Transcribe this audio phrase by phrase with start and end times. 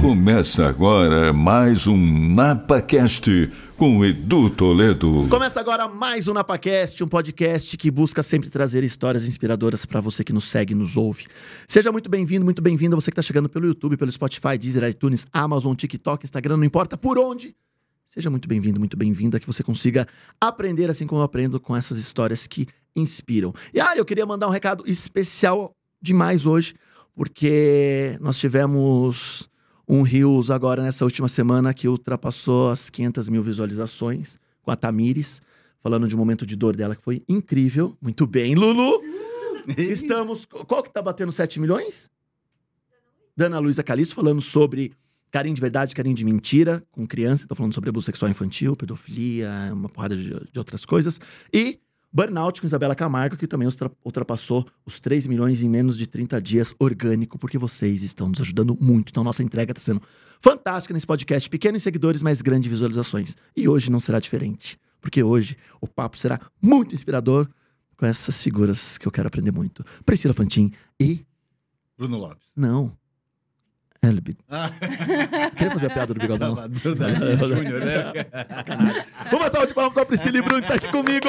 [0.00, 1.96] Começa agora mais um
[2.34, 5.26] NapaCast com Edu Toledo.
[5.28, 10.22] Começa agora mais um NapaCast, um podcast que busca sempre trazer histórias inspiradoras para você
[10.22, 11.26] que nos segue e nos ouve.
[11.66, 15.26] Seja muito bem-vindo, muito bem-vinda você que está chegando pelo YouTube, pelo Spotify, Deezer, iTunes,
[15.32, 17.54] Amazon, TikTok, Instagram, não importa por onde.
[18.06, 20.06] Seja muito bem-vindo, muito bem-vinda, que você consiga
[20.40, 23.52] aprender assim como eu aprendo com essas histórias que inspiram.
[23.72, 26.74] E ah, eu queria mandar um recado especial demais hoje,
[27.14, 29.48] porque nós tivemos
[29.88, 35.42] um Rios agora nessa última semana que ultrapassou as 500 mil visualizações com a Tamires,
[35.82, 37.96] falando de um momento de dor dela que foi incrível.
[38.00, 39.02] Muito bem, Lulu!
[39.76, 40.46] Estamos.
[40.46, 42.10] Qual que tá batendo 7 milhões?
[43.36, 44.92] Dana Luísa Caliço falando sobre
[45.30, 47.46] carinho de verdade, carinho de mentira com criança.
[47.46, 51.20] Tá falando sobre abuso sexual infantil, pedofilia, uma porrada de, de outras coisas.
[51.52, 51.80] E
[52.14, 56.40] Burnout com Isabela Camargo, que também ultra- ultrapassou os 3 milhões em menos de 30
[56.40, 59.10] dias orgânico, porque vocês estão nos ajudando muito.
[59.10, 60.00] Então, nossa entrega está sendo
[60.40, 61.50] fantástica nesse podcast.
[61.50, 63.36] Pequenos seguidores, mas grandes visualizações.
[63.56, 67.48] E hoje não será diferente, porque hoje o papo será muito inspirador
[67.96, 69.84] com essas figuras que eu quero aprender muito.
[70.06, 70.70] Priscila Fantin
[71.00, 71.24] e.
[71.98, 72.46] Bruno Lopes.
[72.54, 72.96] Não.
[74.04, 74.36] Elbig.
[74.50, 74.70] Ah,
[75.56, 76.56] Queria fazer a piada do bigodão.
[76.56, 78.12] Salvador Júnior, né?
[79.32, 81.28] Uma salva de palmas pra Priscila e Bruno que tá aqui comigo!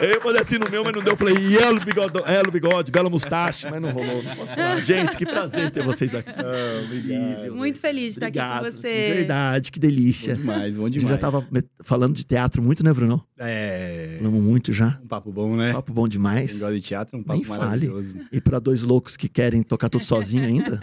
[0.00, 1.12] Eu fazer assim no meu, mas não deu.
[1.12, 4.22] Eu falei, Elo bigode, Elo bigode, belo mustache, mas não rolou.
[4.22, 4.80] Não posso falar.
[4.80, 6.30] Gente, que prazer ter vocês aqui.
[6.30, 7.54] Incrível.
[7.56, 9.14] Muito feliz de estar aqui Obrigado, com De você.
[9.14, 10.34] verdade, que delícia.
[10.36, 11.16] Bom demais, bom A gente demais.
[11.16, 11.46] já tava
[11.82, 13.24] falando de teatro muito, né, Bruno?
[13.38, 14.14] É.
[14.18, 14.98] Falamos muito já.
[15.02, 15.72] Um papo bom, né?
[15.72, 16.58] Papo bom Quem demais.
[16.58, 17.60] gosta de teatro é um papo Nem fale.
[17.64, 18.18] maravilhoso.
[18.30, 20.80] E pra dois loucos que querem tocar tudo sozinho ainda,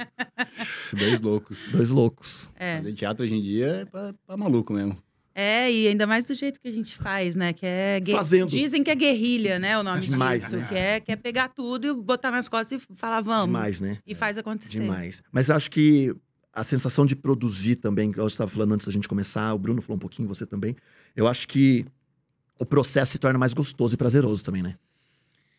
[0.91, 1.69] Dois loucos.
[1.71, 2.49] dois loucos.
[2.57, 2.77] É.
[2.77, 4.97] Fazer teatro hoje em dia é pra, pra maluco mesmo.
[5.37, 7.51] É, e ainda mais do jeito que a gente faz, né?
[7.51, 8.49] Que é Fazendo.
[8.49, 9.77] Dizem que é guerrilha, né?
[9.77, 10.55] O nome Demais, disso.
[10.55, 10.65] né?
[10.69, 13.47] Que, é, que é pegar tudo e botar nas costas e falar, vamos.
[13.47, 13.97] Demais, né?
[14.07, 14.79] E faz acontecer.
[14.79, 15.21] Demais.
[15.33, 16.15] Mas acho que
[16.53, 19.81] a sensação de produzir também, que eu estava falando antes da gente começar, o Bruno
[19.81, 20.73] falou um pouquinho, você também.
[21.13, 21.85] Eu acho que
[22.57, 24.75] o processo se torna mais gostoso e prazeroso também, né?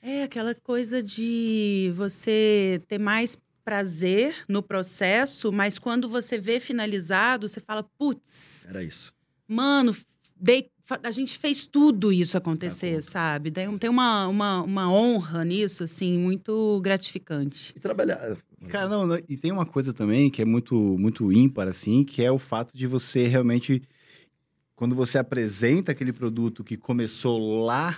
[0.01, 7.47] É aquela coisa de você ter mais prazer no processo, mas quando você vê finalizado,
[7.47, 9.13] você fala, putz, Era isso.
[9.49, 9.95] Mano,
[10.39, 10.71] dei-
[11.03, 13.03] a gente fez tudo isso acontecer, conta.
[13.11, 13.51] sabe?
[13.51, 17.73] Tem, um- tem uma, uma, uma honra nisso, assim, muito gratificante.
[17.77, 18.37] E trabalhar.
[18.69, 22.23] Cara, não, não, e tem uma coisa também que é muito, muito ímpar, assim, que
[22.25, 23.83] é o fato de você realmente.
[24.75, 27.97] Quando você apresenta aquele produto que começou lá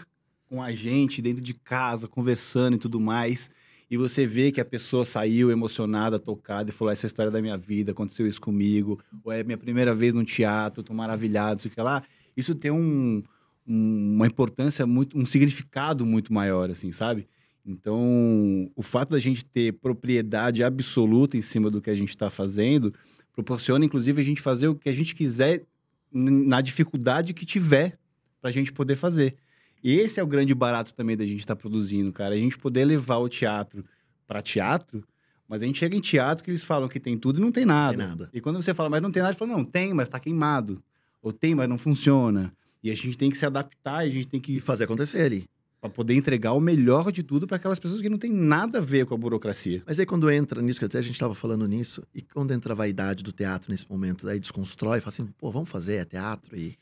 [0.49, 3.51] com a gente, dentro de casa, conversando e tudo mais,
[3.91, 7.31] e você vê que a pessoa saiu emocionada, tocada, e falou: essa é a história
[7.33, 11.59] da minha vida, aconteceu isso comigo, ou é minha primeira vez no teatro, tô maravilhado,
[11.61, 12.03] isso que lá.
[12.37, 13.23] Isso tem um,
[13.67, 17.27] um- uma importância muito, um significado muito maior, assim, sabe?
[17.67, 22.31] Então, o fato da gente ter propriedade absoluta em cima do que a gente está
[22.31, 22.95] fazendo
[23.35, 25.65] proporciona, inclusive, a gente fazer o que a gente quiser
[26.11, 27.99] na dificuldade que tiver
[28.41, 29.37] para a gente poder fazer.
[29.83, 32.35] E esse é o grande barato também da gente estar produzindo, cara.
[32.35, 33.85] A gente poder levar o teatro
[34.27, 35.05] para teatro,
[35.49, 37.65] mas a gente chega em teatro que eles falam que tem tudo e não tem
[37.65, 37.97] nada.
[37.97, 38.31] Tem nada.
[38.35, 40.83] E quando você fala, mas não tem nada, fala, não, tem, mas tá queimado.
[41.23, 42.53] Ou tem, mas não funciona.
[42.83, 45.23] E a gente tem que se adaptar, e a gente tem E que fazer acontecer
[45.23, 45.47] ali.
[45.81, 48.81] para poder entregar o melhor de tudo para aquelas pessoas que não tem nada a
[48.81, 49.83] ver com a burocracia.
[49.87, 52.73] Mas aí quando entra nisso, que até a gente estava falando nisso, e quando entra
[52.73, 56.57] a vaidade do teatro nesse momento, daí desconstrói, fala assim, pô, vamos fazer, é teatro
[56.57, 56.77] e.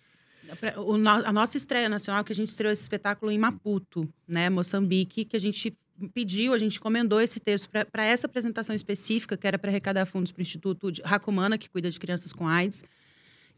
[1.26, 5.36] A nossa estreia nacional, que a gente estreou esse espetáculo em Maputo, né, Moçambique, que
[5.36, 5.76] a gente
[6.12, 10.30] pediu, a gente encomendou esse texto para essa apresentação específica, que era para arrecadar fundos
[10.30, 12.84] para o Instituto de Racumana, que cuida de crianças com AIDS.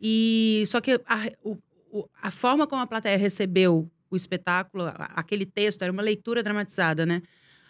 [0.00, 1.59] E só que a, o-
[2.22, 7.22] a forma como a plateia recebeu o espetáculo, aquele texto, era uma leitura dramatizada, né?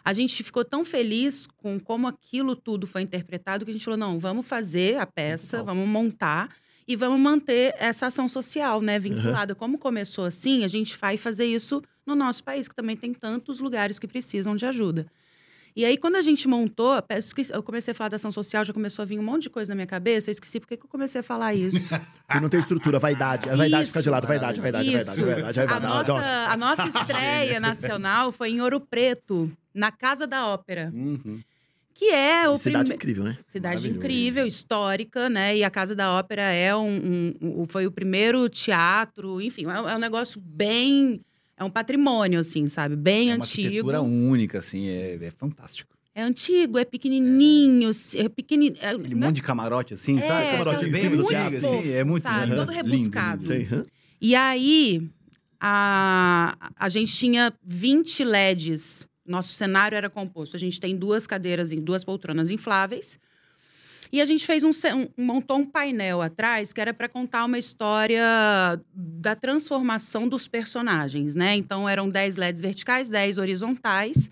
[0.04, 3.98] A gente ficou tão feliz com como aquilo tudo foi interpretado que a gente falou:
[3.98, 6.54] não, vamos fazer a peça, vamos montar
[6.88, 9.54] e vamos manter essa ação social, né, vinculada.
[9.54, 13.60] Como começou assim, a gente vai fazer isso no nosso país, que também tem tantos
[13.60, 15.06] lugares que precisam de ajuda.
[15.76, 16.94] E aí, quando a gente montou,
[17.52, 19.70] eu comecei a falar da ação social, já começou a vir um monte de coisa
[19.70, 21.90] na minha cabeça, eu esqueci por que eu comecei a falar isso.
[22.26, 23.48] Porque não tem estrutura, vaidade.
[23.48, 25.04] A vaidade fica de lado, vaidade, vaidade, Isso.
[25.06, 26.08] vaidade, vaidade, A vaidade.
[26.08, 31.40] nossa, a nossa estreia nacional foi em Ouro Preto, na Casa da Ópera, Uhum.
[31.98, 32.94] Que é o Cidade primeiro.
[32.94, 33.38] incrível, né?
[33.44, 35.56] Cidade incrível, histórica, né?
[35.56, 36.86] E a Casa da Ópera é um,
[37.42, 41.20] um- um- foi o primeiro teatro, enfim, é, um- é um negócio bem.
[41.56, 42.94] É um patrimônio, assim, sabe?
[42.94, 43.66] Bem É uma antigo.
[43.66, 45.92] arquitetura única, assim, é, é fantástico.
[46.14, 48.80] É antigo, é pequenininho, é pequenininho.
[48.80, 49.26] É, Aquele né?
[49.26, 50.42] monte de camarote, assim, É, sabe?
[50.44, 52.44] Os camarote bem em cima do teatro, assim, é muito sabe?
[52.46, 53.42] lindo, Todo lindo, rebuscado.
[53.42, 53.66] lindo.
[53.68, 53.84] Sei, hã?
[54.20, 55.02] E aí,
[55.60, 60.56] a, a gente tinha 20 LEDs Nosso cenário era composto.
[60.56, 63.18] A gente tem duas cadeiras, em duas poltronas infláveis.
[64.10, 67.58] E a gente fez um, um- montou um painel atrás que era para contar uma
[67.58, 68.22] história
[68.94, 71.54] da transformação dos personagens, né?
[71.54, 74.30] Então eram 10 LEDs verticais, 10 horizontais,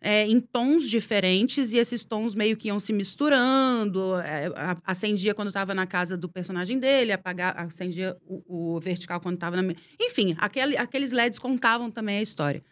[0.00, 4.14] é, em tons diferentes, e esses tons meio que iam se misturando.
[4.20, 4.48] é,
[4.84, 9.60] acendia quando estava na casa do personagem dele, apagar, acendia o, o vertical quando estava
[9.60, 9.74] na.
[10.00, 12.62] Enfim, aquele- aqueles LEDs contavam também a história.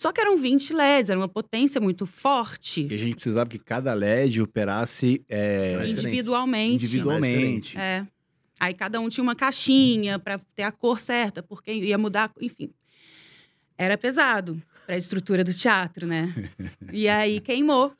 [0.00, 2.88] Só que eram 20 LEDs, era uma potência muito forte.
[2.90, 6.74] E a gente precisava que cada LED operasse é, individualmente.
[6.86, 7.78] individualmente.
[7.78, 8.06] É.
[8.58, 12.70] Aí cada um tinha uma caixinha para ter a cor certa, porque ia mudar, enfim.
[13.76, 16.34] Era pesado para a estrutura do teatro, né?
[16.90, 17.92] e aí queimou.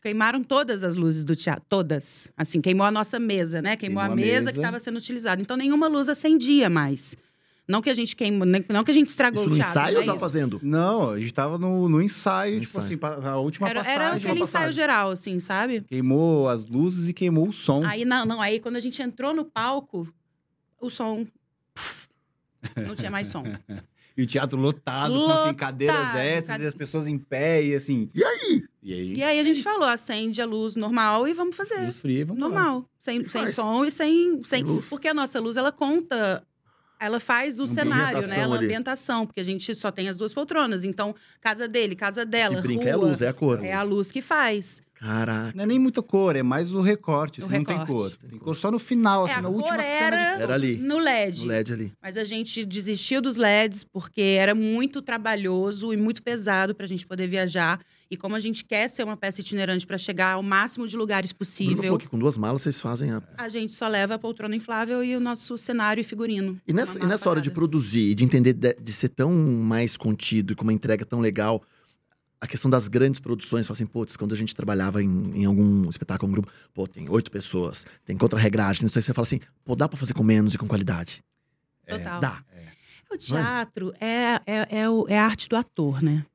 [0.00, 2.32] Queimaram todas as luzes do teatro, todas.
[2.36, 3.74] Assim, queimou a nossa mesa, né?
[3.74, 4.52] Queimou, Queimou a a mesa, mesa.
[4.52, 5.42] que estava sendo utilizada.
[5.42, 7.16] Então nenhuma luz acendia mais.
[7.66, 9.70] Não que a gente queimou, não que a gente estragou Isso o no teatro.
[9.72, 10.20] ensaio não ou é já isso.
[10.20, 10.60] fazendo?
[10.62, 13.00] Não, a gente tava no, no ensaio, No tipo ensaio.
[13.16, 14.02] assim, a última Era, passagem.
[14.02, 15.80] era aquele ensaio geral, assim, sabe?
[15.82, 17.82] Queimou as luzes e queimou o som.
[17.86, 20.06] Aí não, não, aí quando a gente entrou no palco,
[20.78, 21.26] o som
[22.76, 23.42] não tinha mais som.
[24.16, 27.64] E o teatro lotado, com assim, cadeiras Lotado, extras cade- e as pessoas em pé
[27.64, 28.08] e assim.
[28.14, 28.64] E aí?
[28.80, 29.12] E aí?
[29.16, 31.80] E aí a gente falou, acende a luz normal e vamos fazer.
[31.84, 32.48] Luz fria, vamos lá.
[32.48, 33.56] normal, sem, sem faz.
[33.56, 34.88] som e sem, sem luz.
[34.88, 36.46] porque a nossa luz ela conta
[37.04, 38.24] ela faz o cenário, né?
[38.24, 38.64] Ambientação Ela ali.
[38.66, 40.84] ambientação, porque a gente só tem as duas poltronas.
[40.84, 43.64] Então, casa dele, casa dela, que brinca rua, é a luz, é a cor.
[43.64, 44.82] é a luz que faz.
[44.94, 45.52] Caraca.
[45.54, 47.40] Não é nem muita cor, é mais o recorte.
[47.42, 48.16] O assim, não tem recorte.
[48.16, 48.28] cor.
[48.30, 49.86] Tem cor só no final, É, assim, na cor última cena.
[49.94, 50.76] era, de- Era ali.
[50.78, 51.40] no LED.
[51.42, 51.92] No LED ali.
[52.02, 56.88] Mas a gente desistiu dos LEDs porque era muito trabalhoso e muito pesado para a
[56.88, 57.80] gente poder viajar.
[58.10, 61.32] E como a gente quer ser uma peça itinerante para chegar ao máximo de lugares
[61.32, 63.22] Bruno possível, falou que com duas malas vocês fazem a...
[63.38, 66.60] a gente só leva a poltrona inflável e o nosso cenário e figurino.
[66.66, 69.96] E nessa, e nessa hora de produzir e de entender de, de ser tão mais
[69.96, 71.62] contido e com uma entrega tão legal,
[72.40, 75.88] a questão das grandes produções, fala assim, putz, quando a gente trabalhava em, em algum
[75.88, 79.74] espetáculo, um grupo, pô, tem oito pessoas, tem contra-regragem, isso aí você fala assim, pô,
[79.74, 81.22] dá pra fazer com menos e com qualidade.
[81.88, 82.20] Total.
[82.20, 82.44] Dá.
[83.10, 86.26] O teatro é, é, é, o- é a arte do ator, né?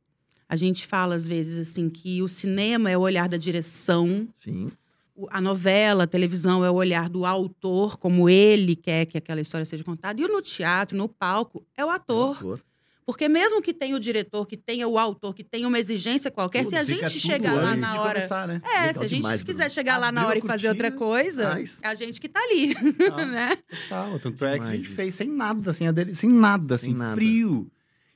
[0.49, 4.71] A gente fala, às vezes, assim, que o cinema é o olhar da direção, Sim.
[5.15, 9.39] o- a novela, a televisão é o olhar do autor, como ele quer que aquela
[9.41, 10.19] história seja contada.
[10.19, 12.35] E no teatro, no palco, é o ator.
[12.37, 12.59] Ator.
[13.05, 16.63] Porque mesmo que tenha o diretor, que tenha o autor, que tenha uma exigência qualquer,
[16.63, 18.13] se a gente tudo chegar lá na hora.
[18.15, 18.61] começar, né?
[18.63, 19.69] É, Legal se a gente demais, quiser Bruno.
[19.71, 22.75] chegar lá na Abriu hora e fazer outra coisa, é a gente que tá ali,
[23.11, 23.55] Ah, né?
[23.67, 24.19] Total.
[24.19, 27.15] Tanto é que a gente fez sem nada, assim, sem nada, Sem assim, nada.
[27.15, 27.67] frio.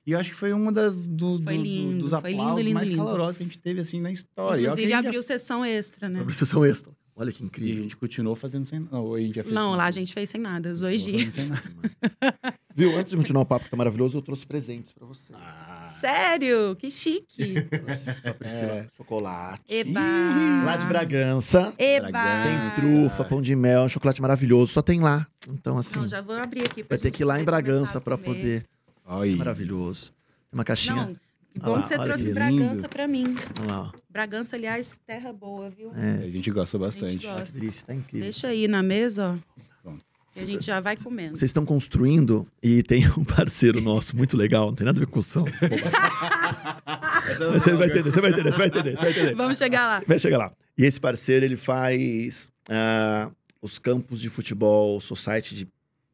[0.06, 2.90] E eu acho que foi uma das do, do- lindo, dos aplausos lindo, lindo, mais
[2.90, 3.02] lindo.
[3.04, 4.62] calorosos que a gente teve, assim, na história.
[4.64, 6.22] Inclusive abriu sessão extra, né?
[6.22, 6.92] Uma sessão extra.
[7.16, 7.84] Olha que E a incrível.
[7.84, 8.80] gente continuou fazendo sem.
[8.92, 11.00] Não, ou a gente já fez Não, lá a gente fez sem nada, os dois
[11.02, 11.34] dias.
[11.36, 11.62] sem nada.
[12.76, 15.32] Viu, antes de continuar o papo que tá maravilhoso, eu trouxe presentes pra você.
[15.36, 16.76] Ah, Sério?
[16.76, 17.62] Que chique.
[17.70, 18.88] Trouxe pra Priscila, É.
[18.98, 19.62] chocolate.
[19.70, 20.02] Eba!
[20.66, 21.72] Lá de Bragança.
[21.78, 22.10] Eba!
[22.10, 22.82] Bragança.
[22.82, 24.74] Tem trufa, pão de mel, um chocolate maravilhoso.
[24.74, 25.28] Só tem lá.
[25.48, 26.84] Então, assim, Não, já vou abrir aqui.
[26.84, 28.26] pra vai ter que ir lá em Bragança pra comer.
[28.38, 28.66] poder.
[29.06, 29.36] Olha.
[29.36, 30.12] Maravilhoso.
[30.50, 30.96] Tem uma caixinha.
[31.08, 31.16] Não,
[31.54, 33.36] que bom lá, que você trouxe que Bragança pra mim.
[33.60, 33.92] Olha lá.
[34.10, 35.92] Bragança, aliás, terra boa, viu?
[35.96, 37.26] É, A gente gosta bastante.
[37.26, 37.44] gosta.
[37.46, 38.24] que delícia, tá incrível.
[38.24, 39.62] Deixa aí na mesa, ó.
[39.82, 40.04] Pronto.
[40.36, 41.38] E a gente já vai comendo.
[41.38, 45.06] Vocês estão construindo e tem um parceiro nosso muito legal, não tem nada a ver
[45.06, 45.46] com construção.
[47.54, 49.36] Você vai entender, você vai entender, você vai entender, você vai entender.
[49.36, 50.04] Vamos chegar lá.
[50.08, 50.52] Vai chegar lá.
[50.78, 53.30] E esse parceiro, ele faz ah,
[53.62, 55.68] os campos de futebol society de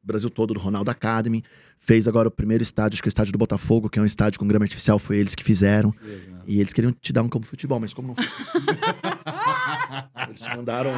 [0.04, 1.44] Brasil todo, do Ronaldo Academy.
[1.80, 4.06] Fez agora o primeiro estádio, acho que é o estádio do Botafogo, que é um
[4.06, 5.92] estádio com grama artificial, foi eles que fizeram.
[6.46, 8.16] E eles queriam te dar um campo de futebol, mas como não.
[10.28, 10.92] eles te mandaram.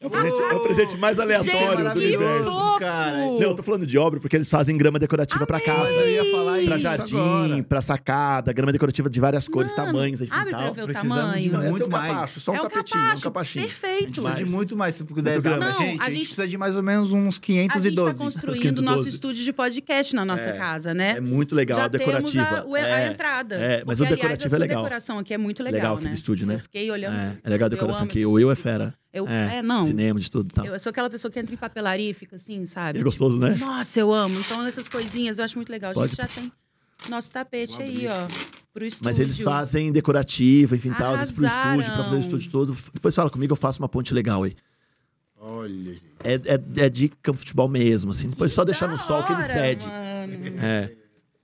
[0.00, 2.50] É o presente, é o presente mais aleatório Gente, do que universo.
[2.50, 2.80] fofo!
[2.80, 3.16] cara.
[3.18, 5.84] Não, eu tô falando de obra porque eles fazem grama decorativa pra casa.
[5.84, 7.62] Mas eu ia falar Pra isso jardim, agora.
[7.62, 10.74] pra sacada, grama decorativa de várias cores, Mano, tamanhos, enfim Abre pra tal.
[10.74, 11.50] ver o Precisamos tamanho.
[11.50, 12.12] de é muito o mais.
[12.14, 13.66] capacho, só um é o tapetinho, um capacho, capachinho.
[13.68, 14.22] perfeito.
[14.22, 14.94] Precisa de muito mais.
[14.96, 17.36] Se puder dar Não, gente, a a gente gente- precisa de mais ou menos uns
[17.36, 17.88] A 512.
[17.88, 19.08] gente tá construindo o nosso 512.
[19.08, 20.52] estúdio de podcast na nossa É.
[20.56, 21.16] casa, né?
[21.16, 22.44] É muito legal, Já a decorativa.
[22.44, 23.54] temos a, o- a é, entrada.
[23.56, 24.76] é, mas Porque, o decorativo aliás, é a legal.
[24.80, 26.10] sua decoração aqui é muito legal, legal aqui né?
[26.10, 26.54] do estúdio, né?
[26.54, 27.16] Eu fiquei olhando.
[27.18, 28.24] É, é legal a Eu decoração aqui.
[28.26, 28.94] O Will é fera.
[29.12, 29.84] Eu, É, é, não.
[29.84, 30.64] Cinema, de tudo e tal.
[30.66, 32.98] Eu sou aquela pessoa que entra em papelaria e fica assim, sabe?
[32.98, 33.54] É gostoso, né?
[33.58, 34.38] Nossa, eu amo.
[34.40, 35.90] Então, essas coisinhas eu acho muito legal.
[35.90, 36.08] A Pode.
[36.08, 36.50] gente já tem
[37.10, 38.26] nosso tapete aí, ó,
[38.72, 39.04] pro estúdio.
[39.04, 42.76] Mas eles fazem decorativa, enfim, tal, às vezes pro estúdio, pra fazer o estúdio todo.
[42.94, 44.54] Depois fala comigo, eu faço uma ponte legal aí.
[45.44, 46.02] Olha, gente.
[46.22, 48.30] É, é, é de campo de futebol mesmo, assim.
[48.30, 49.86] Depois só deixar no sol que ele hora, cede.
[49.86, 50.62] mano.
[50.64, 50.96] É.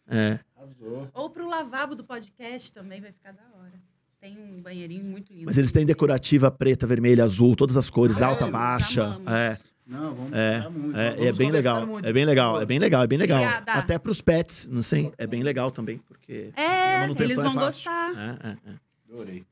[0.09, 0.38] É.
[0.57, 1.09] Arrasou.
[1.12, 3.73] Ou pro lavabo do podcast também vai ficar da hora.
[4.21, 5.47] Tem um banheirinho muito lindo.
[5.47, 8.50] Mas eles têm decorativa preta, vermelha, azul, todas as cores, Ah, alta, é?
[8.50, 9.21] baixa.
[9.26, 10.97] É, Não, vamos É, muito.
[10.99, 11.87] é, Vamos é bem legal.
[11.87, 12.07] muito.
[12.07, 13.38] É bem legal, é bem legal, é bem legal.
[13.40, 13.73] Obrigada.
[13.73, 17.61] Até pros pets, não sei, é bem legal também, porque É, eles é vão fácil.
[17.61, 18.12] gostar.
[18.45, 18.75] É, é, é.
[19.12, 19.45] Adorei.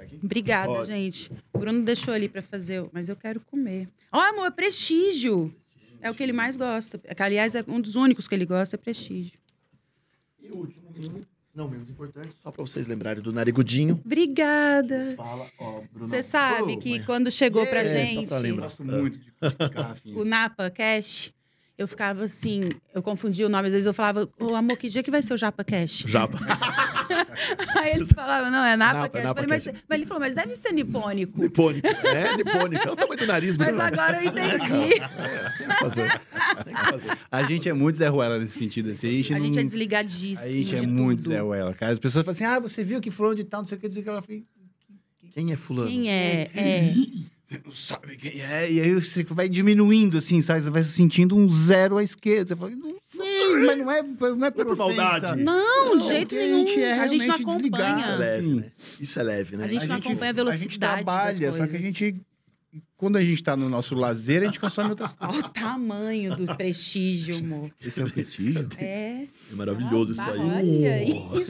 [0.00, 0.18] Deixar aqui?
[0.24, 0.88] Obrigada, Pode.
[0.88, 1.30] gente.
[1.52, 3.88] O Bruno deixou ali pra fazer, mas eu quero comer.
[4.12, 5.54] Ó, amor, é prestígio.
[6.00, 6.98] É o que ele mais gosta.
[6.98, 9.32] Que, aliás, é um dos únicos que ele gosta, é prestígio.
[10.42, 14.00] E o último, não menos importante, só pra vocês lembrarem do narigudinho.
[14.04, 15.14] Obrigada.
[15.16, 16.06] Fala, ó, Bruno.
[16.06, 17.02] Você sabe Ô, que mãe.
[17.04, 18.66] quando chegou pra É, só gente pra lembrar.
[18.66, 19.32] Gosto muito de
[19.74, 20.16] garrafinhas.
[20.20, 21.32] o Napa Cash,
[21.76, 25.02] eu ficava assim, eu confundia o nome, às vezes eu falava, ô amor, que dia
[25.02, 26.04] que vai ser o Japa Cash?
[26.06, 26.38] Japa.
[27.76, 29.20] Aí eles falavam, não, é Napa, Napa, Cash.
[29.22, 29.74] Eu Napa falei, mas, Cash.
[29.88, 31.40] mas ele falou, mas deve ser nipônico.
[31.40, 31.86] Nipônico.
[31.86, 32.88] É, nipônico.
[32.88, 33.82] É o tamanho do nariz, Mas Bruno.
[33.82, 34.94] agora eu entendi.
[34.94, 36.20] É, tem que fazer.
[36.64, 37.18] Tem que fazer.
[37.30, 39.08] A gente é muito Zé Ruela nesse sentido, assim.
[39.08, 39.46] A gente, A não...
[39.46, 41.32] gente é desligadíssimo A gente é muito tudo.
[41.32, 41.92] Zé Ruela, cara.
[41.92, 43.86] As pessoas falam assim, ah, você viu que fulano de tal, não sei o que,
[43.86, 44.10] não sei o que.
[44.10, 44.44] Ela falei,
[45.32, 45.88] Quem é fulano?
[45.88, 46.50] Quem é?
[46.54, 46.94] É.
[47.50, 48.70] você não sabe quem é.
[48.70, 50.60] E aí você vai diminuindo, assim, sabe?
[50.62, 52.46] Você vai se sentindo um zero à esquerda.
[52.48, 55.24] Você fala, não sei, mas não é, não é por, por maldade.
[55.26, 55.36] ofensa.
[55.36, 56.66] Não, de Não, jeito porque a nenhum.
[56.66, 57.98] gente é a gente não realmente desligado.
[57.98, 58.16] Isso é acompanha.
[58.18, 58.54] leve, Sim.
[58.54, 58.72] né?
[59.00, 59.64] Isso é leve, né?
[59.64, 62.20] A gente não acompanha a velocidade A gente trabalha, das só que a gente...
[62.96, 65.36] Quando a gente tá no nosso lazer, a gente consome outras coisas.
[65.38, 67.70] Olha o tamanho do prestígio, amor.
[67.80, 68.68] Esse é o prestígio.
[68.78, 69.26] É.
[69.50, 70.38] É maravilhoso isso aí.
[70.38, 71.44] Olha isso.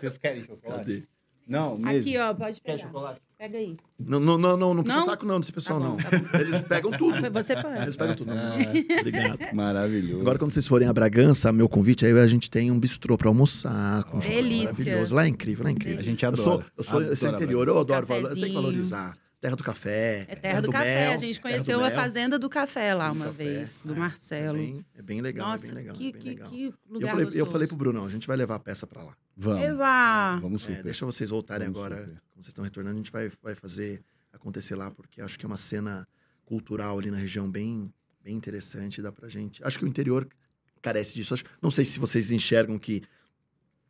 [0.00, 0.78] Vocês querem chocolate?
[0.84, 1.02] Cadê?
[1.46, 2.00] Não, mesmo.
[2.00, 2.82] Aqui, ó, pode Quer pegar.
[2.86, 3.20] chocolate?
[3.38, 3.76] Pega aí.
[3.98, 5.04] Não, não, não, não, não puxa Não?
[5.04, 6.22] saco não desse pessoal, Tá bom, não.
[6.30, 6.40] tá.
[6.40, 7.30] Eles pegam tudo.
[7.32, 7.82] Você pode.
[7.82, 8.30] Eles pegam tudo.
[8.32, 8.54] Ah.
[9.00, 9.38] Obrigado.
[9.54, 10.20] Maravilhoso.
[10.22, 13.28] Agora, quando vocês forem a Bragança, meu convite, aí a gente tem um bistrô pra
[13.28, 14.04] almoçar.
[14.04, 14.72] Com Delícia.
[14.72, 15.14] Maravilhoso.
[15.14, 15.98] Lá é incrível, lá é incrível.
[15.98, 16.42] A gente Eu adora.
[16.44, 19.16] sou, eu sou, eu sou Adora interior, eu adoro, eu tenho que valorizar.
[19.40, 20.24] Terra do café.
[20.26, 21.00] É Terra do, Café.
[21.04, 21.90] mel, a gente terra do conheceu a.
[21.90, 23.44] Fazenda do Café lá Do uma café.
[23.44, 24.56] vez, do É, Marcelo.
[24.56, 25.94] É bem, é bem legal, Nossa, é bem legal.
[25.96, 26.48] que, é bem que, legal.
[26.48, 28.86] que E eu lugar falei, eu falei pro Brunão, a gente vai levar a peça
[28.86, 29.12] pra lá.
[29.36, 29.62] Vamos.
[29.62, 30.38] Eva!
[30.40, 30.82] Vamos É, super.
[30.82, 32.22] deixa vocês voltarem Vamos agora, super.
[32.44, 35.56] Vocês estão retornando, a gente vai, vai fazer acontecer lá, porque acho que é uma
[35.56, 36.06] cena
[36.44, 39.62] cultural ali na região bem, bem interessante, dá pra gente.
[39.64, 40.28] Acho que o interior
[40.82, 41.32] carece disso.
[41.34, 43.02] Acho- não sei se vocês enxergam que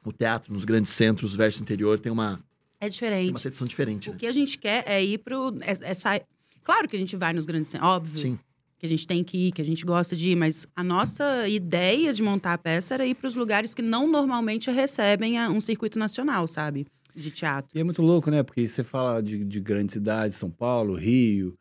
[0.04, 2.38] o teatro nos grandes centros versus interior tem uma,
[2.78, 3.30] É tem diferente.
[3.30, 4.10] uma seção diferente.
[4.10, 4.18] O Né?
[4.18, 5.56] que a gente quer é ir pro.
[5.62, 6.22] é- é sai-
[6.62, 8.18] Claro que a gente vai nos grandes centros, óbvio.
[8.18, 8.38] Sim.
[8.78, 11.48] Que a gente tem que ir, que a gente gosta de ir, mas a nossa
[11.48, 15.50] ideia de montar a peça era ir para os lugares que não normalmente recebem a-
[15.50, 16.86] um circuito nacional, sabe?
[17.14, 17.70] De teatro.
[17.74, 18.42] E é muito louco, né?
[18.42, 21.56] Porque você fala de, de grandes cidades, São Paulo, Rio,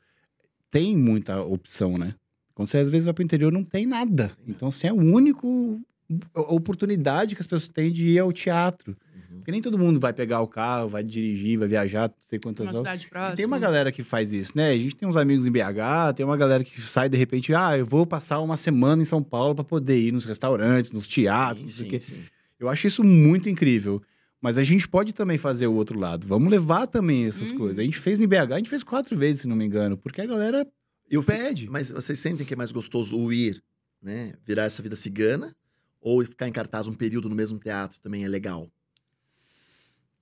[0.72, 2.16] tem muita opção, né?
[2.56, 4.32] Quando você às vezes vai pro interior, não tem nada.
[4.48, 5.80] Então, assim, é o único
[6.34, 8.96] a oportunidade que as pessoas têm de ir ao teatro.
[9.32, 9.38] Uhum.
[9.38, 12.66] Porque nem todo mundo vai pegar o carro, vai dirigir, vai viajar, não sei quantas
[12.66, 12.80] Uma horas.
[12.80, 13.36] cidade próxima.
[13.36, 14.70] Tem uma galera que faz isso, né?
[14.70, 17.78] A gente tem uns amigos em BH, tem uma galera que sai de repente, ah,
[17.78, 21.60] eu vou passar uma semana em São Paulo para poder ir nos restaurantes, nos teatros,
[21.60, 22.00] Sim, não sei o quê.
[22.00, 22.24] sim.
[22.60, 24.02] Eu acho isso muito incrível.
[24.44, 26.28] Mas a gente pode também fazer o outro lado.
[26.28, 27.60] Vamos levar também essas Uhum.
[27.60, 27.80] coisas.
[27.80, 30.20] A gente fez em BH, a gente fez quatro vezes, se não me engano, porque
[30.20, 30.68] a galera
[31.10, 31.70] Eu fico- pede.
[31.70, 33.64] Mas vocês sentem que é mais gostoso o ir,
[34.02, 34.34] né?
[34.46, 35.56] Virar essa vida cigana?
[36.02, 38.70] Ou ficar em cartaz um período no mesmo teatro também é legal?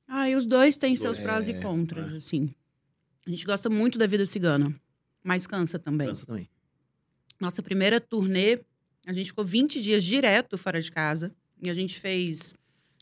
[0.07, 2.53] Ah, e os dois têm seus É, prós e contras, assim.
[3.25, 4.71] A gente gosta muito da vida cigana,
[5.23, 6.07] mas cansa também.
[6.09, 6.47] Cansa também.
[7.39, 8.59] Nossa primeira turnê,
[9.07, 11.33] a gente ficou 20 dias direto fora de casa.
[11.63, 12.53] E a gente fez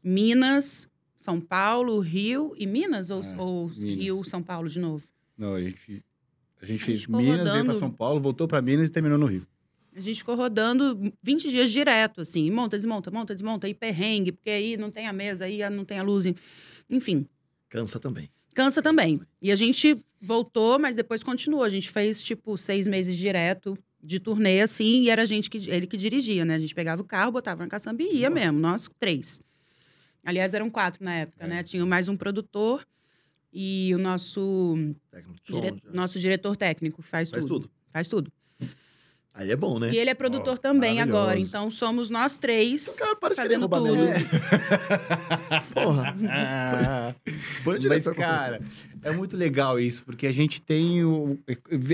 [0.02, 0.88] Minas,
[1.20, 3.10] São Paulo, Rio e Minas?
[3.12, 3.84] Ou, É, ou Minas.
[3.84, 5.06] Rio, São Paulo de novo?
[5.38, 6.04] Não, a gente,
[6.62, 7.66] a gente A fez Minas, veio rodando.
[7.66, 9.46] pra São Paulo, voltou pra Minas e terminou no Rio.
[9.96, 12.46] A gente ficou rodando 20 dias direto, assim.
[12.46, 13.68] e Monta, desmonta, monta, desmonta.
[13.68, 16.26] E perrengue, porque aí não tem a mesa, aí não tem a luz.
[16.26, 16.36] e-
[16.90, 17.26] Enfim,
[17.70, 18.30] Cansa também.
[18.56, 19.20] cansa também.
[19.42, 21.64] E a gente voltou, mas depois continuou.
[21.64, 25.02] A gente fez, tipo, seis meses direto de turnê, assim.
[25.04, 26.56] E era a gente que, ele que dirigia, né?
[26.56, 28.58] A gente pegava o carro, botava na caçamba e ia mesmo.
[28.60, 29.42] Nós três.
[30.26, 31.48] Aliás, eram quatro na época, É.
[31.48, 31.64] né?
[31.64, 32.86] Tinha mais um produtor
[33.52, 34.76] e o nosso,
[35.12, 35.62] Técnico de som.
[35.62, 37.62] dire- nosso diretor técnico, que faz, Faz tudo.
[37.62, 37.72] tudo.
[37.92, 38.32] Faz tudo.
[39.34, 39.92] Aí é bom, né?
[39.92, 41.40] E ele é produtor Ó, também agora.
[41.40, 43.96] Então somos nós três Cara, para de querer fazendo tudo.
[43.96, 44.16] luz.
[45.74, 46.16] Porra.
[47.64, 48.62] Põe o Mas, cara,
[49.02, 51.38] é muito legal isso, porque a gente tem o.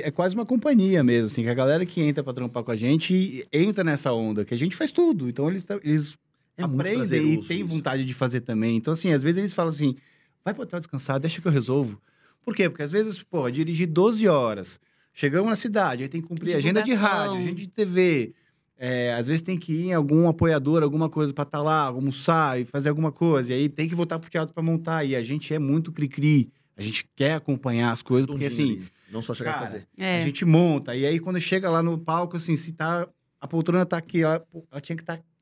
[0.02, 2.76] É quase uma companhia mesmo, assim, que a galera que entra pra trampar com a
[2.76, 5.30] gente entra nessa onda, que a gente faz tudo.
[5.30, 6.18] Então eles, eles
[6.58, 8.78] É aprendem e têm vontade de fazer também.
[8.78, 9.96] Então, assim, às vezes eles falam assim:
[10.44, 12.02] vai pro hotel descansar, deixa que eu resolvo.
[12.44, 12.70] Por quê?
[12.70, 14.80] Porque às vezes, pô, dirigir 12 horas,
[15.14, 18.34] chegamos na cidade, aí tem que cumprir agenda de rádio, agenda de TV.
[18.78, 22.60] é, às vezes tem que ir em algum apoiador, alguma coisa pra estar lá, almoçar
[22.60, 23.52] e fazer alguma coisa.
[23.52, 25.04] E aí tem que voltar pro teatro pra montar.
[25.04, 26.52] E a gente é muito cri-cri.
[26.78, 28.84] A gente quer acompanhar as coisas, porque assim.
[29.12, 29.88] Não só chegar cara, a fazer.
[29.98, 30.22] É.
[30.24, 30.96] a gente monta.
[30.96, 33.08] E aí quando chega lá no palco, assim, se tá.
[33.40, 35.35] A poltrona tá aqui, ela, ela tinha que estar aqui.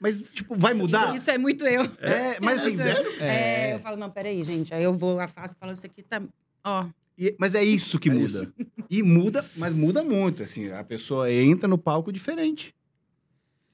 [0.00, 1.06] Mas, tipo, vai mudar?
[1.08, 1.82] Isso, isso é muito eu.
[2.00, 3.10] É, mas assim, Sério?
[3.20, 4.74] é, É, eu falo, não, peraí, gente.
[4.74, 6.20] Aí eu vou, afasto, falo, isso aqui tá.
[6.64, 6.86] Ó,
[7.16, 8.24] E- mas é isso que É muda.
[8.26, 8.52] isso.
[8.90, 12.74] E muda, mas muda muito, assim, a pessoa entra no palco diferente.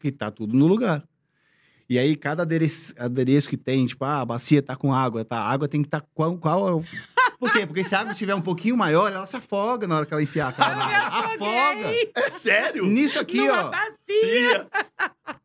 [0.04, 1.02] E tá tudo no lugar.
[1.88, 5.38] E aí, cada adereço, adereço que tem, tipo, ah, a bacia tá com água, tá?
[5.38, 6.80] A água tem que estar tá qual, qual é o...
[7.40, 7.66] Por quê?
[7.66, 10.22] Porque se a água estiver um pouquinho maior, ela se afoga na hora que ela
[10.22, 11.34] enfiar a cara na água.
[11.48, 11.92] Afoga!
[12.14, 12.84] É sério?
[12.86, 13.70] Nisso aqui, Numa ó.
[13.70, 14.68] bacia.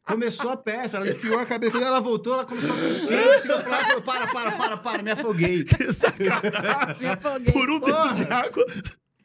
[0.05, 1.71] Começou a peça, ela enfiou a cabeça.
[1.71, 3.41] Quando ela voltou, ela começou a tossir.
[3.41, 5.63] Chegou pra lá e falou: para, para, para, para, me afoguei.
[5.65, 7.01] Que sacanagem.
[7.01, 7.51] Me afoguei.
[7.53, 8.13] Por um Porra.
[8.13, 8.65] dedo de água.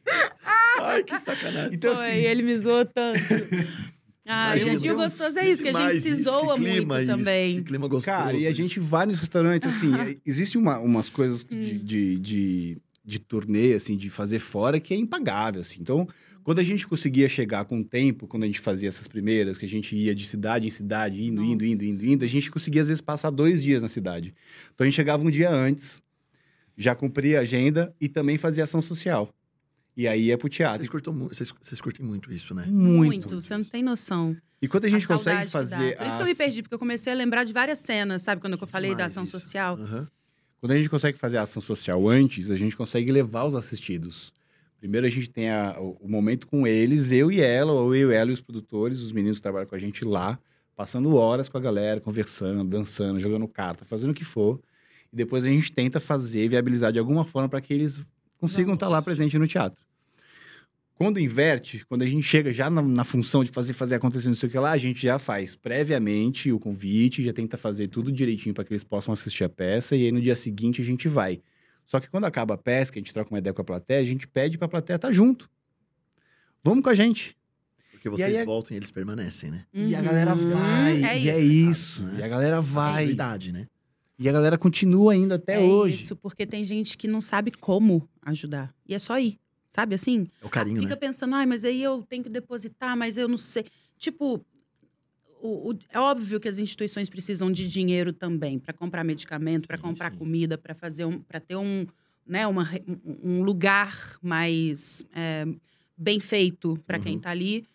[0.80, 1.74] Ai, que sacanagem.
[1.74, 3.20] Então, Foi, assim, ele me zoou tanto.
[4.26, 7.08] Ah, o Deus, gostoso é isso, que a gente se isso, zoa que clima muito
[7.08, 7.56] isso, também.
[7.56, 8.16] Que clima gostoso.
[8.16, 11.80] Cara, e a gente vai nos restaurantes, assim, é, existe uma, umas coisas de, Hum.
[11.84, 15.78] de, de, de turnê, assim, de fazer fora que é impagável, assim.
[15.80, 16.06] Então,
[16.50, 19.64] quando a gente conseguia chegar com o tempo, quando a gente fazia essas primeiras, que
[19.64, 22.06] a gente ia de cidade em cidade, indo, indo, indo, indo, Nossa.
[22.08, 24.34] indo, a gente conseguia, às vezes, passar dois dias na cidade.
[24.74, 26.02] Então, a gente chegava um dia antes,
[26.76, 29.32] já cumpria a agenda e também fazia ação social.
[29.96, 30.80] E aí ia pro teatro.
[30.80, 32.66] Vocês, curtam vocês, vocês curtem muito isso, né?
[32.66, 33.40] Muito.
[33.40, 34.36] Você não tem noção.
[34.60, 35.96] E quando a gente saudade consegue fazer...
[35.98, 38.22] Por isso que eu me as- perdi, porque eu comecei a lembrar de várias cenas,
[38.22, 38.40] sabe?
[38.40, 39.38] Quando eu falei da ação isso.
[39.38, 39.76] social.
[39.76, 40.08] Aham.
[40.58, 44.32] Quando a gente consegue fazer a ação social antes, a gente consegue levar os assistidos.
[44.80, 48.14] Primeiro a gente tem a- o, momento com eles, eu e ela, ou eu e
[48.14, 50.38] ela e os produtores, os meninos que trabalham com a gente lá,
[50.74, 54.58] passando horas com a galera, conversando, dançando, jogando carta, fazendo o que for.
[55.12, 58.00] E depois a gente tenta fazer, viabilizar de alguma forma para que eles
[58.38, 59.16] consigam estar lá assistir.
[59.16, 59.84] presente no teatro.
[60.94, 64.34] Quando inverte, quando a gente chega já na, na função de fazer, fazer acontecer não
[64.34, 68.12] sei o que lá, a gente já faz previamente o convite, já tenta fazer tudo
[68.12, 71.08] direitinho para que eles possam assistir a peça, e aí no dia seguinte a gente
[71.08, 71.40] vai.
[71.90, 73.98] Só que quando acaba a peça, que a gente troca uma ideia com a plateia,
[74.00, 75.50] a gente pede pra plateia estar junto.
[76.62, 77.36] Vamos com a gente.
[77.90, 79.66] Porque vocês aí é- voltam e eles permanecem, né?
[79.74, 80.50] E a galera Uhum.
[80.50, 81.02] vai.
[81.04, 81.70] É e é isso.
[81.70, 82.02] isso.
[82.02, 82.20] né?
[82.20, 83.06] E a galera vai.
[83.08, 83.66] Verdade, né?
[84.16, 85.96] E a galera continua ainda até é hoje.
[85.96, 88.72] isso, porque tem gente que não sabe como ajudar.
[88.86, 89.36] E é só ir.
[89.72, 90.28] Sabe assim?
[90.40, 90.96] É o carinho, Fica né?
[90.96, 93.64] pensando, ai, mas aí eu tenho que depositar, mas eu não sei.
[93.98, 94.44] Tipo,
[95.42, 99.78] o- o- é óbvio que as instituições precisam de dinheiro também para comprar medicamento, para
[99.78, 100.18] comprar sim.
[100.18, 101.86] comida, para fazer um, para ter um,
[102.26, 102.68] né, uma,
[103.22, 105.46] um- lugar mais é,
[105.96, 107.18] bem feito para quem Uhum.
[107.18, 107.66] está ali.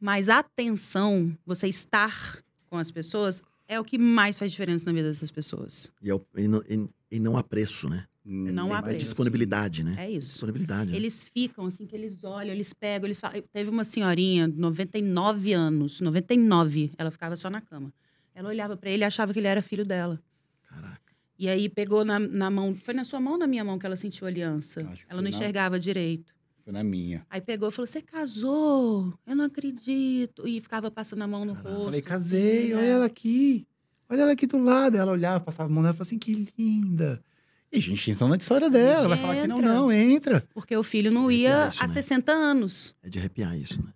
[0.00, 4.92] Mas a atenção, você estar com as pessoas, é o que mais faz diferença na
[4.92, 5.90] vida dessas pessoas.
[6.02, 8.06] E, é o- e não, e- e não há preço, né?
[8.30, 8.98] Não há É preço.
[8.98, 9.94] disponibilidade, né?
[9.98, 10.28] É isso.
[10.32, 10.90] Disponibilidade.
[10.90, 10.96] né?
[10.96, 13.42] Eles ficam assim, que eles olham, eles pegam, eles falam.
[13.52, 17.92] Teve uma senhorinha, 99 anos, 99, ela ficava só na cama.
[18.34, 20.20] Ela olhava pra ele e achava que ele era filho dela.
[20.68, 21.00] Caraca.
[21.38, 23.86] E aí pegou na, na mão, foi na sua mão ou na minha mão que
[23.86, 24.80] ela sentiu a aliança?
[24.92, 26.34] Acho que Ela não na- enxergava direito.
[26.64, 27.24] Foi na minha.
[27.30, 29.12] Aí pegou e falou: Você casou?
[29.26, 30.46] Eu não acredito.
[30.46, 31.68] E ficava passando a mão no Caraca.
[31.70, 31.84] Eu rosto.
[31.86, 32.76] falei, assim, casei, né?
[32.76, 33.66] olha ela aqui.
[34.08, 34.96] Olha ela aqui do lado.
[34.96, 37.22] Ela olhava, passava a mão nela e falava assim, que linda.
[37.70, 39.08] E a gente entrou na história dela.
[39.08, 39.74] Vai falar que não, Entra.
[39.74, 40.48] não, entra.
[40.54, 41.92] Porque o filho não ia isso, há né?
[41.92, 42.94] 60 anos.
[43.02, 43.92] É de arrepiar isso, né?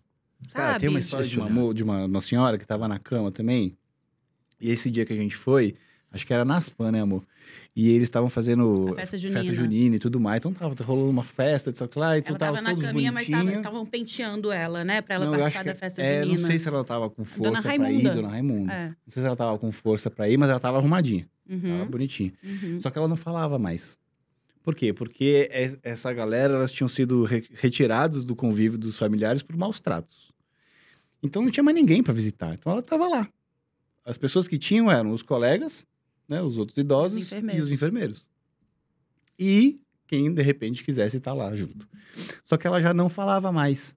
[0.52, 0.80] Cara, Sabe?
[0.80, 1.54] tem uma história de uma, olhar.
[1.54, 3.76] mo- de uma, uma senhora que tava na cama também.
[4.60, 5.74] E esse dia que a gente foi,
[6.12, 7.22] acho que era na Aspan, né, amor?
[7.74, 9.42] E eles estavam fazendo festa junina.
[9.54, 10.38] junina e tudo mais.
[10.38, 13.56] Então tava rolando uma festa, de lá, e tu tava tava na caminha, mas bonitinho.
[13.56, 15.00] estavam penteando ela, né?
[15.00, 16.40] Pra ela Não, participar da festa é, junina.
[16.40, 18.02] Não sei se ela tava com força pra ir.
[18.02, 18.72] Dona Raimunda.
[18.72, 18.86] É.
[18.88, 21.26] Não sei se ela tava com força pra ir, mas ela tava arrumadinha.
[21.48, 22.32] Tava Uhum, bonitinha.
[22.44, 22.78] uhum.
[22.80, 23.98] Só que ela não falava mais.
[24.62, 24.92] Por quê?
[24.92, 29.80] Porque es- essa galera, elas tinham sido re- retirados do convívio dos familiares por maus
[29.80, 30.30] tratos.
[31.22, 32.54] Então não tinha mais ninguém para visitar.
[32.54, 33.28] Então ela estava lá.
[34.04, 35.86] As pessoas que tinham eram os colegas,
[36.28, 38.26] né, os outros idosos Os e os enfermeiros.
[39.38, 41.88] E quem de repente quisesse estar lá junto.
[42.44, 43.94] Só que ela já não falava mais.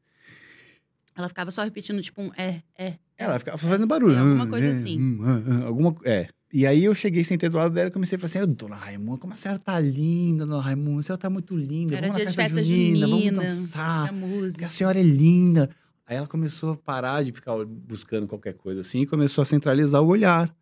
[1.16, 2.96] Ela ficava só repetindo, tipo, um é, é.
[3.18, 4.16] Ela ficava fazendo barulho.
[4.16, 5.00] É, alguma Ah, coisa é, assim.
[5.00, 6.28] hum, ah, alguma, é.
[6.54, 8.76] E aí eu cheguei, sentei do lado dela e comecei a falar assim, "Ô, dona
[8.76, 11.96] Raimunda, como a senhora tá linda, dona Raimunda, a senhora tá muito linda.
[11.98, 14.66] Era vamos dia na de festa, festa junina, junina, vamos dançar, a música.
[14.66, 15.70] a senhora é linda.
[16.08, 20.02] Aí ela começou a parar de ficar buscando qualquer coisa assim e começou a centralizar
[20.02, 20.54] o olhar.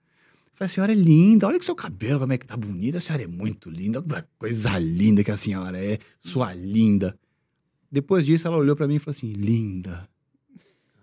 [0.53, 3.01] Falei, a senhora é linda, olha que seu cabelo, como é que tá bonito, a
[3.01, 4.03] senhora é muito linda,
[4.37, 7.17] coisa linda que a senhora é, sua linda.
[7.91, 10.07] Depois disso, ela olhou pra mim e falou assim, linda.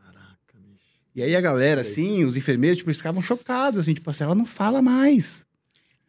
[0.04, 1.00] Caraca, bicho.
[1.14, 4.34] E aí a galera, assim, os enfermeiros, tipo, eles ficavam chocados, assim, tipo assim, ela
[4.34, 5.44] não fala mais.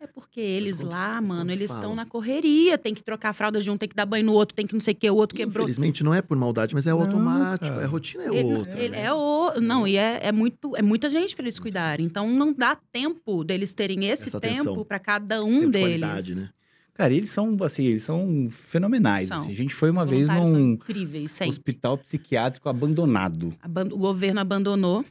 [0.04, 2.76] É porque eles lá, mano, eles estão na correria.
[2.76, 4.74] Tem que trocar a fralda de um, tem que dar banho no outro, tem que
[4.74, 5.64] não sei o que, o outro quebrou.
[5.64, 7.68] Infelizmente não é por maldade, mas é Não, automático.
[7.70, 7.82] cara.
[7.84, 8.80] É a rotina é Ele, outra.
[8.80, 9.04] ele né?
[9.04, 9.54] é o.
[9.62, 12.04] Não, e é, é, muito, é muita gente para eles cuidarem.
[12.04, 14.74] Então não dá tempo deles terem esse Essa atenção.
[14.74, 16.00] tempo para cada Esse um tempo de deles.
[16.02, 16.50] qualidade, né?
[16.96, 19.28] Cara, eles são, assim, eles são fenomenais.
[19.28, 19.38] São.
[19.38, 19.52] assim.
[19.52, 23.54] A gente foi uma vez num incríveis, hospital psiquiátrico abandonado.
[23.62, 25.06] Aban- O governo abandonou.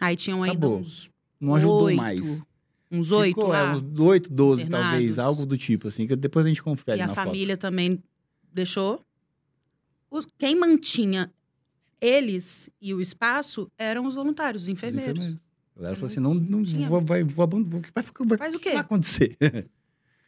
[0.00, 0.78] Aí tinham ainda Acabou.
[0.80, 1.08] uns.
[1.40, 2.42] Não ajudou oito, mais.
[2.90, 3.72] Uns oito Ficou, é, lá.
[3.72, 7.08] uns oito, doze, talvez, algo do tipo, assim, que depois a gente confere E a
[7.08, 8.02] família também
[8.52, 9.00] deixou.
[10.10, 11.32] Os- quem mantinha
[12.00, 14.72] eles e o espaço eram os voluntários, os foto.
[14.72, 15.18] Os enfermeiros.
[15.18, 15.46] enfermeiros.
[15.74, 17.82] A galera falou assim: não, não vou, vai, vou abandonar.
[17.94, 18.70] Vai, vai, Faz o que quê?
[18.70, 19.36] vai acontecer?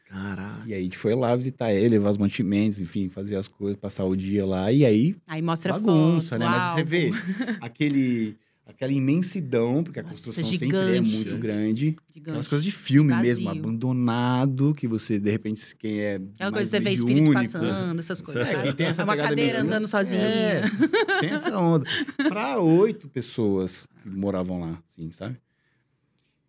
[0.06, 0.62] Caraca.
[0.66, 3.76] E aí a gente foi lá visitar ele, levar os mantimentos, enfim, fazer as coisas,
[3.76, 4.72] passar o dia lá.
[4.72, 6.46] E aí, Aí mostra bagunça, foto, né?
[6.46, 7.10] Mas você vê
[7.60, 8.34] aquele,
[8.68, 11.14] aquela imensidão, porque a Nossa, construção sempre é gigante.
[11.14, 11.84] muito grande.
[11.86, 12.20] Gigante.
[12.20, 16.14] Aquelas coisas de filme mesmo, abandonado, que você, de repente, quem é.
[16.16, 18.48] Aquela mais coisa que você vê espírito passando, essas coisas.
[18.50, 20.20] É, tem essa É uma cadeira andando sozinha.
[20.22, 20.62] É,
[21.20, 21.86] tem essa onda.
[22.28, 25.38] Pra oito pessoas que moravam lá, assim, sabe?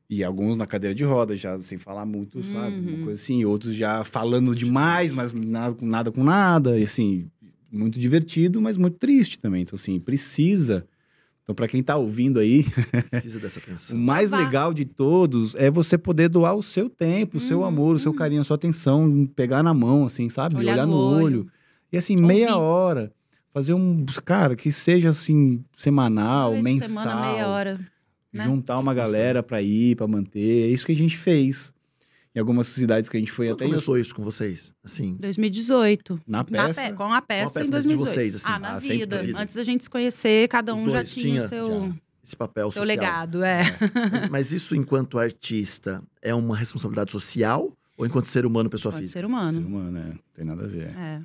[0.09, 2.75] E alguns na cadeira de rodas, já sem falar muito, sabe?
[2.75, 2.95] Uhum.
[2.95, 3.45] Uma coisa assim.
[3.45, 6.77] Outros já falando demais, mas nada com nada com nada.
[6.79, 7.29] E assim,
[7.71, 9.61] muito divertido, mas muito triste também.
[9.61, 10.85] Então, assim, precisa.
[11.49, 12.63] Então, pra quem tá ouvindo aí,
[13.09, 13.59] Precisa dessa
[13.91, 17.65] o mais legal de todos é você poder doar o seu tempo, o seu Uhum,
[17.65, 18.17] amor, o seu uhum.
[18.19, 20.57] carinho, a sua atenção, pegar na mão, assim, sabe?
[20.57, 21.15] Olhar no no olho.
[21.23, 21.47] olho.
[21.91, 23.11] E assim, meia hora.
[23.51, 24.05] Fazer um.
[24.23, 26.87] Cara, que seja assim, semanal, mensal.
[26.87, 27.79] semana, meia hora.
[28.31, 28.43] né?
[28.43, 30.65] Juntar uma galera pra ir, pra manter.
[30.65, 31.73] É isso que a gente fez.
[32.35, 34.73] Em algumas cidades que a gente foi Quando até em- começou isso com vocês?
[34.83, 36.21] Assim, 2018.
[36.27, 36.81] na Na peça.
[36.83, 38.13] pe- com a peça, peça, em mas de 2018.
[38.13, 38.45] vocês, assim.
[38.47, 39.15] ah, na Ah, vida.
[39.17, 39.39] na vida.
[39.41, 41.95] Antes da gente se conhecer, cada um já tinha, tinha, o seu, já.
[42.23, 42.85] esse papel seu social.
[42.87, 43.43] legado.
[43.43, 43.63] É.
[44.11, 49.01] Mas, mas isso, enquanto artista, é uma responsabilidade social ou enquanto ser humano, pessoa Pode
[49.05, 49.19] física?
[49.19, 49.59] ser Ser humano.
[49.59, 50.03] humano, é.
[50.09, 50.95] Não tem nada a ver.
[50.97, 51.21] É.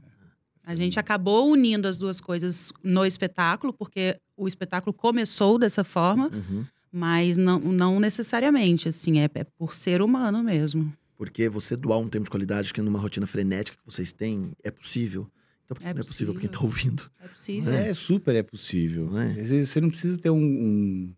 [0.67, 6.29] A gente acabou unindo as duas coisas no espetáculo, porque o espetáculo começou dessa forma,
[6.33, 6.65] Uhum.
[6.97, 10.93] Mas não, não necessariamente, assim, é, é por ser humano mesmo.
[11.17, 14.71] Porque você doar um tempo de qualidade que numa rotina frenética que vocês têm é
[14.71, 15.29] possível.
[15.65, 16.91] Então, É não é possível pra quem tá possível.
[16.91, 17.11] ouvindo?
[17.23, 17.73] É possível.
[17.73, 17.89] É.
[17.89, 19.07] É, super é possível.
[19.11, 19.31] Não é?
[19.41, 20.37] Às vezes você não precisa ter um.
[20.43, 21.15] um-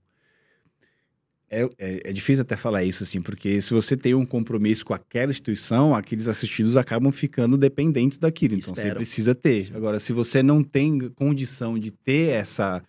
[1.49, 4.93] É, é, é difícil até falar isso, assim, porque se você tem um compromisso com
[4.93, 8.55] aquela instituição, aqueles assistidos acabam ficando dependentes daquilo.
[8.57, 8.97] Então você Esperam.
[8.97, 9.71] precisa ter.
[9.75, 12.83] Agora, se você não tem condição de ter essa,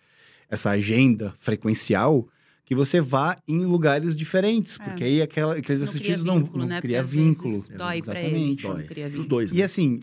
[0.50, 2.28] essa agenda frequencial,
[2.68, 4.78] que você vá em lugares diferentes.
[4.78, 4.84] É.
[4.84, 6.80] Porque aí aquela, aqueles Não cria assistidos não, vínculo, não né?
[6.82, 7.64] cria Porque vínculo.
[7.66, 8.36] Dói pra Exatamente.
[8.36, 8.62] eles.
[8.62, 8.84] não Dói.
[8.84, 9.62] cria Os dois, E né?
[9.62, 10.00] assim,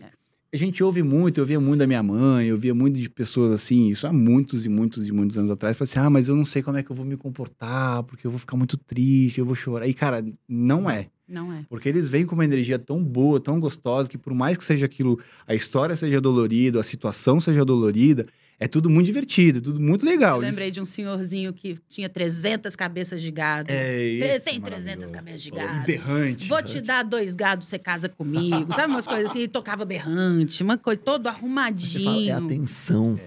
[0.52, 3.52] a gente ouve muito, eu via muito da minha mãe, eu via muito de pessoas
[3.52, 5.76] assim, isso há muitos e muitos e muitos anos atrás.
[5.76, 8.26] Falei assim, ah, mas eu não sei como é que eu vou me comportar, porque
[8.26, 9.86] eu vou ficar muito triste, eu vou chorar.
[9.86, 11.06] E, cara, não é.
[11.28, 11.64] Não é.
[11.68, 14.86] Porque eles vêm com uma energia tão boa, tão gostosa, que por mais que seja
[14.86, 18.26] aquilo, a história seja dolorida, a situação seja dolorida,
[18.58, 20.36] é tudo muito divertido, tudo muito legal.
[20.42, 23.70] Eu lembrei de um senhorzinho que tinha 300 cabeças de gado.
[23.70, 25.12] É, Tre- esse tem é 300 maravilhoso.
[25.12, 25.86] cabeças de gado.
[25.86, 26.48] Berrante.
[26.48, 28.72] Vou te dar dois gados, você casa comigo.
[28.74, 29.40] Sabe umas coisas assim?
[29.42, 32.36] E tocava berrante, uma coisa todo fala, é arrumadinho.
[32.36, 33.20] atenção.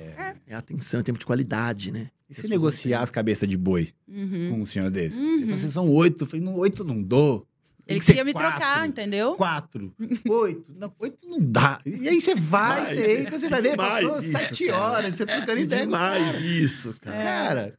[0.48, 0.56] É.
[0.56, 2.10] atenção, é tempo de qualidade, né?
[2.30, 4.50] E se negociar as cabeças de boi Uhum.
[4.52, 5.18] com um senhor desse?
[5.20, 5.34] Uhum.
[5.38, 6.24] Ele falou assim, são oito.
[6.24, 7.48] Eu falei, não, oito não dou.
[7.90, 8.86] Ele que queria me trocar, quatro.
[8.86, 9.36] entendeu?
[9.36, 9.94] Quatro,
[10.30, 11.80] oito, não, oito não dá.
[11.86, 14.82] E aí você vai, Demais, você entra, você vai ver, demais passou isso, sete cara.
[14.82, 15.82] horas, você trocando Que ideia.
[15.86, 16.38] demais cara.
[16.40, 17.18] isso, cara.
[17.24, 17.76] Cara,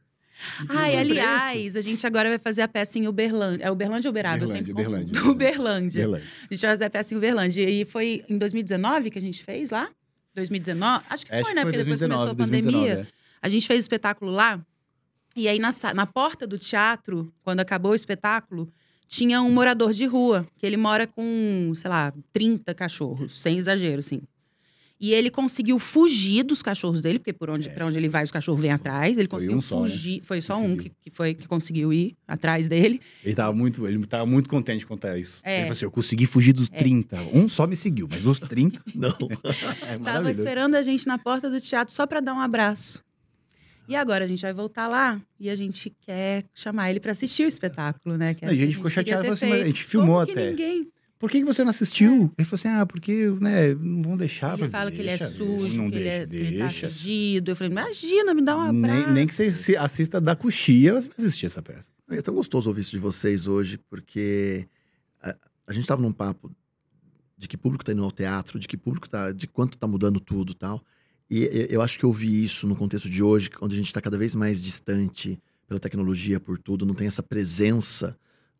[0.69, 3.63] Ai, aliás, a gente agora vai fazer a peça em Uberlândia.
[3.65, 4.43] É Uberlândia ou Uberaba?
[4.43, 4.73] Uberlândia.
[4.73, 5.23] Uberlândia.
[5.29, 6.03] Uberlândia.
[6.07, 6.25] Beleza.
[6.49, 7.69] A gente vai fazer a peça em Uberlândia.
[7.69, 9.87] E foi em 2019 que a gente fez lá?
[10.33, 11.05] 2019?
[11.09, 11.61] Acho que Acho foi, que né?
[11.61, 12.95] foi Porque depois 2019, começou a pandemia.
[12.95, 14.59] 2019, A gente fez o espetáculo lá.
[15.35, 18.67] E aí, na, na porta do teatro, quando acabou o espetáculo,
[19.11, 23.99] tinha um morador de rua, que ele mora com, sei lá, 30 cachorros, sem exagero,
[23.99, 24.21] assim.
[24.97, 28.31] E ele conseguiu fugir dos cachorros dele, porque por onde, pra onde ele vai, os
[28.31, 29.17] cachorros vêm atrás.
[29.17, 29.27] Ele É.
[29.27, 29.89] Conseguiu um só, né?
[29.89, 30.21] fugir.
[30.23, 33.01] Foi só Que um que, que foi que conseguiu ir atrás dele.
[33.21, 35.41] Ele tava muito, ele tava muito contente de contar isso.
[35.43, 35.55] É.
[35.55, 36.77] Ele falou assim: eu consegui fugir dos É.
[36.77, 37.17] 30.
[37.33, 38.79] Um só me seguiu, mas dos 30.
[38.95, 39.09] Não.
[39.89, 43.03] é Tava esperando a gente na porta do teatro só pra dar um abraço.
[43.91, 47.43] E agora a gente vai voltar lá e a gente quer chamar ele pra assistir
[47.43, 48.33] o espetáculo, né?
[48.33, 50.49] Que A gente ficou queria chateado, assim, mas a gente filmou Como que até.
[50.49, 50.87] ninguém
[51.19, 52.31] Por que, que você não assistiu?
[52.37, 54.57] Ele falou assim: ah, porque, né, não vão deixar.
[54.57, 56.67] Ele fala que ele é "Deixa, sujo, não que, ele deixa, é, que ele tá
[56.67, 56.87] deixa.
[56.87, 57.51] fedido.
[57.51, 59.07] Eu falei, imagina, me dá um abraço.
[59.07, 61.91] Nem, nem que você assista da coxia, você vai assistir essa peça.
[62.11, 64.69] É tão gostoso ouvir isso de vocês hoje, porque
[65.21, 65.35] a,
[65.67, 66.49] a gente tava num papo
[67.37, 70.17] de que público tá indo ao teatro, de que público tá, de quanto tá mudando
[70.21, 70.81] tudo e tal.
[71.31, 74.01] E eu- acho que eu vi isso no contexto de hoje, onde a gente tá
[74.01, 78.17] cada vez mais distante pela tecnologia, por tudo, não tem essa presença,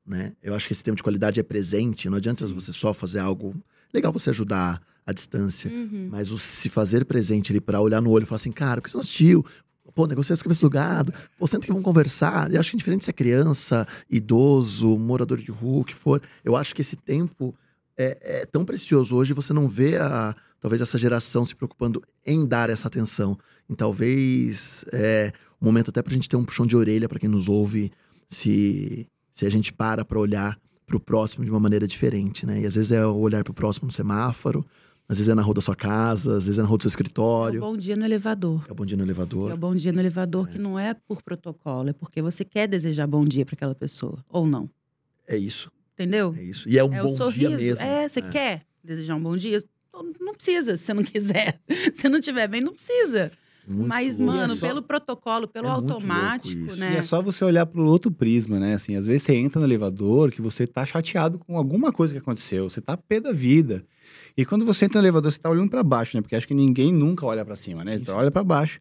[0.07, 0.31] né?
[0.41, 2.53] Eu acho que esse tempo de qualidade é presente, não adianta Sim.
[2.53, 3.53] você só fazer algo
[3.93, 6.07] legal você ajudar à distância, Uhum.
[6.09, 8.85] mas o se fazer presente ali pra olhar no olho e falar assim, cara, por
[8.85, 9.45] que você não assistiu?
[9.93, 11.13] Pô, negocia essa cabeça do gado.
[11.37, 12.49] Pô, senta que vamos conversar.
[12.53, 16.21] Eu acho que indiferente se é criança, idoso, morador de rua, o que for.
[16.45, 17.53] Eu acho que esse tempo
[17.97, 19.33] é, é tão precioso hoje.
[19.33, 23.37] Você não vê a, talvez essa geração se preocupando em dar essa atenção.
[23.69, 27.27] E talvez é um momento até pra gente ter um puxão de orelha pra quem
[27.29, 27.91] nos ouve,
[28.29, 32.61] se, se a gente para pra olhar pro próximo de uma maneira diferente, né?
[32.61, 34.65] E às vezes é olhar pro próximo no semáforo,
[35.09, 36.87] Às vezes é na rua da sua casa, às vezes é na rua do seu
[36.87, 37.59] É o escritório.
[37.59, 38.65] bom dia no elevador.
[38.67, 39.57] É o bom dia no É o elevador.
[39.57, 43.25] bom dia no elevador que não é por protocolo, é porque você quer desejar bom
[43.25, 44.69] dia para aquela pessoa, ou não.
[45.27, 46.33] É isso, Entendeu?
[46.37, 46.67] é isso.
[46.69, 47.39] E é um é bom o sorriso.
[47.39, 47.83] dia mesmo.
[47.85, 49.61] É, você quer desejar um bom dia?
[50.19, 51.59] Não precisa, se você não quiser.
[51.93, 53.31] Se não tiver bem, não precisa.
[53.67, 54.33] Muito Mas, louco.
[54.33, 56.93] mano, E é só- pelo protocolo, pelo É automático, né?
[56.93, 58.73] E é só você olhar pro outro prisma, né?
[58.73, 62.19] Assim, às vezes você entra no elevador que você tá chateado com alguma coisa que
[62.19, 63.85] aconteceu, você tá pé da vida.
[64.35, 66.21] E quando você entra no elevador, você tá olhando para baixo, né?
[66.21, 67.99] Porque acho que ninguém nunca olha para cima, né?
[67.99, 68.79] Você olha para baixo.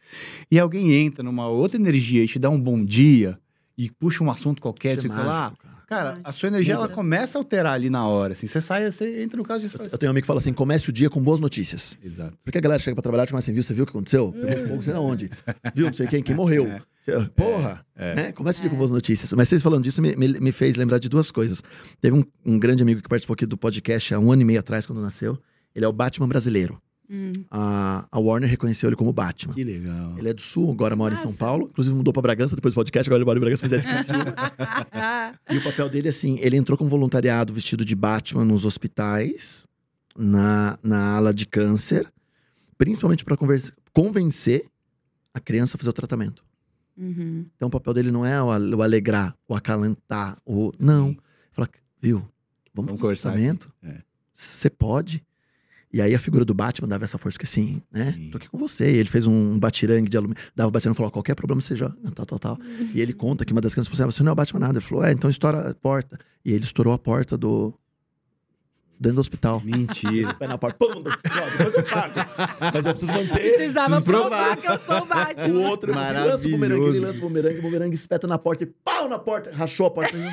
[0.51, 3.39] E alguém entra numa outra energia e te dá um bom dia
[3.85, 5.53] e puxa um assunto qualquer, Isso é sei lá.
[5.63, 5.81] cara.
[5.91, 8.47] Cara, a sua energia ela começa a alterar ali na hora, assim.
[8.47, 10.89] Você sai, você entra no caso de Eu tenho um amigo que fala assim: comece
[10.89, 11.99] o dia com boas notícias.
[12.05, 12.39] Exato.
[12.45, 13.63] Porque a galera chega pra trabalhar e começa assim, viu?
[13.65, 14.31] Você viu o que aconteceu?
[14.33, 15.29] Pegou fogo, sei lá onde.
[15.75, 15.87] Viu?
[15.87, 16.65] Não sei quem, quem morreu.
[17.05, 17.85] Você- Porra!
[17.97, 18.31] Né?
[18.31, 19.33] Começa o dia com boas notícias.
[19.33, 21.61] Mas vocês falando disso me, me, me fez lembrar de duas coisas.
[22.01, 24.61] Teve um, um grande amigo que participou aqui do podcast há um ano e meio
[24.61, 25.37] atrás, quando nasceu.
[25.75, 26.81] Ele é o Batman brasileiro.
[27.13, 27.33] Hum.
[27.51, 29.53] A, a Warner reconheceu ele como Batman.
[29.53, 30.17] Que legal.
[30.17, 31.39] Ele é do Sul, agora mora em São Nossa.
[31.39, 31.67] Paulo.
[31.71, 33.87] Inclusive mudou pra Bragança depois do podcast, agora ele mora em Bragança, mas é de
[33.87, 34.35] Criciúma.
[35.51, 39.67] E o papel dele, assim, ele entrou com voluntariado vestido de Batman nos hospitais,
[40.17, 42.11] na, na ala de câncer,
[42.79, 43.37] principalmente para
[43.93, 44.67] convencer
[45.35, 46.45] a criança a fazer o tratamento.
[46.97, 47.47] Uhum.
[47.57, 50.73] Então o papel dele não é o, ale- o alegrar, o acalentar, o.
[50.79, 51.17] Não.
[51.53, 51.69] Fala,
[52.01, 52.19] viu?
[52.19, 52.31] Vamos,
[52.75, 53.73] Vamos fazer o conversar tratamento?
[53.83, 53.97] É.
[54.35, 55.25] Você pode.
[55.93, 58.13] E aí a figura do Batman dava essa força, que assim, né?
[58.13, 58.31] Sim.
[58.31, 58.93] Tô aqui com você.
[58.93, 60.41] E ele fez um batirangue de alumínio.
[60.55, 61.97] Dava o batirangue e falou: qualquer problema joga.
[62.15, 62.59] Tal, tal, tal.
[62.95, 64.61] E ele conta que uma das crianças falou assim: ah, você não é o Batman
[64.61, 64.79] nada.
[64.79, 66.19] Ele falou: é, então estoura a porta.
[66.45, 67.75] E ele estourou a porta do.
[69.01, 69.61] dentro do hospital.
[69.65, 70.33] Mentira.
[70.39, 70.79] Pé na porta.
[70.79, 72.15] Pum, depois eu pago.
[72.73, 73.33] Mas eu preciso manter.
[73.33, 74.57] Precisava Preciso provar.
[74.57, 75.55] provar que eu sou o Batman.
[75.55, 78.63] O outro ele lança o bumerangue, ele lança o bumerangue, o bumerangue espeta na porta
[78.63, 80.17] e pau na porta, rachou a porta.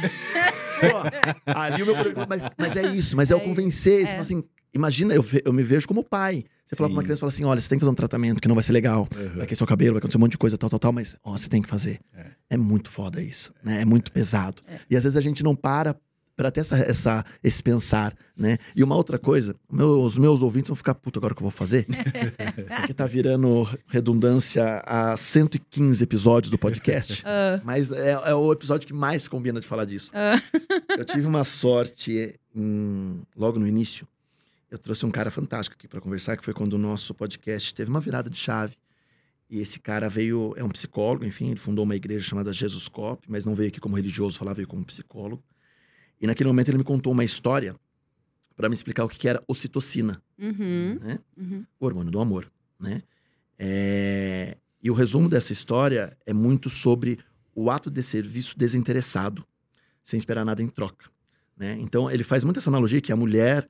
[0.80, 2.28] Pô, ali o meu problema.
[2.30, 4.02] Mas, mas é isso, mas é, o É convencer.
[4.02, 4.08] Você é.
[4.12, 6.46] fala assim, imagina, eu, eu me vejo como pai.
[6.66, 8.48] Você fala pra uma criança fala assim: olha, você tem que fazer um tratamento que
[8.48, 9.08] não vai ser legal.
[9.36, 11.32] Vai aquecer seu cabelo, vai acontecer um monte de coisa, tal, tal, tal, mas ó,
[11.38, 12.00] você tem que fazer.
[12.50, 13.82] É, muito foda isso, né?
[13.82, 14.62] É muito pesado.
[14.90, 15.96] E às vezes a gente não para
[16.36, 18.60] pra ter essa, essa, esse pensar, né?
[18.76, 21.52] E uma outra coisa, meus, meus ouvintes vão ficar puto agora o que eu vou
[21.52, 21.88] fazer.
[22.78, 27.24] porque tá virando redundância a 115 episódios do podcast.
[27.26, 30.12] Ah, Mas é, é o episódio que mais combina de falar disso.
[30.14, 30.40] Ah.
[30.98, 34.08] Eu tive uma sorte em- logo no início.
[34.70, 37.90] Eu trouxe um cara fantástico aqui para conversar, que foi quando o nosso podcast teve
[37.90, 38.76] uma virada de chave.
[39.50, 43.24] E esse cara veio, é um psicólogo, enfim, ele fundou uma igreja chamada Jesus Cop,
[43.30, 45.42] mas não veio aqui como religioso, falava veio como psicólogo.
[46.20, 47.74] E naquele momento ele me contou uma história
[48.58, 51.20] para me explicar o que que era ocitocina uhum, né?
[51.38, 51.66] uhum.
[51.80, 53.04] o hormônio do amor, né?
[53.58, 57.20] É, E o resumo dessa história é muito sobre
[57.56, 59.48] o ato de serviço desinteressado,
[60.04, 61.10] sem esperar nada em troca,
[61.56, 61.78] né?
[61.80, 63.70] Então ele faz muito essa analogia que a mulher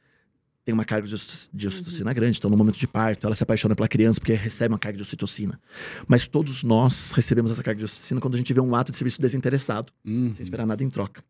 [0.67, 1.15] tem uma carga de
[1.53, 4.73] de ocitocina grande, então no momento de parto ela se apaixona pela criança porque recebe
[4.73, 5.57] uma carga de ocitocina.
[6.05, 8.97] Mas todos nós recebemos essa carga de ocitocina quando a gente vê um ato de
[8.97, 10.33] serviço desinteressado, Uhum.
[10.35, 11.23] sem esperar nada em troca.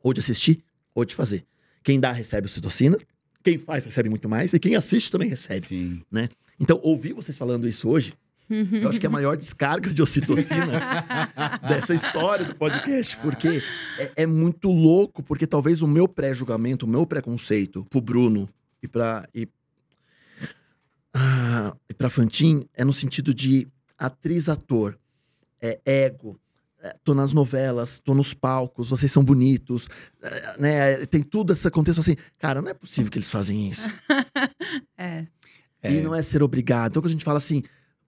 [0.00, 0.62] Ou de assistir,
[0.94, 1.44] ou de fazer.
[1.82, 2.96] Quem dá recebe ocitocina,
[3.42, 5.66] quem faz recebe muito mais, e quem assiste também recebe.
[5.66, 6.00] Sim.
[6.60, 8.14] Então, ouvir vocês falando isso hoje,
[8.48, 11.04] eu acho que é a maior descarga de ocitocina
[11.68, 13.60] dessa história do podcast, porque
[13.98, 18.48] é, é muito louco, porque talvez o meu pré-julgamento, o meu preconceito pro Bruno
[18.82, 19.48] e pra, e,
[21.14, 24.96] ah, e pra Fantin é no sentido de atriz-ator,
[25.60, 26.38] é ego.
[26.80, 29.88] é, Tô nas novelas, tô nos palcos, vocês são bonitos,
[30.22, 31.06] é, né?
[31.06, 32.16] Tem tudo esse contexto assim.
[32.38, 33.88] Cara, não é possível que eles fazem isso.
[35.80, 35.92] É.
[35.94, 36.90] E não é ser obrigado.
[36.90, 37.62] Então, quando a gente fala assim,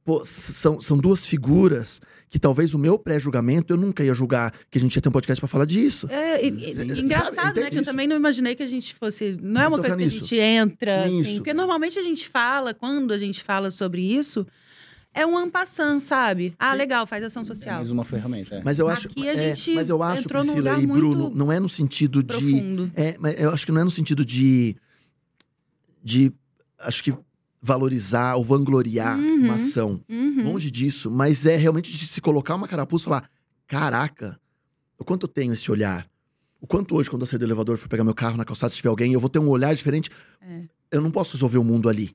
[0.04, 4.78] pô, são, são duas figuras que talvez o meu pré-julgamento eu nunca ia julgar que
[4.78, 6.06] a gente ia ter um podcast pra falar disso.
[6.08, 7.50] É, e- e- Sabe, engraçado, né?
[7.50, 7.90] entende Que eu isso?
[7.90, 9.36] também não imaginei que a gente fosse.
[9.42, 10.20] Não é uma coisa que a nisso.
[10.20, 11.22] gente entra, Nisso.
[11.28, 11.36] assim.
[11.38, 14.46] Porque normalmente a gente fala, quando a gente fala sobre isso,
[15.12, 16.54] é um ampassant, sabe?
[16.56, 16.76] Ah, Sim.
[16.78, 17.78] legal, faz ação É social.
[17.78, 18.54] mais uma ferramenta.
[18.54, 18.62] é.
[18.64, 21.50] Mas eu acho, Aqui a é, gente mas eu acho, entrou Priscila e Bruno, não
[21.50, 22.92] é no sentido de, Profundo.
[22.94, 24.76] é, mas eu acho que não é no sentido de,
[26.02, 26.32] de,
[26.78, 27.12] acho que
[27.62, 29.44] valorizar ou vangloriar Uhum.
[29.44, 30.00] uma ação.
[30.08, 30.44] Uhum.
[30.44, 33.30] Longe disso, mas é realmente de se colocar uma carapuça e falar:
[33.66, 34.38] caraca,
[34.98, 36.08] o quanto eu tenho esse olhar.
[36.60, 38.76] O quanto hoje, quando eu sair do elevador for pegar meu carro na calçada, se
[38.76, 40.10] tiver alguém, eu vou ter um olhar diferente.
[40.42, 40.62] É.
[40.90, 42.14] Eu não posso resolver o mundo ali.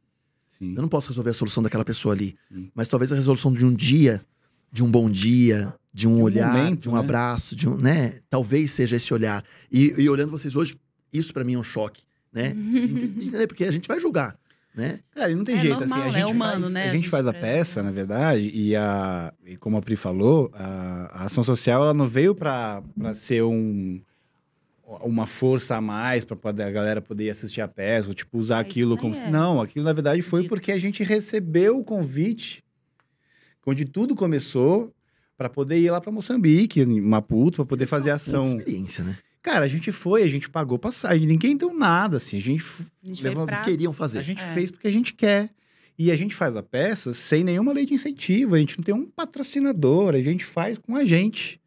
[0.59, 0.73] Sim.
[0.75, 2.35] Eu não posso resolver a solução daquela pessoa ali.
[2.47, 2.69] Sim.
[2.75, 4.23] Mas talvez a resolução de um dia,
[4.71, 6.99] de um bom dia, de um De um olhar, momento, de um né?
[6.99, 8.19] abraço, de um, né?
[8.29, 9.43] Talvez seja esse olhar.
[9.71, 10.75] E, e olhando vocês hoje,
[11.11, 12.53] isso pra mim é um choque, né?
[12.53, 14.37] De ente- de entender, porque a gente vai julgar,
[14.75, 14.99] né?
[15.13, 16.83] Cara, e não tem É jeito, normal, assim, a é gente humano, faz, né?
[16.83, 17.47] a A gente faz a preza.
[17.47, 21.93] peça, na verdade, e, a, e como a Pri falou, a, a ação social, ela
[21.93, 24.01] não veio pra pra ser um,
[25.01, 28.59] uma força a mais para a galera poder assistir a peça, ou tipo, usar Ah,
[28.59, 29.15] aquilo como.
[29.15, 29.29] é.
[29.31, 30.49] Não, aquilo na verdade foi Dito.
[30.49, 32.63] porque a gente recebeu o convite,
[33.65, 34.91] onde tudo começou,
[35.37, 38.43] para poder ir lá para Moçambique, em Maputo, para poder Isso é fazer uma ação.
[38.57, 39.17] experiência, né?
[39.45, 42.35] Cara, a gente foi, a gente pagou passagem, ninguém deu nada, assim.
[42.35, 42.63] A gente,
[43.03, 43.61] A gente Levou pra...
[43.61, 44.17] Queriam fazer.
[44.17, 44.53] a gente É.
[44.55, 45.51] fez porque a gente quer.
[45.99, 48.95] E a gente faz a peça sem nenhuma lei de incentivo, a gente não tem
[48.95, 51.61] um patrocinador, a gente faz com a gente.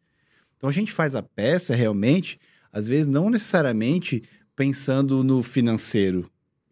[0.57, 2.37] Então a gente faz a peça realmente,
[2.69, 4.23] às vezes não necessariamente
[4.57, 6.29] pensando no financeiro.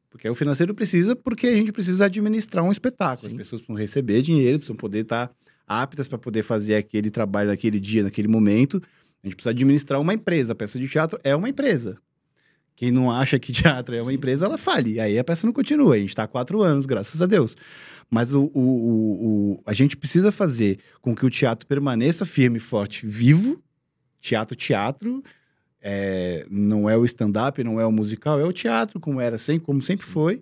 [0.10, 3.30] Porque o financeiro precisa porque a gente precisa administrar um espetáculo.
[3.30, 3.36] Sim.
[3.38, 5.32] As pessoas precisam receber dinheiro, precisam poder estar
[5.66, 8.84] aptas para poder fazer aquele trabalho naquele dia, naquele momento.
[9.24, 10.54] A gente precisa administrar uma empresa.
[10.54, 11.98] A peça de teatro é uma empresa.
[12.76, 15.00] Quem não acha que teatro é uma empresa, ela fale.
[15.00, 15.96] Aí a peça não continua.
[15.96, 17.56] A gente está há quatro anos, graças a Deus.
[18.10, 22.60] Mas o, o, o- o- a gente precisa fazer com que o teatro permaneça firme,
[22.60, 23.62] forte, vivo.
[24.22, 25.24] Teatro, teatro.
[25.82, 29.66] É, não é o stand-up, não é o musical, é o teatro, como era sempre,
[29.66, 30.42] como sempre foi.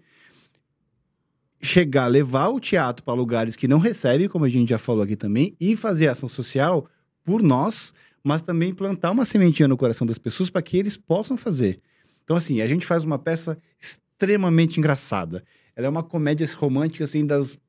[1.62, 5.16] Chegar, levar o teatro para lugares que não recebem, como a gente já falou aqui
[5.16, 6.88] também, e fazer ação social
[7.24, 7.94] por nós,
[8.26, 11.80] mas também plantar uma sementinha no coração das pessoas para que eles possam fazer.
[12.24, 15.44] Então, assim, a gente faz uma peça extremamente engraçada.
[15.76, 17.60] Ela é uma comédia romântica, assim, das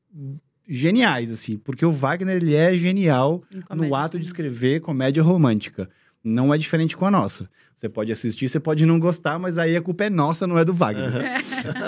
[0.67, 5.23] geniais, assim, porque o Wagner, ele é genial em no comédia ato de escrever comédia
[5.23, 5.91] romântica.
[6.25, 7.51] Não é diferente com a nossa.
[7.77, 10.65] Você pode assistir, você pode não gostar, mas aí a culpa é nossa, não é
[10.65, 11.13] do Wagner.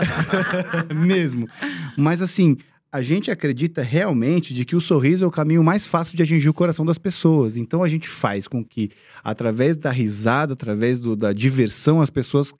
[0.94, 1.48] Mesmo.
[1.96, 2.58] Mas assim,
[2.90, 6.48] a gente acredita realmente de que o sorriso é o caminho mais fácil de atingir
[6.48, 7.56] o coração das pessoas.
[7.56, 8.90] Então a gente faz com que,
[9.22, 12.52] através da risada, através do- da diversão, as pessoas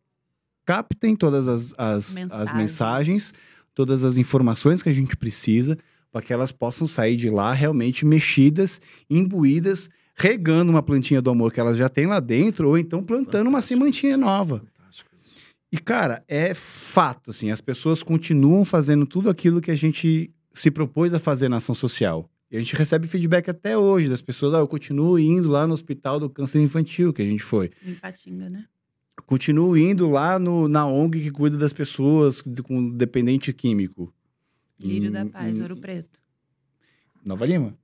[0.66, 2.54] captem todas as, as, as Mensagens.
[2.56, 3.34] mensagens,
[3.74, 5.78] todas as informações que a gente precisa,
[6.12, 11.52] para que elas possam sair de lá realmente mexidas, imbuídas, regando uma plantinha do amor
[11.52, 14.62] que elas já têm lá dentro, ou então plantando uma sementinha nova.
[15.70, 20.70] E, cara, é fato, assim, as pessoas continuam fazendo tudo aquilo que a gente se
[20.70, 22.30] propôs a fazer na ação social.
[22.50, 25.74] E a gente recebe feedback até hoje das pessoas, ah, eu continuo indo lá no
[25.74, 27.70] hospital do câncer infantil que a gente foi.
[27.84, 28.64] Em Patinga, né?
[29.26, 34.12] Continuo indo lá no, na ONG que cuida das pessoas com dependente químico.
[34.80, 36.18] Lírio Em- da Paz, em Ouro Preto.
[37.26, 37.76] Nova Lima?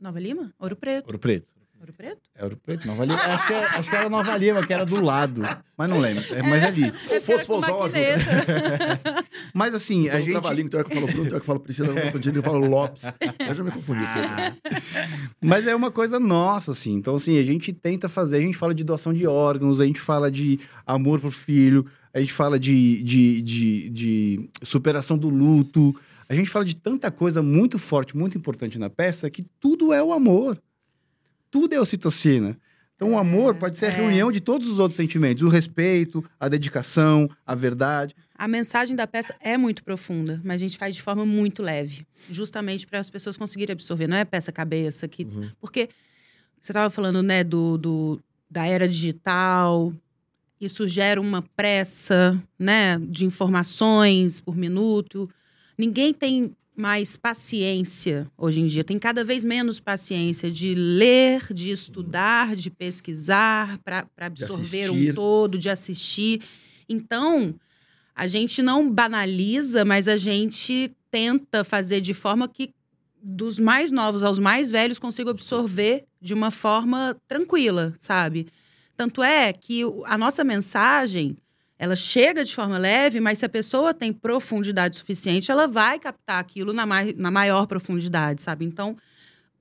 [0.00, 0.52] Nova Lima?
[0.58, 1.06] Ouro Preto.
[1.06, 1.46] Ouro Preto.
[1.80, 2.20] Ouro Preto?
[2.34, 2.86] É Ouro Preto?
[2.86, 3.18] Nova Lima?
[3.18, 5.40] acho, que era, acho que era Nova Lima, que era do lado.
[5.78, 6.22] Mas não lembro.
[6.34, 6.92] É, mas é ali.
[7.22, 8.00] Fosfosol ajuda.
[9.54, 10.32] Mas assim, a A gente.
[10.32, 12.02] Trabalhinho, tem hora que eu falo Bruno, tem hora que eu falo Priscila, eu me
[12.02, 13.04] confundi, ele fala Lopes.
[13.48, 14.04] Eu já me confundi.
[14.04, 14.54] Ah,
[15.40, 16.94] Mas é uma coisa nossa, assim.
[16.94, 20.00] Então, assim, a gente tenta fazer, a gente fala de doação de órgãos, a gente
[20.00, 25.98] fala de amor pro filho, a gente fala de, de, de, de superação do luto.
[26.28, 30.02] A gente fala de tanta coisa muito forte, muito importante na peça, que tudo é
[30.02, 30.60] o amor.
[31.50, 32.56] Tudo é ocitocina.
[32.94, 33.92] Então, o amor pode ser a é.
[33.92, 38.14] reunião de todos os outros sentimentos: o respeito, a dedicação, a verdade.
[38.34, 42.06] A mensagem da peça é muito profunda, mas a gente faz de forma muito leve,
[42.30, 44.06] justamente para as pessoas conseguirem absorver.
[44.06, 45.50] Não é peça cabeça que, Uhum.
[45.60, 45.88] porque
[46.60, 49.92] você estava falando, né, do, do da era digital.
[50.60, 55.28] Isso gera uma pressa, né, de informações por minuto.
[55.78, 58.82] Ninguém tem mais paciência hoje em dia.
[58.82, 65.58] Tem cada vez menos paciência de ler, de estudar, de pesquisar, para absorver um todo,
[65.58, 66.42] de assistir.
[66.88, 67.54] Então,
[68.14, 72.72] a gente não banaliza, mas a gente tenta fazer de forma que
[73.22, 78.48] dos mais novos aos mais velhos consigam absorver de uma forma tranquila, sabe?
[78.96, 81.36] Tanto é que a nossa mensagem,
[81.82, 86.38] ela chega de forma leve, mas se a pessoa tem profundidade suficiente, ela vai captar
[86.38, 88.66] aquilo na, mai- na maior profundidade, sabe?
[88.66, 88.94] Então,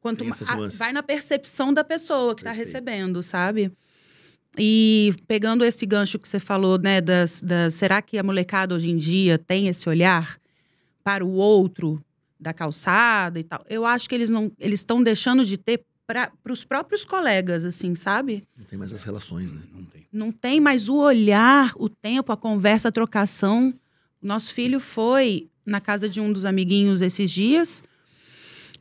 [0.01, 3.71] quanto a- vai na percepção da pessoa que está recebendo, sabe?
[4.58, 8.89] E pegando esse gancho que você falou, né, das, das, será que a molecada hoje
[8.89, 10.38] em dia tem esse olhar
[11.03, 12.03] para o outro
[12.38, 13.63] da calçada e tal?
[13.69, 17.93] Eu acho que eles não, eles estão deixando de ter para os próprios colegas, assim,
[17.93, 18.43] sabe?
[18.58, 19.62] Não tem mais as relações, né?
[19.72, 20.08] Não tem.
[20.12, 23.72] Não tem mais o olhar, o tempo, a conversa, a trocação.
[24.19, 27.84] Nosso filho foi na casa de um dos amiguinhos esses dias.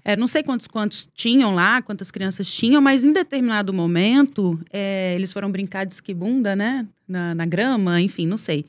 [0.03, 5.15] É, não sei quantos, quantos tinham lá, quantas crianças tinham, mas em determinado momento é,
[5.15, 6.87] eles foram brincar de esquibunda, né?
[7.07, 8.65] Na, na grama, enfim, não sei.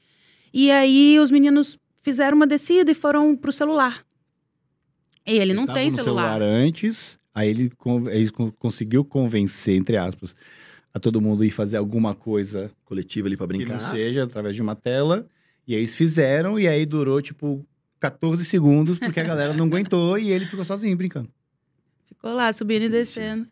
[0.54, 4.04] E aí os meninos fizeram uma descida e foram pro celular.
[5.26, 6.42] E ele não Estavam tem no celular.
[6.42, 7.72] antes, aí ele,
[8.12, 10.36] ele con- conseguiu convencer, entre aspas,
[10.94, 13.82] a todo mundo ir fazer alguma coisa Coletiva ali pra que brincar.
[13.82, 15.26] não seja através de uma tela.
[15.68, 17.64] E aí eles fizeram, e aí durou, tipo,
[18.00, 21.30] 14 segundos, porque a galera não aguentou e ele ficou sozinho brincando.
[22.08, 23.46] Ficou lá, subindo e descendo.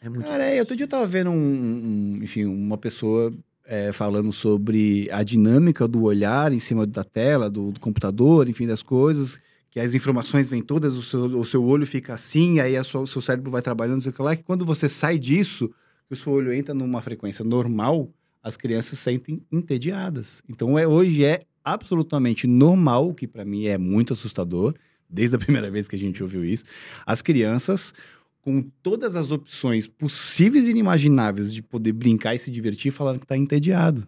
[0.00, 3.34] É muito Cara, é, outro dia eu tava vendo um, um- enfim, uma pessoa
[3.66, 8.66] é, falando sobre a dinâmica do olhar em cima da tela, do, do computador, enfim,
[8.66, 9.38] das coisas,
[9.80, 13.06] as informações vêm todas, o seu, o seu olho fica assim, aí a sua- o
[13.06, 15.68] seu cérebro vai trabalhando, não sei o que lá, que quando você sai disso,
[16.06, 18.10] que o seu olho entra numa frequência normal,
[18.42, 20.42] as crianças se sentem entediadas.
[20.48, 24.74] Então, é, hoje é absolutamente normal, o que para mim é muito assustador,
[25.08, 26.64] desde a primeira vez que a gente ouviu isso,
[27.04, 27.92] as crianças
[28.40, 33.26] com todas as opções possíveis e inimagináveis de poder brincar e se divertir, falando que
[33.26, 34.06] tá entediado.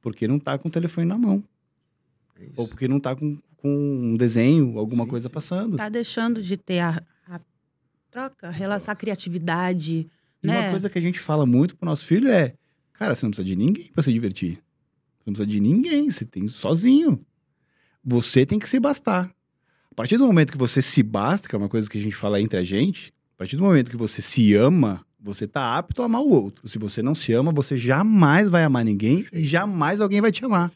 [0.00, 1.44] Porque não tá com o telefone na mão.
[2.40, 2.46] É.
[2.56, 5.76] Ou porque não tá com, com um desenho, alguma Sim, coisa passando.
[5.76, 7.40] Tá deixando de ter a, a
[8.10, 10.08] troca, relação, a criatividade.
[10.42, 10.70] E uma né?
[10.70, 12.54] coisa que a gente fala muito pro nosso filho é:
[12.92, 14.52] cara, você não precisa de ninguém para se divertir.
[14.52, 17.20] Você não precisa de ninguém, você tem sozinho.
[18.04, 19.28] Você tem que se bastar.
[19.90, 22.14] A partir do momento que você se basta, que é uma coisa que a gente
[22.14, 26.02] fala entre a gente, a partir do momento que você se ama, você tá apto
[26.02, 26.68] a amar o outro.
[26.68, 30.44] Se você não se ama, você jamais vai amar ninguém e jamais alguém vai te
[30.44, 30.70] amar.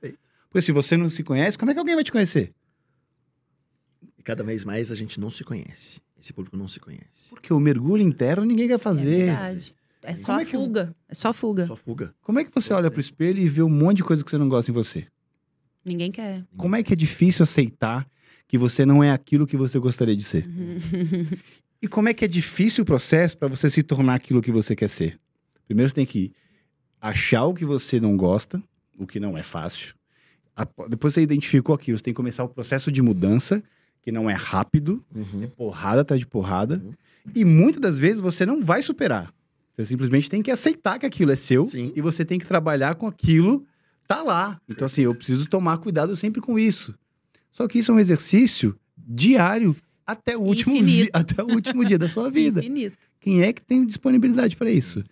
[0.48, 2.52] Porque se você não se conhece, como é que alguém vai te conhecer?
[4.30, 6.00] Cada vez mais a gente não se conhece.
[6.20, 7.30] Esse público não se conhece.
[7.30, 9.26] Porque o mergulho interno ninguém quer É fazer.
[9.26, 9.74] verdade.
[10.04, 10.94] É só Como a é eu- fuga.
[11.08, 11.66] É só fuga.
[11.66, 12.14] Só fuga.
[12.22, 14.38] como é que você olha pro espelho e vê um monte de coisa que você
[14.38, 15.06] não gosta em você?
[15.84, 16.44] Ninguém quer.
[16.56, 18.08] Como é que é difícil aceitar
[18.46, 20.46] que você não é aquilo que você gostaria de ser?
[21.82, 24.76] E como é que é difícil o processo para você se tornar aquilo que você
[24.76, 25.18] quer ser?
[25.66, 26.32] Primeiro você tem que
[27.00, 28.62] achar o que você não gosta,
[28.96, 29.94] o que não é fácil.
[30.88, 33.62] Depois você identificou aquilo, você tem que começar o processo de mudança,
[34.12, 35.42] não é rápido, Uhum.
[35.44, 36.76] é porrada atrás de porrada.
[36.84, 36.92] Uhum.
[37.34, 39.32] E muitas das vezes você não vai superar.
[39.74, 41.92] Você simplesmente tem que aceitar que aquilo é seu Sim.
[41.94, 43.64] e você tem que trabalhar com aquilo,
[44.06, 44.60] tá lá.
[44.68, 46.94] Então, assim, eu preciso tomar cuidado sempre com isso.
[47.50, 49.74] Só que isso é um exercício diário
[50.06, 50.74] até o último,
[51.12, 52.60] até o último dia da sua vida.
[52.60, 52.96] Infinito.
[53.20, 55.04] Quem é que tem disponibilidade para isso?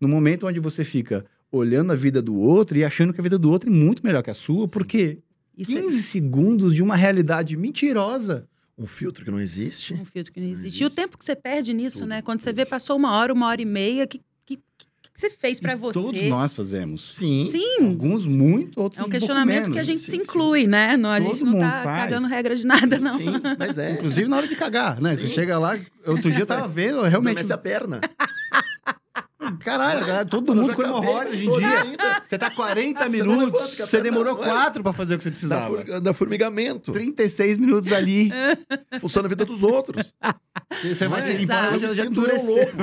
[0.00, 3.38] No momento onde você fica olhando a vida do outro e achando que a vida
[3.38, 5.18] do outro é muito melhor que a sua, porque
[5.56, 8.46] Isso é 15 segundos de uma realidade mentirosa.
[8.78, 9.94] Um filtro que não existe.
[9.94, 10.80] um filtro que não Não existe.
[10.80, 10.96] E o existe.
[10.96, 12.20] tempo que você perde nisso, Tudo, né?
[12.22, 15.30] Quando você vê, passou uma hora, uma hora e meia, que que, que, que você
[15.30, 15.98] fez pra E você?
[15.98, 17.14] Todos nós fazemos.
[17.14, 17.48] Sim.
[17.50, 17.86] Sim.
[17.86, 19.72] Alguns muito, outros É um questionamento menos.
[19.72, 20.22] que a gente sim, se sim.
[20.22, 20.94] inclui, né?
[20.98, 22.02] Não, a Todo gente não mundo tá faz.
[22.02, 23.16] cagando regra de nada, não.
[23.16, 23.24] Sim,
[23.58, 23.92] mas é.
[23.94, 25.16] Inclusive na hora de cagar, né?
[25.16, 27.38] Você chega lá, outro dia eu tava vendo, realmente.
[27.38, 28.00] Adormece a perna.
[29.60, 31.80] Caralho, cara, todo mundo com hemorroida hoje em dia.
[31.82, 32.22] ainda.
[32.24, 34.48] Você tá 40 Você não minutos, você perna demorou vai.
[34.48, 35.84] 4 pra fazer o que você Da, precisava.
[35.84, 36.92] for- da formigamento.
[36.92, 38.30] 36 minutos ali.
[39.00, 40.14] Funciona a vida dos outros.
[40.80, 41.94] Você, você vai se limpar, Exato.
[41.94, 42.68] já, um endureceu.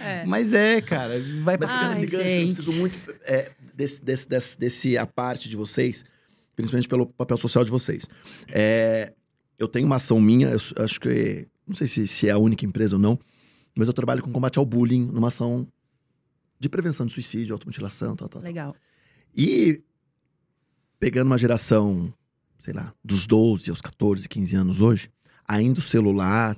[0.00, 0.24] É.
[0.24, 4.98] Mas é, cara, vai Ai, esse gancho, eu preciso muito é, desse, desse, desse, desse
[4.98, 6.04] a parte de vocês,
[6.54, 8.06] principalmente pelo papel social de vocês.
[8.50, 9.12] É,
[9.58, 11.46] eu tenho uma ação minha, acho que.
[11.66, 13.18] Não sei se, se é a única empresa ou não,
[13.74, 15.66] mas eu trabalho com combate ao bullying numa ação
[16.58, 18.48] de prevenção de suicídio, automutilação, tal, tal, tal.
[18.48, 18.74] Legal.
[19.34, 19.82] E
[20.98, 22.12] pegando uma geração,
[22.58, 25.10] sei lá, dos 12 aos 14, 15 anos hoje,
[25.46, 26.56] ainda o celular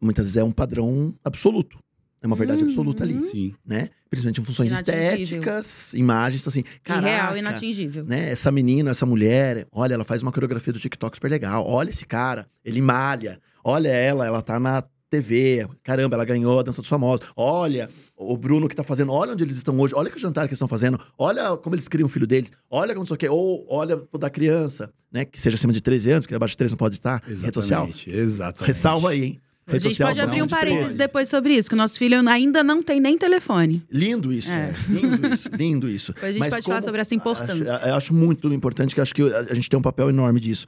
[0.00, 1.78] muitas vezes é um padrão absoluto.
[2.26, 2.68] É uma verdade Uhum.
[2.68, 3.54] absoluta ali, Sim.
[3.64, 3.88] né?
[4.10, 8.04] Principalmente em funções estéticas, imagens, então assim, caraca, Irreal, inatingível.
[8.04, 8.30] né?
[8.30, 11.64] Essa menina, essa mulher, olha, ela faz uma coreografia do TikTok super legal.
[11.66, 13.40] Olha esse cara, ele malha.
[13.64, 15.66] Olha ela, ela tá na TV.
[15.82, 17.26] Caramba, ela ganhou a dança dos famosos.
[17.36, 20.48] Olha o Bruno que tá fazendo, olha onde eles estão hoje, olha que jantar que
[20.48, 23.18] eles estão fazendo, olha como eles criam o filho deles, olha como não sei o
[23.18, 25.24] quê, ou olha o da criança, né?
[25.24, 27.20] Que seja acima de 13 anos, porque abaixo de 13 não pode estar.
[27.24, 27.84] Rede social.
[27.84, 28.66] Exatamente, exatamente.
[28.66, 29.40] Ressalva aí, hein?
[29.68, 30.98] A gente pode abrir um parênteses 13.
[30.98, 33.82] depois sobre isso, que o nosso filho ainda não tem nem telefone.
[33.90, 34.72] Lindo isso, É.
[34.88, 36.12] lindo isso, lindo isso.
[36.12, 37.74] Depois a gente Mas pode falar sobre essa importância.
[37.74, 40.66] Acho, eu acho muito importante, que acho que a gente tem um papel enorme disso.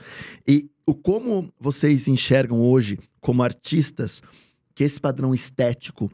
[0.49, 4.21] E o como vocês enxergam hoje, como artistas,
[4.75, 6.11] que esse padrão estético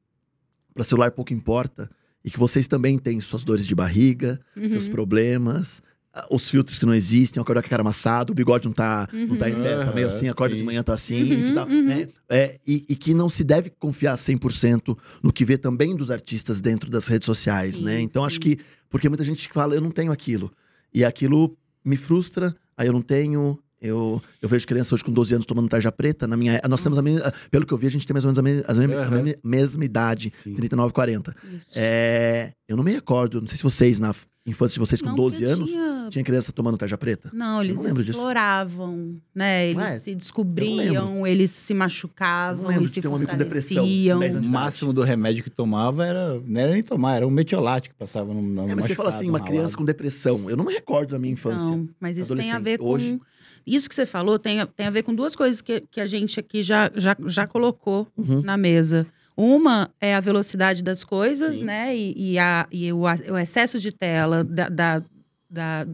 [0.75, 1.89] para celular pouco importa,
[2.25, 4.91] e que vocês também têm suas dores de barriga, seus Uhum.
[4.91, 5.94] problemas, ah,
[6.31, 9.37] os filtros que não existem, acordar com a cara amassada, o bigode não tá, não
[9.37, 10.67] tá em pé, tá meio assim, acorda de Sim.
[10.67, 11.83] manhã tá assim, Uhum, e tal, uhum.
[11.85, 12.09] né?
[12.29, 16.61] É, e, e que não se deve confiar 100% no que vê também dos artistas
[16.61, 17.97] dentro das redes sociais, né?
[17.97, 18.27] Sim, Então sim.
[18.27, 18.59] acho que,
[18.89, 20.53] porque muita gente fala, eu não tenho aquilo,
[20.93, 23.59] e aquilo me frustra, aí eu não tenho...
[23.87, 26.27] Eu, eu vejo criança hoje com 12 anos tomando tarja preta.
[26.27, 28.29] Na minha, nós temos a mesma, pelo que eu vi, a gente tem mais ou
[28.33, 29.23] menos a, me- as mesma- a Aham.
[29.23, 30.55] mesma- mesma idade, Sim.
[30.55, 31.37] 39, 40.
[31.53, 31.67] Isso.
[31.77, 34.15] É, eu não me recordo, não sei se vocês, na
[34.47, 37.31] infância de vocês com Não, 12 porque anos, tinha- tinha criança tomando tarja preta?
[37.33, 38.19] Não, eles não lembro disso.
[38.19, 39.67] exploravam, né?
[39.67, 39.99] Eles Não é?
[39.99, 43.77] se descobriam, eles se Eu não machucavam lembro e de se um amigo com depressão,
[43.77, 44.19] fortaleciam.
[44.19, 46.41] 10 anos O máximo do remédio que tomava era.
[46.41, 48.41] Não era nem tomar, era um metiolate que passava no.
[48.43, 50.49] no É, mas você fala assim, uma criança com depressão.
[50.51, 51.65] Eu não me recordo da minha infância.
[51.67, 52.87] Não, mas isso tem a ver com.
[52.87, 53.19] Hoje-
[53.67, 56.07] Isso que você falou tem, a- tem a ver com duas coisas que, que a
[56.07, 58.43] gente aqui já, já, já colocou Uhum.
[58.43, 59.07] na mesa.
[59.37, 61.65] Uma é a velocidade das coisas, Sim.
[61.65, 61.97] né?
[61.97, 65.03] E, e a- e o, o excesso de tela, da, da-
[65.51, 65.87] da-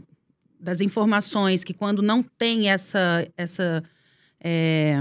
[0.59, 3.27] das informações, que quando não tem essa.
[3.37, 3.83] essa
[4.43, 4.95] é,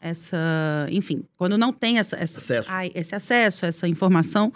[0.00, 0.86] essa.
[0.90, 2.70] Enfim, quando não tem essa, essa- Acesso.
[2.72, 4.52] ai, esse acesso, essa informação,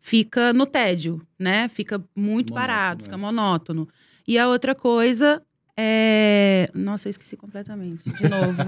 [0.00, 1.68] fica no tédio, né?
[1.68, 3.04] Fica muito Monótono, parado, é.
[3.04, 3.88] fica monótono.
[4.26, 5.42] E a outra coisa
[5.80, 6.68] é.
[6.74, 8.04] Nossa, eu esqueci completamente.
[8.04, 8.60] De novo.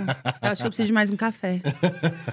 [0.42, 1.60] eu acho que eu preciso de mais um café.